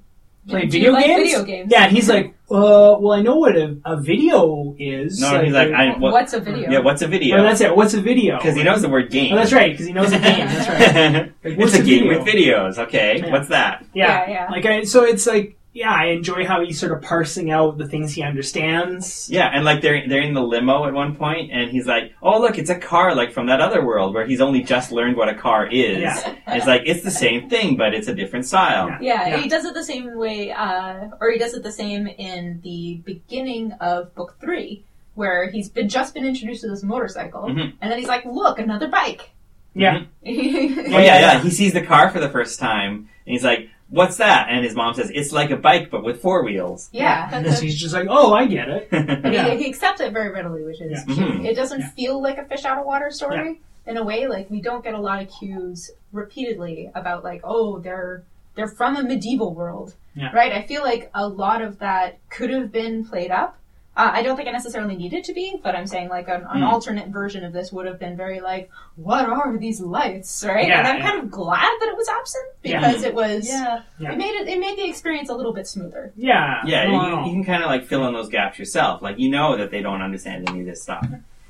played 0.47 0.69
Do 0.69 0.78
you 0.78 0.84
video 0.86 0.91
like 0.93 1.05
games?" 1.05 1.32
video 1.32 1.43
games? 1.43 1.72
Yeah, 1.72 1.84
and 1.86 1.95
he's 1.95 2.09
like, 2.09 2.36
"Uh, 2.51 2.97
well, 2.99 3.13
I 3.13 3.22
know 3.22 3.38
what 3.38 3.55
a, 3.55 3.78
a 3.86 3.97
video 3.97 4.76
is." 4.78 5.19
No, 5.22 5.41
he's 5.41 5.53
like, 5.53 5.72
I, 5.72 5.97
what, 5.97 6.11
What's 6.13 6.34
a 6.34 6.39
video? 6.39 6.69
yeah, 6.69 6.80
what's 6.80 7.01
a 7.01 7.05
oh, 7.05 7.09
video? 7.09 7.41
that's 7.41 7.61
it. 7.61 7.76
What's 7.76 7.93
a 7.93 8.01
video? 8.01 8.38
Because 8.38 8.55
he 8.55 8.63
knows 8.63 8.82
the 8.82 8.89
word 8.89 9.09
game. 9.09 9.34
Oh, 9.34 9.38
that's 9.38 9.53
right. 9.53 9.72
Because 9.72 9.88
he 9.88 9.93
knows 9.93 10.11
a 10.11 10.19
game. 10.19 10.45
That's 10.47 10.69
right. 10.69 11.32
Like, 11.43 11.57
it's 11.57 11.76
a 11.76 11.82
a 11.82 11.84
game 11.84 12.03
video? 12.07 12.19
with 12.19 12.28
videos. 12.28 12.78
Okay, 12.78 13.19
Yeah. 13.19 13.32
what's 13.32 13.49
that? 13.49 13.86
Yeah. 13.93 14.28
Yeah, 14.28 14.30
yeah. 14.30 14.51
Like 14.51 14.65
I, 14.65 14.84
so 14.84 15.03
it's 15.03 15.26
like 15.26 15.57
yeah, 15.74 15.91
I 15.93 16.05
enjoy 16.07 16.45
how 16.45 16.63
he's 16.63 16.80
sort 16.80 16.91
of 16.91 17.01
parsing 17.01 17.49
out 17.51 17.78
the 17.78 17.88
things 17.88 18.13
he 18.13 18.24
understands. 18.24 19.30
Yeah, 19.32 19.49
and 19.53 19.63
like 19.63 19.82
they're 19.82 20.07
they're 20.07 20.22
in 20.22 20.34
the 20.34 20.41
limo 20.41 20.86
at 20.86 20.93
one 20.93 21.15
point, 21.15 21.51
and 21.51 21.69
he's 21.72 21.88
like, 21.88 22.13
"Oh, 22.22 22.39
look, 22.41 22.57
it's 22.57 22.69
a 22.69 22.78
car 22.78 23.15
like 23.15 23.32
from 23.32 23.47
that 23.47 23.61
other 23.61 23.86
world 23.86 24.13
where 24.13 24.26
he's 24.26 24.41
only 24.41 24.63
just 24.63 24.91
learned 24.91 25.15
what 25.17 25.30
a 25.30 25.36
car 25.36 25.67
is." 25.67 25.99
Yeah. 26.01 26.36
And 26.45 26.57
it's 26.57 26.67
like 26.67 26.82
it's 26.86 27.03
the 27.03 27.11
same 27.11 27.49
thing, 27.49 27.78
but 27.78 27.93
it's 27.93 28.07
a 28.07 28.13
different 28.15 28.45
style. 28.45 28.89
Yeah. 28.89 28.97
Yeah, 29.01 29.28
Yeah. 29.30 29.38
he 29.38 29.47
does 29.49 29.65
it 29.65 29.74
the 29.74 29.84
same 29.84 30.17
way, 30.17 30.51
uh, 30.51 31.07
or 31.22 31.32
he 31.32 31.38
does 31.38 31.53
it 31.53 31.63
the 31.63 31.72
same 31.72 32.07
in 32.07 32.59
the 32.63 33.01
beginning 33.05 33.72
of 33.80 34.13
book 34.15 34.36
three, 34.41 34.84
where 35.15 35.49
he's 35.49 35.69
been 35.69 35.88
just 35.89 36.13
been 36.13 36.26
introduced 36.26 36.61
to 36.61 36.67
this 36.69 36.84
motorcycle, 36.84 37.43
Mhm. 37.43 37.74
and 37.82 37.91
then 37.91 37.97
he's 37.97 38.07
like, 38.09 38.26
"Look, 38.26 38.59
another 38.59 38.88
bike." 38.89 39.30
Yeah. 39.74 40.01
Oh 40.26 40.30
yeah, 40.30 41.19
yeah. 41.19 41.39
He 41.39 41.49
sees 41.49 41.72
the 41.72 41.82
car 41.82 42.09
for 42.09 42.19
the 42.19 42.28
first 42.30 42.59
time, 42.59 42.91
and 43.26 43.34
he's 43.34 43.43
like, 43.45 43.69
"What's 43.91 44.17
that?" 44.17 44.47
And 44.49 44.65
his 44.65 44.73
mom 44.75 44.93
says, 44.95 45.11
"It's 45.13 45.31
like 45.31 45.51
a 45.51 45.57
bike, 45.57 45.89
but 45.91 46.03
with 46.03 46.21
four 46.21 46.43
wheels." 46.43 46.89
yeah. 46.91 47.29
And 47.31 47.53
so 47.53 47.61
he's 47.61 47.79
just 47.79 47.93
like, 47.93 48.07
oh, 48.09 48.33
I 48.33 48.47
get 48.47 48.67
it. 48.69 48.87
And 48.91 49.33
Yeah. 49.33 49.49
he, 49.51 49.63
he 49.63 49.69
accepts 49.69 50.01
it 50.01 50.11
very 50.13 50.31
readily, 50.31 50.63
which 50.63 50.81
is 50.81 50.91
Yeah. 51.07 51.13
cute. 51.15 51.27
Mhm. 51.41 51.45
It 51.45 51.55
doesn't 51.55 51.81
Yeah. 51.81 51.89
feel 51.91 52.21
like 52.21 52.37
a 52.39 52.45
fish 52.45 52.65
out 52.65 52.79
of 52.79 52.85
water 52.85 53.11
story 53.11 53.61
in 53.85 53.97
a 53.97 54.03
way. 54.03 54.25
Like 54.27 54.49
we 54.49 54.61
don't 54.61 54.83
get 54.83 54.93
a 54.95 54.99
lot 54.99 55.21
of 55.21 55.29
cues 55.29 55.91
repeatedly 56.11 56.89
about 56.95 57.23
like, 57.23 57.41
oh, 57.43 57.79
they're 57.79 58.23
they're 58.55 58.67
from 58.67 58.97
a 58.97 59.03
medieval 59.03 59.53
world, 59.53 59.93
Yeah. 60.15 60.31
right? 60.33 60.51
I 60.51 60.63
feel 60.63 60.81
like 60.83 61.09
a 61.15 61.25
lot 61.27 61.61
of 61.61 61.79
that 61.79 62.17
could 62.29 62.49
have 62.49 62.69
been 62.71 63.05
played 63.05 63.31
up. 63.31 63.57
Uh, 63.97 64.09
I 64.13 64.21
don't 64.23 64.37
think 64.37 64.47
I 64.47 64.51
necessarily 64.51 64.95
needed 64.95 65.25
to 65.25 65.33
be, 65.33 65.59
but 65.61 65.75
I'm 65.75 65.85
saying 65.85 66.07
like 66.07 66.29
an, 66.29 66.45
an 66.49 66.61
Mm. 66.61 66.71
alternate 66.71 67.09
version 67.09 67.43
of 67.43 67.51
this 67.51 67.73
would 67.73 67.85
have 67.85 67.99
been 67.99 68.15
very 68.15 68.39
like, 68.39 68.69
what 68.95 69.25
are 69.27 69.57
these 69.57 69.81
lights, 69.81 70.45
right? 70.47 70.65
Yeah, 70.67 70.79
and 70.79 70.87
I'm 70.87 70.99
yeah. 70.99 71.09
kind 71.11 71.21
of 71.23 71.29
glad 71.29 71.59
that 71.81 71.89
it 71.89 71.97
was 71.97 72.07
absent 72.07 72.45
Yeah. 72.63 72.79
because 72.87 73.03
it 73.03 73.13
was. 73.13 73.49
Yeah. 73.49 73.81
Yeah. 73.99 74.13
It 74.13 74.17
made 74.17 74.33
it. 74.33 74.47
It 74.47 74.59
made 74.59 74.77
the 74.77 74.87
experience 74.87 75.29
a 75.29 75.33
little 75.35 75.51
bit 75.53 75.67
smoother. 75.67 76.13
Yeah. 76.15 76.61
Yeah, 76.65 76.85
No, 76.87 76.93
you, 76.93 76.99
can- 77.15 77.25
you 77.25 77.31
can 77.33 77.43
kind 77.43 77.63
of 77.63 77.69
like 77.69 77.85
fill 77.85 78.07
in 78.07 78.13
those 78.13 78.29
gaps 78.29 78.57
yourself. 78.57 79.01
Like 79.01 79.19
you 79.19 79.29
know 79.29 79.57
that 79.57 79.71
they 79.71 79.81
don't 79.81 80.01
understand 80.01 80.47
any 80.49 80.61
of 80.61 80.65
this 80.67 80.81
stuff, 80.81 81.05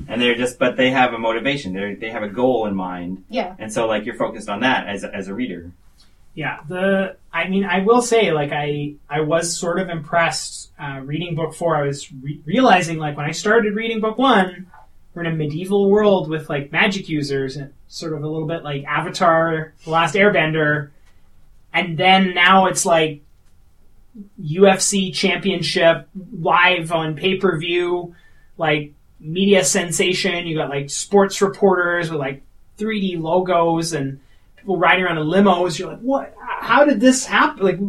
and 0.07 0.19
they're 0.19 0.33
just, 0.35 0.57
but 0.57 0.77
they 0.77 0.89
have 0.89 1.13
a 1.13 1.19
motivation. 1.19 1.73
They 1.73 1.93
they 1.93 2.09
have 2.09 2.23
a 2.23 2.29
goal 2.29 2.65
in 2.65 2.75
mind, 2.75 3.23
Yeah. 3.29 3.53
and 3.59 3.71
so 3.71 3.85
like 3.85 4.03
you're 4.05 4.15
focused 4.17 4.49
on 4.49 4.61
that 4.61 4.87
as 4.87 5.03
a, 5.03 5.13
as 5.13 5.27
a 5.27 5.33
reader. 5.35 5.71
Yeah, 6.33 6.59
the 6.67 7.17
I 7.31 7.47
mean, 7.49 7.65
I 7.65 7.79
will 7.81 8.01
say, 8.01 8.31
like, 8.31 8.51
I 8.51 8.95
I 9.09 9.21
was 9.21 9.55
sort 9.55 9.79
of 9.79 9.89
impressed 9.89 10.60
uh, 10.81 10.99
reading 11.01 11.35
book 11.35 11.53
four. 11.53 11.75
I 11.75 11.83
was 11.83 12.11
re- 12.11 12.41
realizing, 12.45 12.97
like, 12.97 13.15
when 13.15 13.25
I 13.25 13.31
started 13.31 13.75
reading 13.75 14.01
book 14.01 14.17
one, 14.17 14.67
we're 15.13 15.23
in 15.23 15.33
a 15.33 15.35
medieval 15.35 15.89
world 15.89 16.29
with 16.29 16.49
like 16.49 16.71
magic 16.71 17.09
users 17.09 17.57
and 17.57 17.73
sort 17.87 18.13
of 18.13 18.23
a 18.23 18.27
little 18.27 18.47
bit 18.47 18.63
like 18.63 18.83
Avatar: 18.85 19.73
The 19.83 19.89
Last 19.89 20.15
Airbender, 20.15 20.89
and 21.73 21.97
then 21.97 22.33
now 22.33 22.67
it's 22.67 22.85
like 22.85 23.21
UFC 24.41 25.13
championship 25.13 26.07
live 26.39 26.91
on 26.91 27.15
pay 27.15 27.37
per 27.37 27.57
view, 27.57 28.15
like 28.57 28.93
media 29.19 29.63
sensation. 29.63 30.47
You 30.47 30.57
got 30.57 30.69
like 30.69 30.89
sports 30.89 31.41
reporters 31.41 32.09
with 32.09 32.19
like 32.19 32.41
3D 32.77 33.21
logos 33.21 33.93
and 33.93 34.19
people 34.55 34.77
riding 34.77 35.05
around 35.05 35.17
in 35.17 35.27
limos. 35.27 35.77
You're 35.77 35.91
like, 35.91 35.99
what? 35.99 36.33
How 36.39 36.85
did 36.85 36.99
this 36.99 37.25
happen? 37.25 37.65
Like 37.65 37.79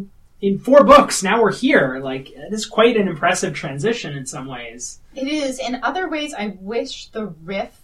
in 0.43 0.59
four 0.59 0.85
books, 0.85 1.23
now 1.23 1.41
we're 1.41 1.53
here. 1.53 2.01
Like 2.03 2.31
it 2.31 2.53
is 2.53 2.67
quite 2.67 2.97
an 2.97 3.09
impressive 3.09 3.55
transition 3.55 4.15
in 4.17 4.27
some 4.27 4.47
ways. 4.47 4.99
It 5.15 5.29
is. 5.29 5.59
In 5.59 5.77
other 5.83 6.09
ways, 6.11 6.35
I 6.35 6.57
wish 6.61 7.09
the 7.09 7.27
rift 7.27 7.79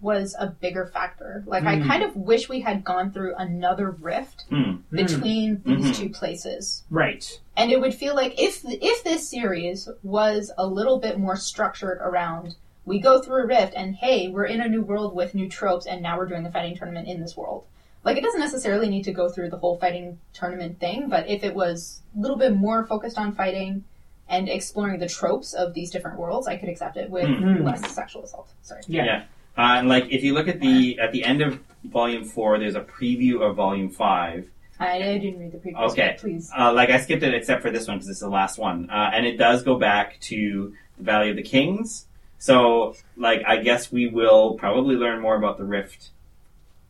was 0.00 0.36
a 0.38 0.48
bigger 0.48 0.84
factor. 0.84 1.42
Like, 1.46 1.64
I 1.64 1.76
Mm. 1.76 1.86
kind 1.86 2.02
of 2.02 2.14
wish 2.14 2.46
we 2.48 2.60
had 2.60 2.84
gone 2.84 3.10
through 3.10 3.34
another 3.36 3.90
rift 3.90 4.44
Hmm. 4.50 4.72
between 4.90 5.62
these 5.64 5.86
Mhm. 5.86 5.94
two 5.96 6.08
places. 6.10 6.82
Right. 6.90 7.40
And 7.56 7.72
it 7.72 7.80
would 7.80 7.94
feel 7.94 8.14
like 8.14 8.38
if 8.38 8.62
if 8.66 9.02
this 9.04 9.26
series 9.30 9.88
was 10.02 10.50
a 10.58 10.66
little 10.66 10.98
bit 10.98 11.18
more 11.18 11.36
structured 11.36 11.98
around 12.02 12.56
we 12.86 12.98
go 12.98 13.18
through 13.22 13.44
a 13.44 13.46
rift 13.46 13.72
and 13.74 13.94
hey, 13.94 14.28
we're 14.28 14.44
in 14.44 14.60
a 14.60 14.68
new 14.68 14.82
world 14.82 15.14
with 15.14 15.34
new 15.34 15.48
tropes 15.48 15.86
and 15.86 16.02
now 16.02 16.18
we're 16.18 16.26
doing 16.26 16.42
the 16.42 16.50
fighting 16.52 16.76
tournament 16.76 17.08
in 17.08 17.18
this 17.18 17.34
world. 17.34 17.64
Like 18.04 18.16
it 18.18 18.22
doesn't 18.22 18.40
necessarily 18.40 18.88
need 18.88 19.04
to 19.04 19.12
go 19.12 19.28
through 19.28 19.50
the 19.50 19.56
whole 19.56 19.76
fighting 19.78 20.18
tournament 20.34 20.78
thing, 20.78 21.08
but 21.08 21.28
if 21.28 21.42
it 21.42 21.54
was 21.54 22.02
a 22.16 22.20
little 22.20 22.36
bit 22.36 22.54
more 22.54 22.84
focused 22.86 23.18
on 23.18 23.34
fighting 23.34 23.84
and 24.28 24.48
exploring 24.48 24.98
the 25.00 25.08
tropes 25.08 25.54
of 25.54 25.74
these 25.74 25.90
different 25.90 26.18
worlds, 26.18 26.46
I 26.46 26.56
could 26.56 26.68
accept 26.68 26.96
it 26.96 27.10
with 27.10 27.24
Mhm. 27.26 27.64
less 27.64 27.90
sexual 27.90 28.24
assault. 28.24 28.48
Sorry. 28.62 28.82
Yeah. 28.86 29.04
Yeah. 29.04 29.22
Uh, 29.56 29.78
and 29.78 29.88
like 29.88 30.10
if 30.10 30.22
you 30.22 30.34
look 30.34 30.48
at 30.48 30.60
the 30.60 30.98
at 30.98 31.12
the 31.12 31.24
end 31.24 31.40
of 31.40 31.60
volume 31.84 32.24
four, 32.24 32.58
there's 32.58 32.74
a 32.74 32.80
preview 32.80 33.40
of 33.40 33.56
volume 33.56 33.88
five. 33.90 34.48
I, 34.80 34.96
I 34.96 35.18
didn't 35.18 35.38
read 35.38 35.52
the 35.52 35.58
preview. 35.58 35.90
Okay. 35.92 36.08
one, 36.08 36.18
please. 36.18 36.50
Uh, 36.58 36.72
like 36.72 36.90
I 36.90 36.98
skipped 36.98 37.22
it 37.22 37.32
except 37.32 37.62
for 37.62 37.70
this 37.70 37.86
one 37.86 37.96
because 37.98 38.08
it's 38.08 38.20
the 38.20 38.28
last 38.28 38.58
one, 38.58 38.90
uh, 38.90 39.10
and 39.14 39.24
it 39.24 39.36
does 39.38 39.62
go 39.62 39.76
back 39.78 40.18
to 40.22 40.74
the 40.98 41.04
Valley 41.04 41.30
of 41.30 41.36
the 41.36 41.42
Kings. 41.42 42.06
So, 42.38 42.94
like, 43.16 43.42
I 43.46 43.56
guess 43.58 43.90
we 43.92 44.06
will 44.08 44.54
probably 44.54 44.96
learn 44.96 45.20
more 45.22 45.36
about 45.36 45.56
the 45.56 45.64
Rift 45.64 46.10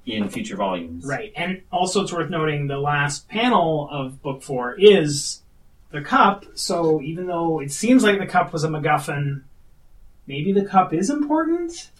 in 0.06 0.28
future 0.28 0.56
volumes. 0.56 1.04
Right. 1.04 1.32
And 1.36 1.62
also, 1.70 2.02
it's 2.02 2.12
worth 2.12 2.30
noting 2.30 2.66
the 2.66 2.78
last 2.78 3.28
panel 3.28 3.88
of 3.90 4.22
book 4.22 4.42
four 4.42 4.74
is 4.78 5.42
the 5.90 6.02
cup. 6.02 6.44
So 6.54 7.00
even 7.00 7.26
though 7.26 7.60
it 7.60 7.72
seems 7.72 8.02
like 8.02 8.18
the 8.18 8.26
cup 8.26 8.52
was 8.52 8.64
a 8.64 8.68
MacGuffin, 8.68 9.42
maybe 10.26 10.52
the 10.52 10.64
cup 10.64 10.92
is 10.92 11.08
important. 11.10 11.90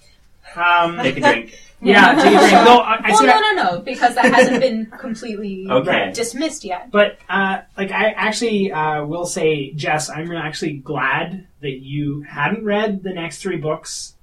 Um, 0.56 0.98
Take 0.98 1.16
a 1.16 1.20
drink. 1.20 1.58
yeah, 1.80 2.14
take 2.14 2.34
a 2.34 2.38
drink. 2.38 2.52
No, 2.52 2.78
I, 2.80 2.96
I 3.02 3.08
well, 3.10 3.18
said 3.18 3.26
no, 3.26 3.40
no, 3.40 3.52
no, 3.52 3.80
because 3.80 4.14
that 4.14 4.26
hasn't 4.26 4.60
been 4.60 4.86
completely 4.86 5.66
Okay. 5.70 6.12
dismissed 6.12 6.64
yet. 6.64 6.90
But 6.90 7.18
uh, 7.28 7.62
like 7.76 7.90
I 7.90 8.10
actually 8.10 8.70
uh, 8.70 9.04
will 9.04 9.26
say, 9.26 9.72
Jess, 9.72 10.10
I'm 10.10 10.30
actually 10.32 10.74
glad 10.74 11.46
that 11.60 11.80
you 11.80 12.22
hadn't 12.22 12.64
read 12.64 13.02
the 13.02 13.12
next 13.12 13.38
three 13.38 13.56
books 13.56 14.14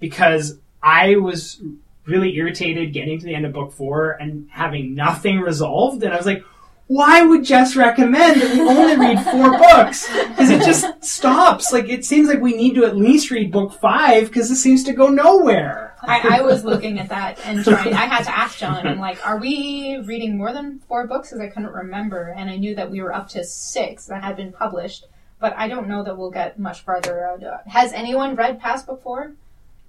because 0.00 0.58
I 0.82 1.16
was 1.16 1.60
really 2.06 2.34
irritated 2.36 2.92
getting 2.92 3.18
to 3.18 3.26
the 3.26 3.34
end 3.34 3.46
of 3.46 3.52
book 3.52 3.72
four 3.72 4.12
and 4.12 4.48
having 4.50 4.94
nothing 4.94 5.40
resolved, 5.40 6.02
and 6.02 6.12
I 6.12 6.16
was 6.16 6.26
like. 6.26 6.44
Why 6.88 7.20
would 7.22 7.42
Jess 7.44 7.74
recommend 7.74 8.40
that 8.40 8.54
we 8.54 8.60
only 8.60 8.96
read 8.96 9.20
four 9.24 9.58
books? 9.58 10.06
Because 10.08 10.50
it 10.50 10.64
just 10.64 10.86
stops. 11.02 11.72
Like 11.72 11.88
it 11.88 12.04
seems 12.04 12.28
like 12.28 12.40
we 12.40 12.56
need 12.56 12.76
to 12.76 12.84
at 12.84 12.96
least 12.96 13.32
read 13.32 13.50
book 13.50 13.72
five 13.72 14.28
because 14.28 14.52
it 14.52 14.54
seems 14.54 14.84
to 14.84 14.92
go 14.92 15.08
nowhere. 15.08 15.96
I, 16.00 16.38
I 16.38 16.40
was 16.42 16.64
looking 16.64 17.00
at 17.00 17.08
that 17.08 17.40
and 17.44 17.64
trying. 17.64 17.92
I 17.92 18.06
had 18.06 18.22
to 18.26 18.38
ask 18.38 18.58
John. 18.58 18.86
I'm 18.86 19.00
like, 19.00 19.18
"Are 19.26 19.38
we 19.38 19.98
reading 20.04 20.38
more 20.38 20.52
than 20.52 20.78
four 20.86 21.08
books?" 21.08 21.30
Because 21.30 21.40
I 21.40 21.48
couldn't 21.48 21.72
remember, 21.72 22.28
and 22.36 22.48
I 22.48 22.56
knew 22.56 22.76
that 22.76 22.88
we 22.88 23.02
were 23.02 23.12
up 23.12 23.26
to 23.30 23.42
six 23.42 24.06
that 24.06 24.22
had 24.22 24.36
been 24.36 24.52
published. 24.52 25.06
But 25.40 25.54
I 25.56 25.66
don't 25.66 25.88
know 25.88 26.04
that 26.04 26.16
we'll 26.16 26.30
get 26.30 26.56
much 26.56 26.82
farther. 26.82 27.26
out. 27.26 27.42
Has 27.66 27.92
anyone 27.92 28.36
read 28.36 28.60
past 28.60 28.86
book 28.86 29.02
four? 29.02 29.32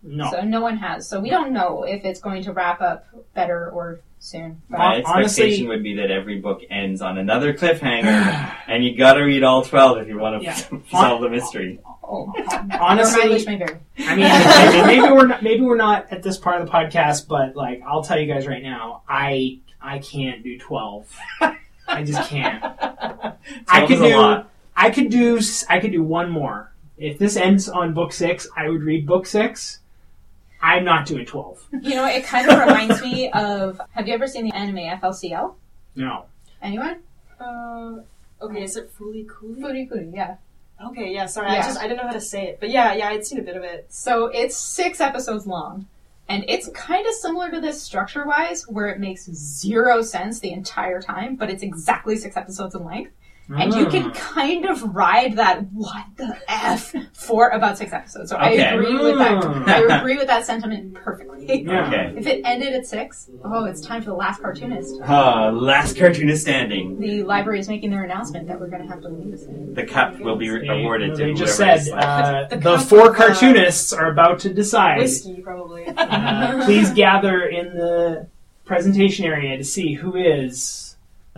No. 0.03 0.29
So 0.31 0.41
no 0.41 0.61
one 0.61 0.77
has. 0.77 1.07
So 1.07 1.19
we 1.19 1.29
don't 1.29 1.51
know 1.53 1.83
if 1.83 2.05
it's 2.05 2.19
going 2.21 2.43
to 2.43 2.53
wrap 2.53 2.81
up 2.81 3.05
better 3.33 3.69
or 3.71 3.99
soon. 4.19 4.61
But 4.69 4.77
My 4.77 4.83
Hon- 4.83 5.03
honestly- 5.05 5.43
expectation 5.43 5.67
would 5.69 5.83
be 5.83 5.95
that 5.95 6.11
every 6.11 6.39
book 6.39 6.61
ends 6.69 7.01
on 7.01 7.17
another 7.17 7.53
cliffhanger, 7.53 8.53
and 8.67 8.83
you 8.85 8.95
got 8.97 9.13
to 9.13 9.21
read 9.23 9.43
all 9.43 9.63
twelve 9.63 9.97
if 9.99 10.07
you 10.07 10.17
want 10.17 10.41
to 10.41 10.45
Yeah. 10.45 10.55
solve 10.91 11.21
the 11.21 11.29
mystery. 11.29 11.79
Oh, 12.03 12.31
Honestly- 12.79 13.19
your 13.21 13.29
mileage 13.29 13.45
may 13.47 13.57
vary. 13.57 13.77
I 13.99 14.15
mean, 14.15 14.85
maybe, 14.85 15.01
maybe 15.01 15.13
we're 15.13 15.27
not, 15.27 15.43
maybe 15.43 15.61
we're 15.61 15.75
not 15.75 16.07
at 16.11 16.23
this 16.23 16.37
part 16.37 16.61
of 16.61 16.67
the 16.67 16.71
podcast, 16.71 17.27
but 17.27 17.55
like 17.55 17.81
I'll 17.85 18.03
tell 18.03 18.19
you 18.19 18.31
guys 18.31 18.47
right 18.47 18.63
now, 18.63 19.01
I 19.09 19.59
I 19.81 19.99
can't 19.99 20.41
do 20.43 20.57
twelve. 20.57 21.13
I 21.89 22.03
just 22.03 22.29
can't. 22.29 22.63
I 22.63 23.85
12 23.85 23.87
could 23.87 23.99
do 23.99 24.15
lot. 24.17 24.49
I 24.75 24.89
could 24.91 25.09
do 25.09 25.37
s- 25.37 25.65
I 25.69 25.79
could 25.79 25.91
do 25.91 26.03
one 26.03 26.29
more. 26.29 26.71
If 26.97 27.17
this 27.19 27.35
ends 27.37 27.69
on 27.69 27.93
book 27.93 28.11
six, 28.13 28.47
I 28.57 28.69
would 28.69 28.81
read 28.81 29.05
book 29.05 29.25
six. 29.25 29.79
I'm 30.61 30.83
not 30.83 31.05
doing 31.05 31.25
twelve. 31.25 31.65
You 31.81 31.95
know, 31.95 32.05
it 32.05 32.23
kind 32.23 32.49
of 32.49 32.59
reminds 32.59 33.01
me 33.01 33.29
of. 33.31 33.79
Have 33.91 34.07
you 34.07 34.13
ever 34.13 34.27
seen 34.27 34.45
the 34.45 34.55
anime 34.55 34.77
FLCL? 34.99 35.53
No. 35.95 36.25
Anyone? 36.61 36.97
Uh, 37.39 37.97
okay, 38.41 38.63
is 38.63 38.75
it 38.75 38.91
Fooly 38.97 39.27
Cooly? 39.27 39.61
Footy 39.61 39.85
Footy, 39.85 40.11
yeah. 40.13 40.37
Okay, 40.83 41.11
yeah, 41.11 41.25
sorry, 41.25 41.49
I 41.49 41.61
just 41.61 41.79
I 41.79 41.83
didn't 41.83 41.97
know 41.97 42.07
how 42.07 42.13
to 42.13 42.21
say 42.21 42.47
it. 42.47 42.59
But 42.59 42.69
yeah, 42.69 42.93
yeah, 42.93 43.09
I'd 43.09 43.25
seen 43.25 43.39
a 43.39 43.43
bit 43.43 43.55
of 43.55 43.63
it. 43.63 43.87
So 43.89 44.27
it's 44.27 44.55
six 44.55 45.01
episodes 45.01 45.47
long. 45.47 45.87
And 46.29 46.43
it's 46.47 46.67
kind 46.69 47.07
of 47.07 47.13
similar 47.13 47.49
to 47.51 47.61
this 47.61 47.81
structure 47.81 48.25
wise, 48.25 48.67
where 48.67 48.89
it 48.89 48.99
makes 48.99 49.25
zero 49.31 50.01
sense 50.01 50.39
the 50.39 50.51
entire 50.51 51.01
time, 51.01 51.35
but 51.35 51.49
it's 51.49 51.63
exactly 51.63 52.17
six 52.17 52.35
episodes 52.35 52.75
in 52.75 52.83
length. 52.83 53.13
And 53.49 53.73
you 53.73 53.85
can 53.85 54.07
Ah. 54.07 54.11
kind 54.13 54.65
of 54.65 54.83
ride 54.95 55.37
that 55.37 55.63
what 55.71 56.03
the 56.17 56.35
F 56.49 56.93
for 57.13 57.49
about 57.49 57.77
six 57.77 57.93
episodes. 57.93 58.29
So 58.29 58.35
I 58.35 58.51
Okay. 58.53 58.75
agree 58.75 58.93
with 58.97 59.17
that. 59.19 59.41
Mm. 59.41 59.67
I 59.67 59.97
agree 59.99 60.17
with 60.17 60.27
that 60.27 60.45
sentiment 60.45 60.93
perfectly. 60.93 61.37
Yeah. 61.67 61.87
Okay. 61.87 62.13
If 62.17 62.27
it 62.27 62.41
ended 62.43 62.73
at 62.73 62.85
six, 62.85 63.29
oh, 63.45 63.63
it's 63.63 63.79
time 63.79 64.01
for 64.01 64.09
the 64.09 64.15
last 64.17 64.41
cartoonist. 64.41 64.99
Uh, 65.01 65.49
last 65.53 65.97
cartoonist 65.97 66.41
standing. 66.41 66.99
The 66.99 67.23
library 67.23 67.59
is 67.61 67.69
making 67.69 67.89
their 67.91 68.03
announcement 68.03 68.47
that 68.49 68.59
we're 68.59 68.67
going 68.67 68.81
to 68.81 68.87
have 68.89 69.01
to 69.03 69.07
leave 69.07 69.31
this 69.31 69.43
in. 69.45 69.73
The 69.73 69.85
cup 69.85 70.19
will 70.19 70.35
be 70.35 70.49
re- 70.49 70.67
They, 70.67 70.81
awarded 70.83 71.15
to 71.15 71.23
they 71.23 71.33
just 71.33 71.55
said 71.55 71.77
is 71.79 71.89
uh, 71.91 72.47
The 72.49 72.57
the, 72.57 72.75
cup 72.75 72.81
four 72.85 73.07
of, 73.09 73.11
uh, 73.11 73.13
cartoonists 73.13 73.93
are 73.93 74.11
about 74.11 74.39
to 74.39 74.53
decide. 74.53 74.97
Whiskey, 74.99 75.39
probably. 75.41 75.85
Uh, 75.87 76.65
please 76.65 76.91
gather 76.91 77.43
in 77.45 77.73
the 77.75 78.27
presentation 78.65 79.23
area 79.25 79.55
to 79.57 79.63
see 79.63 79.93
who 79.93 80.15
is 80.17 80.86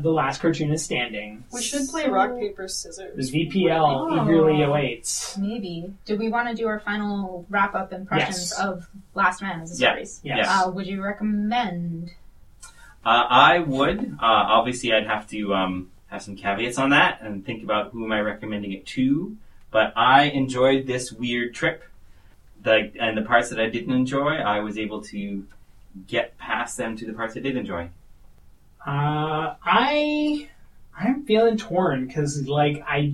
the 0.01 0.09
last 0.11 0.41
cartoon 0.41 0.71
is 0.71 0.83
standing. 0.83 1.43
we 1.53 1.61
should 1.61 1.87
play 1.89 2.07
rock 2.07 2.37
paper 2.37 2.67
scissors. 2.67 3.31
The 3.31 3.45
VPL 3.45 4.07
Oh. 4.11 4.23
eagerly 4.23 4.61
awaits. 4.63 5.37
Maybe. 5.37 5.93
Do 6.05 6.17
we 6.17 6.29
want 6.29 6.49
to 6.49 6.55
do 6.55 6.67
our 6.67 6.79
final 6.79 7.45
wrap 7.49 7.75
up 7.75 7.93
impressions 7.93 8.51
Yes. 8.57 8.59
of 8.59 8.87
Last 9.15 9.41
Man 9.41 9.61
as 9.61 9.79
a 9.79 9.81
Yeah. 9.83 9.93
series? 9.93 10.21
Yes. 10.23 10.37
Yeah. 10.45 10.61
Uh, 10.63 10.71
would 10.71 10.87
you 10.87 11.03
recommend? 11.03 12.11
Uh, 13.05 13.25
I 13.29 13.59
would. 13.59 13.99
Uh, 14.13 14.15
obviously, 14.21 14.93
I'd 14.93 15.07
have 15.07 15.27
to 15.29 15.53
um, 15.53 15.89
have 16.07 16.21
some 16.21 16.35
caveats 16.35 16.77
on 16.77 16.89
that 16.89 17.19
and 17.21 17.45
think 17.45 17.63
about 17.63 17.91
who 17.91 18.03
am 18.05 18.11
I 18.11 18.19
recommending 18.21 18.71
it 18.73 18.85
to. 18.87 19.37
But 19.71 19.93
I 19.95 20.23
enjoyed 20.23 20.87
this 20.87 21.11
weird 21.11 21.53
trip. 21.53 21.83
The, 22.61 22.91
and 22.99 23.17
the 23.17 23.21
parts 23.21 23.49
that 23.51 23.59
I 23.59 23.69
didn't 23.69 23.93
enjoy, 23.93 24.31
I 24.35 24.59
was 24.59 24.77
able 24.77 25.01
to 25.03 25.45
get 26.07 26.37
past 26.37 26.75
them 26.77 26.97
to 26.97 27.05
the 27.05 27.13
parts 27.13 27.37
I 27.37 27.39
did 27.39 27.55
enjoy. 27.55 27.89
Uh, 28.89 29.53
I 29.63 30.49
I'm 30.97 31.23
feeling 31.25 31.57
torn 31.57 32.07
because 32.07 32.47
like 32.47 32.83
I 32.87 33.13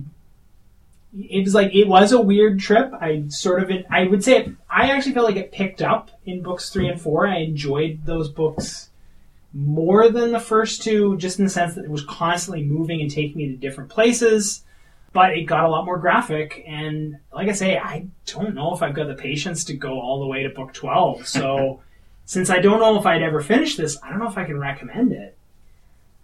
it 1.12 1.44
was 1.44 1.52
like 1.52 1.74
it 1.74 1.86
was 1.86 2.12
a 2.12 2.20
weird 2.20 2.60
trip. 2.60 2.94
I 2.98 3.24
sort 3.28 3.62
of 3.62 3.70
I 3.90 4.06
would 4.06 4.24
say 4.24 4.38
it, 4.38 4.52
I 4.70 4.90
actually 4.90 5.12
felt 5.12 5.26
like 5.26 5.36
it 5.36 5.52
picked 5.52 5.82
up 5.82 6.10
in 6.24 6.42
books 6.42 6.70
three 6.70 6.88
and 6.88 6.98
four. 6.98 7.26
I 7.26 7.40
enjoyed 7.40 8.00
those 8.06 8.30
books 8.30 8.88
more 9.52 10.08
than 10.08 10.32
the 10.32 10.40
first 10.40 10.82
two, 10.82 11.18
just 11.18 11.38
in 11.38 11.44
the 11.44 11.50
sense 11.50 11.74
that 11.74 11.84
it 11.84 11.90
was 11.90 12.04
constantly 12.04 12.64
moving 12.64 13.02
and 13.02 13.10
taking 13.10 13.36
me 13.36 13.48
to 13.48 13.56
different 13.56 13.90
places. 13.90 14.62
But 15.12 15.36
it 15.36 15.42
got 15.42 15.64
a 15.64 15.68
lot 15.68 15.84
more 15.84 15.98
graphic, 15.98 16.64
and 16.66 17.18
like 17.34 17.48
I 17.48 17.52
say, 17.52 17.76
I 17.76 18.06
don't 18.24 18.54
know 18.54 18.74
if 18.74 18.82
I've 18.82 18.94
got 18.94 19.08
the 19.08 19.14
patience 19.14 19.64
to 19.64 19.74
go 19.74 20.00
all 20.00 20.20
the 20.20 20.26
way 20.26 20.42
to 20.42 20.48
book 20.48 20.72
twelve. 20.72 21.26
So, 21.26 21.82
since 22.24 22.48
I 22.48 22.60
don't 22.60 22.80
know 22.80 22.98
if 22.98 23.04
I'd 23.04 23.22
ever 23.22 23.42
finish 23.42 23.76
this, 23.76 23.98
I 24.02 24.08
don't 24.08 24.20
know 24.20 24.28
if 24.28 24.38
I 24.38 24.44
can 24.44 24.58
recommend 24.58 25.12
it. 25.12 25.35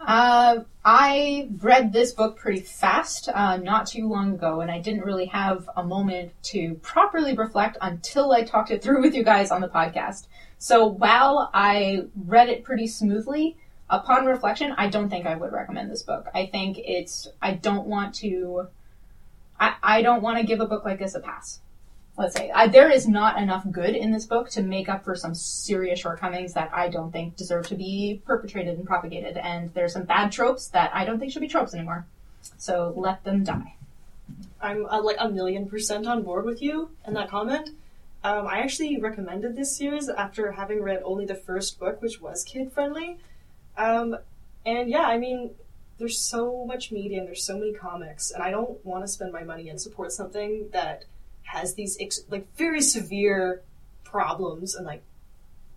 Uh, 0.04 0.64
I 0.84 1.48
read 1.58 1.92
this 1.92 2.12
book 2.12 2.36
pretty 2.36 2.60
fast, 2.60 3.28
uh, 3.28 3.56
not 3.56 3.86
too 3.86 4.08
long 4.08 4.34
ago, 4.34 4.60
and 4.60 4.70
I 4.70 4.80
didn't 4.80 5.04
really 5.04 5.26
have 5.26 5.70
a 5.76 5.84
moment 5.84 6.32
to 6.44 6.74
properly 6.82 7.34
reflect 7.34 7.78
until 7.80 8.32
I 8.32 8.42
talked 8.42 8.70
it 8.70 8.82
through 8.82 9.00
with 9.02 9.14
you 9.14 9.22
guys 9.22 9.50
on 9.50 9.60
the 9.60 9.68
podcast. 9.68 10.26
So 10.58 10.86
while 10.86 11.50
I 11.54 12.06
read 12.16 12.48
it 12.48 12.64
pretty 12.64 12.88
smoothly, 12.88 13.56
upon 13.88 14.26
reflection, 14.26 14.74
I 14.76 14.88
don't 14.88 15.08
think 15.08 15.26
I 15.26 15.36
would 15.36 15.52
recommend 15.52 15.90
this 15.90 16.02
book. 16.02 16.28
I 16.34 16.46
think 16.46 16.78
it's, 16.78 17.28
I 17.40 17.54
don't 17.54 17.86
want 17.86 18.14
to, 18.16 18.68
I, 19.60 19.74
I 19.82 20.02
don't 20.02 20.22
want 20.22 20.38
to 20.38 20.44
give 20.44 20.60
a 20.60 20.66
book 20.66 20.84
like 20.84 20.98
this 20.98 21.14
a 21.14 21.20
pass. 21.20 21.60
Let's 22.18 22.36
say 22.36 22.50
I, 22.50 22.66
there 22.68 22.90
is 22.90 23.08
not 23.08 23.40
enough 23.40 23.64
good 23.70 23.96
in 23.96 24.12
this 24.12 24.26
book 24.26 24.50
to 24.50 24.62
make 24.62 24.88
up 24.88 25.02
for 25.04 25.14
some 25.14 25.34
serious 25.34 25.98
shortcomings 25.98 26.52
that 26.52 26.70
I 26.72 26.88
don't 26.88 27.10
think 27.10 27.36
deserve 27.36 27.66
to 27.68 27.74
be 27.74 28.20
perpetrated 28.26 28.76
and 28.76 28.86
propagated, 28.86 29.38
and 29.38 29.72
there's 29.72 29.94
some 29.94 30.04
bad 30.04 30.30
tropes 30.30 30.68
that 30.68 30.94
I 30.94 31.04
don't 31.04 31.18
think 31.18 31.32
should 31.32 31.40
be 31.40 31.48
tropes 31.48 31.74
anymore. 31.74 32.06
So 32.58 32.92
let 32.96 33.24
them 33.24 33.44
die. 33.44 33.76
I'm 34.60 34.86
uh, 34.86 35.02
like 35.02 35.16
a 35.18 35.30
million 35.30 35.68
percent 35.68 36.06
on 36.06 36.22
board 36.22 36.44
with 36.44 36.60
you 36.60 36.90
in 37.06 37.14
that 37.14 37.30
comment. 37.30 37.70
Um, 38.24 38.46
I 38.46 38.60
actually 38.60 39.00
recommended 39.00 39.56
this 39.56 39.76
series 39.76 40.08
after 40.08 40.52
having 40.52 40.80
read 40.82 41.02
only 41.04 41.24
the 41.24 41.34
first 41.34 41.80
book, 41.80 42.00
which 42.00 42.20
was 42.20 42.44
kid 42.44 42.72
friendly. 42.72 43.18
Um, 43.76 44.16
and 44.64 44.88
yeah, 44.88 45.02
I 45.06 45.18
mean, 45.18 45.50
there's 45.98 46.18
so 46.18 46.64
much 46.66 46.92
media 46.92 47.18
and 47.18 47.26
there's 47.26 47.42
so 47.42 47.58
many 47.58 47.72
comics, 47.72 48.30
and 48.30 48.42
I 48.42 48.50
don't 48.50 48.84
want 48.84 49.02
to 49.02 49.08
spend 49.08 49.32
my 49.32 49.42
money 49.42 49.68
and 49.68 49.80
support 49.80 50.12
something 50.12 50.68
that 50.72 51.04
has 51.42 51.74
these 51.74 51.96
ex- 52.00 52.24
like 52.30 52.46
very 52.56 52.80
severe 52.80 53.62
problems 54.04 54.74
and 54.74 54.86
like 54.86 55.02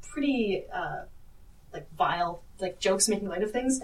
pretty 0.02 0.64
uh, 0.74 1.04
like 1.74 1.88
vile 1.98 2.42
like 2.60 2.80
jokes 2.80 3.08
making 3.08 3.28
light 3.28 3.44
of 3.44 3.52
things. 3.52 3.82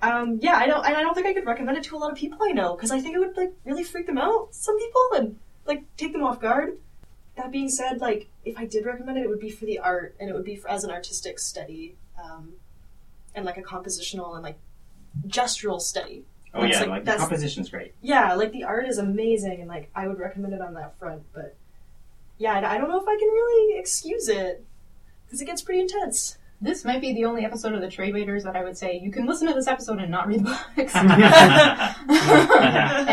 Um, 0.00 0.38
yeah, 0.40 0.56
I 0.56 0.66
don't, 0.66 0.84
and 0.86 0.94
I 0.94 1.02
don't 1.02 1.14
think 1.14 1.26
I 1.26 1.34
could 1.34 1.46
recommend 1.46 1.76
it 1.76 1.84
to 1.84 1.96
a 1.96 1.98
lot 1.98 2.12
of 2.12 2.16
people 2.16 2.38
I 2.40 2.52
know 2.52 2.76
because 2.76 2.92
I 2.92 3.00
think 3.00 3.16
it 3.16 3.18
would 3.18 3.36
like 3.36 3.52
really 3.64 3.82
freak 3.82 4.06
them 4.06 4.18
out. 4.18 4.54
Some 4.54 4.78
people 4.78 5.08
and 5.16 5.38
like 5.66 5.84
take 5.96 6.12
them 6.12 6.22
off 6.22 6.40
guard. 6.40 6.78
That 7.36 7.50
being 7.50 7.68
said, 7.68 8.00
like 8.00 8.28
if 8.44 8.58
I 8.58 8.64
did 8.64 8.84
recommend 8.86 9.18
it, 9.18 9.22
it 9.22 9.28
would 9.28 9.40
be 9.40 9.50
for 9.50 9.64
the 9.64 9.78
art 9.78 10.14
and 10.20 10.30
it 10.30 10.34
would 10.34 10.44
be 10.44 10.56
for, 10.56 10.68
as 10.68 10.84
an 10.84 10.90
artistic 10.90 11.38
study, 11.38 11.96
um, 12.22 12.54
and 13.34 13.44
like 13.44 13.56
a 13.56 13.62
compositional 13.62 14.34
and 14.34 14.42
like 14.42 14.58
gestural 15.26 15.80
study. 15.80 16.24
Oh 16.58 16.62
That's 16.62 16.74
yeah, 16.74 16.80
like- 16.80 16.88
like 16.90 17.04
the 17.04 17.16
composition's 17.16 17.68
great. 17.70 17.94
Yeah, 18.02 18.34
like 18.34 18.52
the 18.52 18.64
art 18.64 18.86
is 18.86 18.98
amazing 18.98 19.60
and 19.60 19.68
like 19.68 19.90
I 19.94 20.08
would 20.08 20.18
recommend 20.18 20.54
it 20.54 20.60
on 20.60 20.74
that 20.74 20.98
front. 20.98 21.22
But 21.34 21.56
yeah, 22.38 22.54
I 22.54 22.74
I 22.74 22.78
don't 22.78 22.88
know 22.88 23.00
if 23.00 23.06
I 23.08 23.16
can 23.16 23.28
really 23.28 23.78
excuse 23.78 24.28
it 24.28 24.64
because 25.26 25.40
it 25.40 25.44
gets 25.46 25.62
pretty 25.62 25.80
intense. 25.80 26.38
This 26.60 26.84
might 26.84 27.00
be 27.00 27.12
the 27.14 27.24
only 27.24 27.44
episode 27.44 27.72
of 27.74 27.80
the 27.80 27.88
Trade 27.88 28.14
Waiters 28.14 28.42
that 28.42 28.56
I 28.56 28.64
would 28.64 28.76
say 28.76 28.98
you 28.98 29.12
can 29.12 29.26
listen 29.26 29.46
to 29.46 29.54
this 29.54 29.68
episode 29.68 30.00
and 30.00 30.10
not 30.10 30.26
read 30.26 30.44
the 30.44 30.58
books. 30.76 30.92
and 30.96 31.10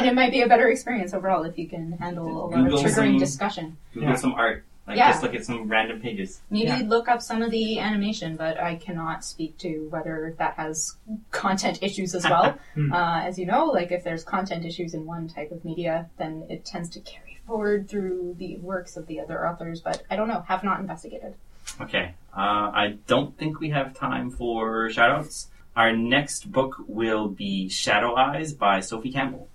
it 0.08 0.16
might 0.16 0.32
be 0.32 0.42
a 0.42 0.48
better 0.48 0.68
experience 0.70 1.14
overall 1.14 1.44
if 1.44 1.56
you 1.58 1.68
can 1.68 1.92
handle 1.94 2.26
a 2.26 2.34
lot 2.48 2.54
Google 2.56 2.80
of 2.80 2.86
triggering 2.86 3.14
some- 3.14 3.18
discussion. 3.20 3.78
Google 3.94 4.10
Yeah. 4.10 4.16
some 4.16 4.34
art. 4.34 4.64
Like 4.88 4.98
Yeah. 4.98 5.12
just 5.12 5.24
look 5.24 5.34
at 5.34 5.44
some 5.44 5.68
random 5.68 6.00
pages. 6.00 6.42
Maybe 6.50 6.66
Yeah. 6.68 6.82
look 6.86 7.08
up 7.08 7.22
some 7.22 7.42
of 7.42 7.50
the 7.52 7.80
animation, 7.80 8.36
but 8.36 8.60
I 8.60 8.76
cannot 8.76 9.26
speak 9.26 9.58
to 9.60 9.88
whether 9.90 10.36
that 10.38 10.54
has 10.56 10.96
content 11.32 11.80
issues 11.82 12.14
as 12.14 12.24
well. 12.24 12.56
Hmm. 12.76 12.94
uh, 12.94 13.22
as 13.24 13.40
you 13.40 13.46
know, 13.46 13.66
like 13.66 13.92
if 13.92 14.04
there's 14.04 14.24
content 14.24 14.64
issues 14.66 14.94
in 14.94 15.06
one 15.06 15.28
type 15.28 15.52
of 15.52 15.66
media, 15.66 16.10
then 16.18 16.46
it 16.50 16.66
tends 16.66 16.90
to 16.92 17.00
carry 17.00 17.40
forward 17.48 17.88
through 17.90 18.36
the 18.38 18.58
works 18.58 18.96
of 18.98 19.08
the 19.08 19.20
other 19.20 19.48
authors. 19.48 19.82
But 19.82 20.04
I 20.12 20.16
don't 20.16 20.28
know, 20.28 20.42
have 20.48 20.64
not 20.64 20.80
investigated. 20.80 21.34
Okay. 21.82 22.14
Uh, 22.36 22.70
I 22.74 22.98
don't 23.08 23.36
think 23.38 23.60
we 23.60 23.70
have 23.72 23.96
time 23.96 24.30
for 24.30 24.90
shoutouts. 24.90 25.48
Our 25.76 25.94
next 25.94 26.52
book 26.52 26.76
will 26.88 27.28
be 27.28 27.70
Shadow 27.70 28.16
Eyes 28.16 28.54
by 28.54 28.80
Sophie 28.82 29.12
Campbell. 29.12 29.50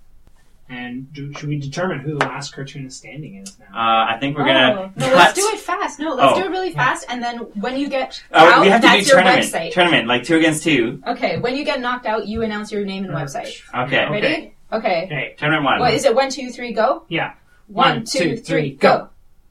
And 0.71 1.11
do, 1.11 1.33
should 1.33 1.49
we 1.49 1.59
determine 1.59 1.99
who 1.99 2.17
the 2.17 2.25
last 2.25 2.53
cartoonist 2.53 2.97
standing 2.97 3.35
is 3.35 3.59
now? 3.59 3.65
Uh, 3.73 4.05
I 4.15 4.17
think 4.21 4.37
we're 4.37 4.43
oh, 4.43 4.47
gonna 4.47 4.93
no, 4.95 5.07
let's 5.15 5.33
do 5.33 5.45
it 5.53 5.59
fast. 5.59 5.99
No, 5.99 6.13
let's 6.13 6.31
Oh. 6.37 6.39
do 6.41 6.47
it 6.47 6.49
really 6.49 6.71
fast, 6.71 7.05
and 7.09 7.21
then 7.21 7.39
when 7.59 7.75
you 7.77 7.89
get 7.89 8.23
Oh, 8.31 8.39
out, 8.39 8.61
we 8.61 8.69
have 8.69 8.79
to 8.79 8.87
that's 8.87 9.03
do 9.03 9.07
your 9.09 9.21
tournament. 9.21 9.45
website. 9.45 9.71
Tournament, 9.73 10.07
like 10.07 10.23
two 10.23 10.37
against 10.37 10.63
two. 10.63 11.03
Okay, 11.05 11.39
when 11.39 11.57
you 11.57 11.65
get 11.65 11.81
knocked 11.81 12.05
out, 12.05 12.25
you 12.25 12.41
announce 12.43 12.71
your 12.71 12.85
name 12.85 13.03
and 13.03 13.13
website. 13.13 13.61
Okay. 13.85 14.09
Ready? 14.09 14.53
Okay. 14.71 15.03
Okay. 15.03 15.35
Tournament 15.37 15.65
one. 15.65 15.79
What 15.81 15.93
is 15.93 16.05
it? 16.05 16.15
One, 16.15 16.29
two, 16.29 16.49
three, 16.49 16.71
go. 16.71 17.03
Yeah. 17.09 17.33
One, 17.67 17.95
One, 17.97 18.05
two, 18.05 18.19
two, 18.19 18.25
three, 18.37 18.37
three, 18.37 18.69
go. 18.75 18.97
go. 18.97 19.03
Uh, 19.03 19.07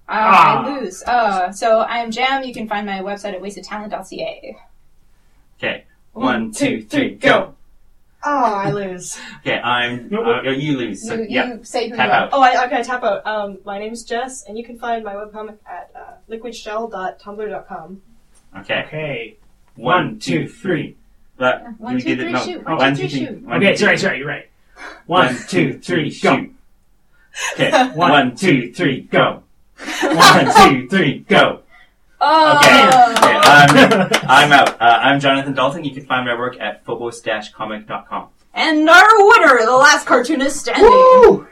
Ah. 0.08 0.64
I 0.64 0.78
lose. 0.80 1.02
Uh, 1.02 1.52
so 1.52 1.80
I'm 1.82 2.10
Jam. 2.10 2.44
You 2.44 2.54
can 2.54 2.66
find 2.66 2.86
my 2.86 3.00
website 3.00 3.34
at 3.34 3.42
wastedtalent.ca. 3.42 4.56
Okay. 5.58 5.84
One, 6.14 6.50
two, 6.52 6.82
three, 6.82 7.14
go. 7.16 7.54
Oh, 8.24 8.44
I 8.44 8.70
lose. 8.70 9.18
Okay, 9.40 9.58
I'm. 9.60 10.08
No, 10.10 10.22
Uh, 10.22 10.42
you 10.50 10.76
lose. 10.76 11.06
So, 11.06 11.14
You, 11.14 11.26
yeah. 11.28 11.46
you 11.54 11.64
say 11.64 11.88
who 11.88 11.96
Tap 11.96 12.06
you 12.06 12.12
are. 12.12 12.16
out. 12.16 12.28
Oh, 12.32 12.42
I, 12.42 12.64
okay, 12.66 12.82
tap 12.82 13.02
out. 13.02 13.26
Um, 13.26 13.58
my 13.64 13.78
name's 13.78 14.02
Jess, 14.04 14.44
and 14.46 14.58
you 14.58 14.64
can 14.64 14.78
find 14.78 15.02
my 15.02 15.14
webcomic 15.14 15.56
at 15.66 15.90
uh, 15.96 16.12
liquidshell.tumblr.com. 16.28 18.02
Okay. 18.58 18.84
Okay. 18.86 19.36
One, 19.76 20.18
two, 20.18 20.48
three. 20.48 20.96
But 21.38 21.64
One, 21.78 21.94
we 21.94 22.02
two, 22.02 22.08
did 22.16 22.20
it. 22.20 22.22
three, 22.24 22.32
No. 22.32 22.44
shoot. 22.44 22.64
One, 22.66 22.76
One, 22.76 22.94
two, 22.96 23.02
two, 23.02 23.08
three, 23.08 23.18
three. 23.18 23.26
shoot. 23.26 23.42
One, 23.46 23.56
Okay, 23.56 23.70
two, 23.72 23.76
sorry, 23.78 23.96
sorry, 23.98 24.18
you're 24.18 24.26
right. 24.28 24.48
One, 25.06 25.36
two, 25.48 25.78
three, 25.78 26.10
go. 26.20 26.36
shoot. 26.36 26.54
Okay, 27.54 27.70
One, 27.94 28.10
one, 28.18 28.36
two, 28.36 28.72
three, 28.74 29.02
go. 29.02 29.42
One, 30.02 30.46
two, 30.68 30.88
three, 30.88 31.20
go. 31.20 31.62
Oh. 32.20 32.58
Okay, 32.58 32.86
okay 32.86 34.20
I'm, 34.28 34.28
I'm 34.28 34.52
out. 34.52 34.80
Uh, 34.80 34.98
I'm 35.02 35.20
Jonathan 35.20 35.54
Dalton. 35.54 35.84
You 35.84 35.94
can 35.94 36.04
find 36.04 36.26
my 36.26 36.36
work 36.36 36.60
at 36.60 36.84
phobos-comic.com. 36.84 38.28
And 38.52 38.88
our 38.88 39.28
winner, 39.28 39.64
the 39.64 39.76
last 39.76 40.06
cartoonist 40.06 40.60
standing, 40.60 40.84
Woo! 40.84 41.46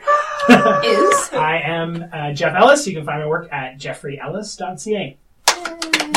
is. 0.48 1.30
I 1.32 1.60
am 1.64 2.04
uh, 2.12 2.32
Jeff 2.32 2.54
Ellis. 2.54 2.86
You 2.86 2.94
can 2.96 3.06
find 3.06 3.20
my 3.20 3.26
work 3.26 3.48
at 3.52 3.78
jeffreyellis.ca. 3.78 5.16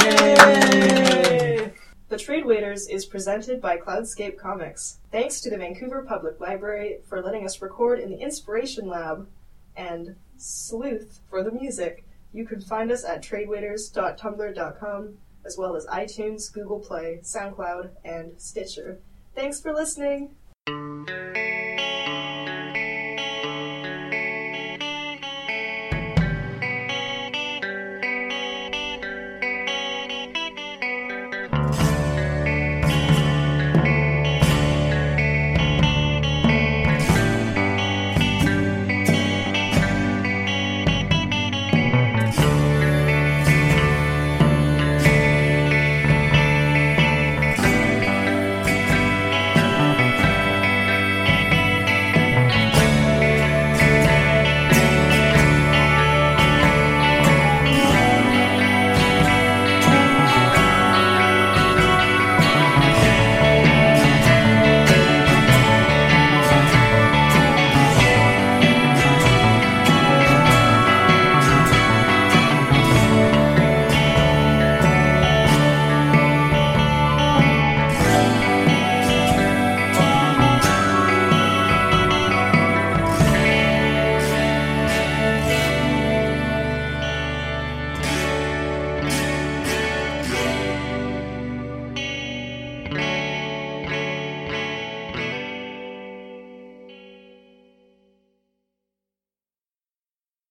Yay! 0.03 1.71
The 2.09 2.17
Trade 2.17 2.45
Waiters 2.45 2.87
is 2.89 3.05
presented 3.05 3.61
by 3.61 3.77
Cloudscape 3.77 4.37
Comics. 4.37 4.97
Thanks 5.13 5.39
to 5.41 5.49
the 5.49 5.57
Vancouver 5.57 6.03
Public 6.03 6.41
Library 6.41 6.97
for 7.07 7.21
letting 7.21 7.45
us 7.45 7.61
record 7.61 7.99
in 7.99 8.09
the 8.09 8.17
Inspiration 8.17 8.89
Lab 8.89 9.29
and 9.77 10.15
Sleuth 10.35 11.21
for 11.29 11.41
the 11.41 11.51
music. 11.51 12.03
You 12.33 12.45
can 12.45 12.61
find 12.61 12.91
us 12.91 13.03
at 13.03 13.21
tradewaiters.tumblr.com 13.23 15.17
as 15.45 15.57
well 15.57 15.75
as 15.75 15.85
iTunes, 15.87 16.53
Google 16.53 16.79
Play, 16.79 17.19
SoundCloud, 17.23 17.91
and 18.05 18.39
Stitcher. 18.39 18.99
Thanks 19.35 19.59
for 19.59 19.73
listening! 19.73 20.35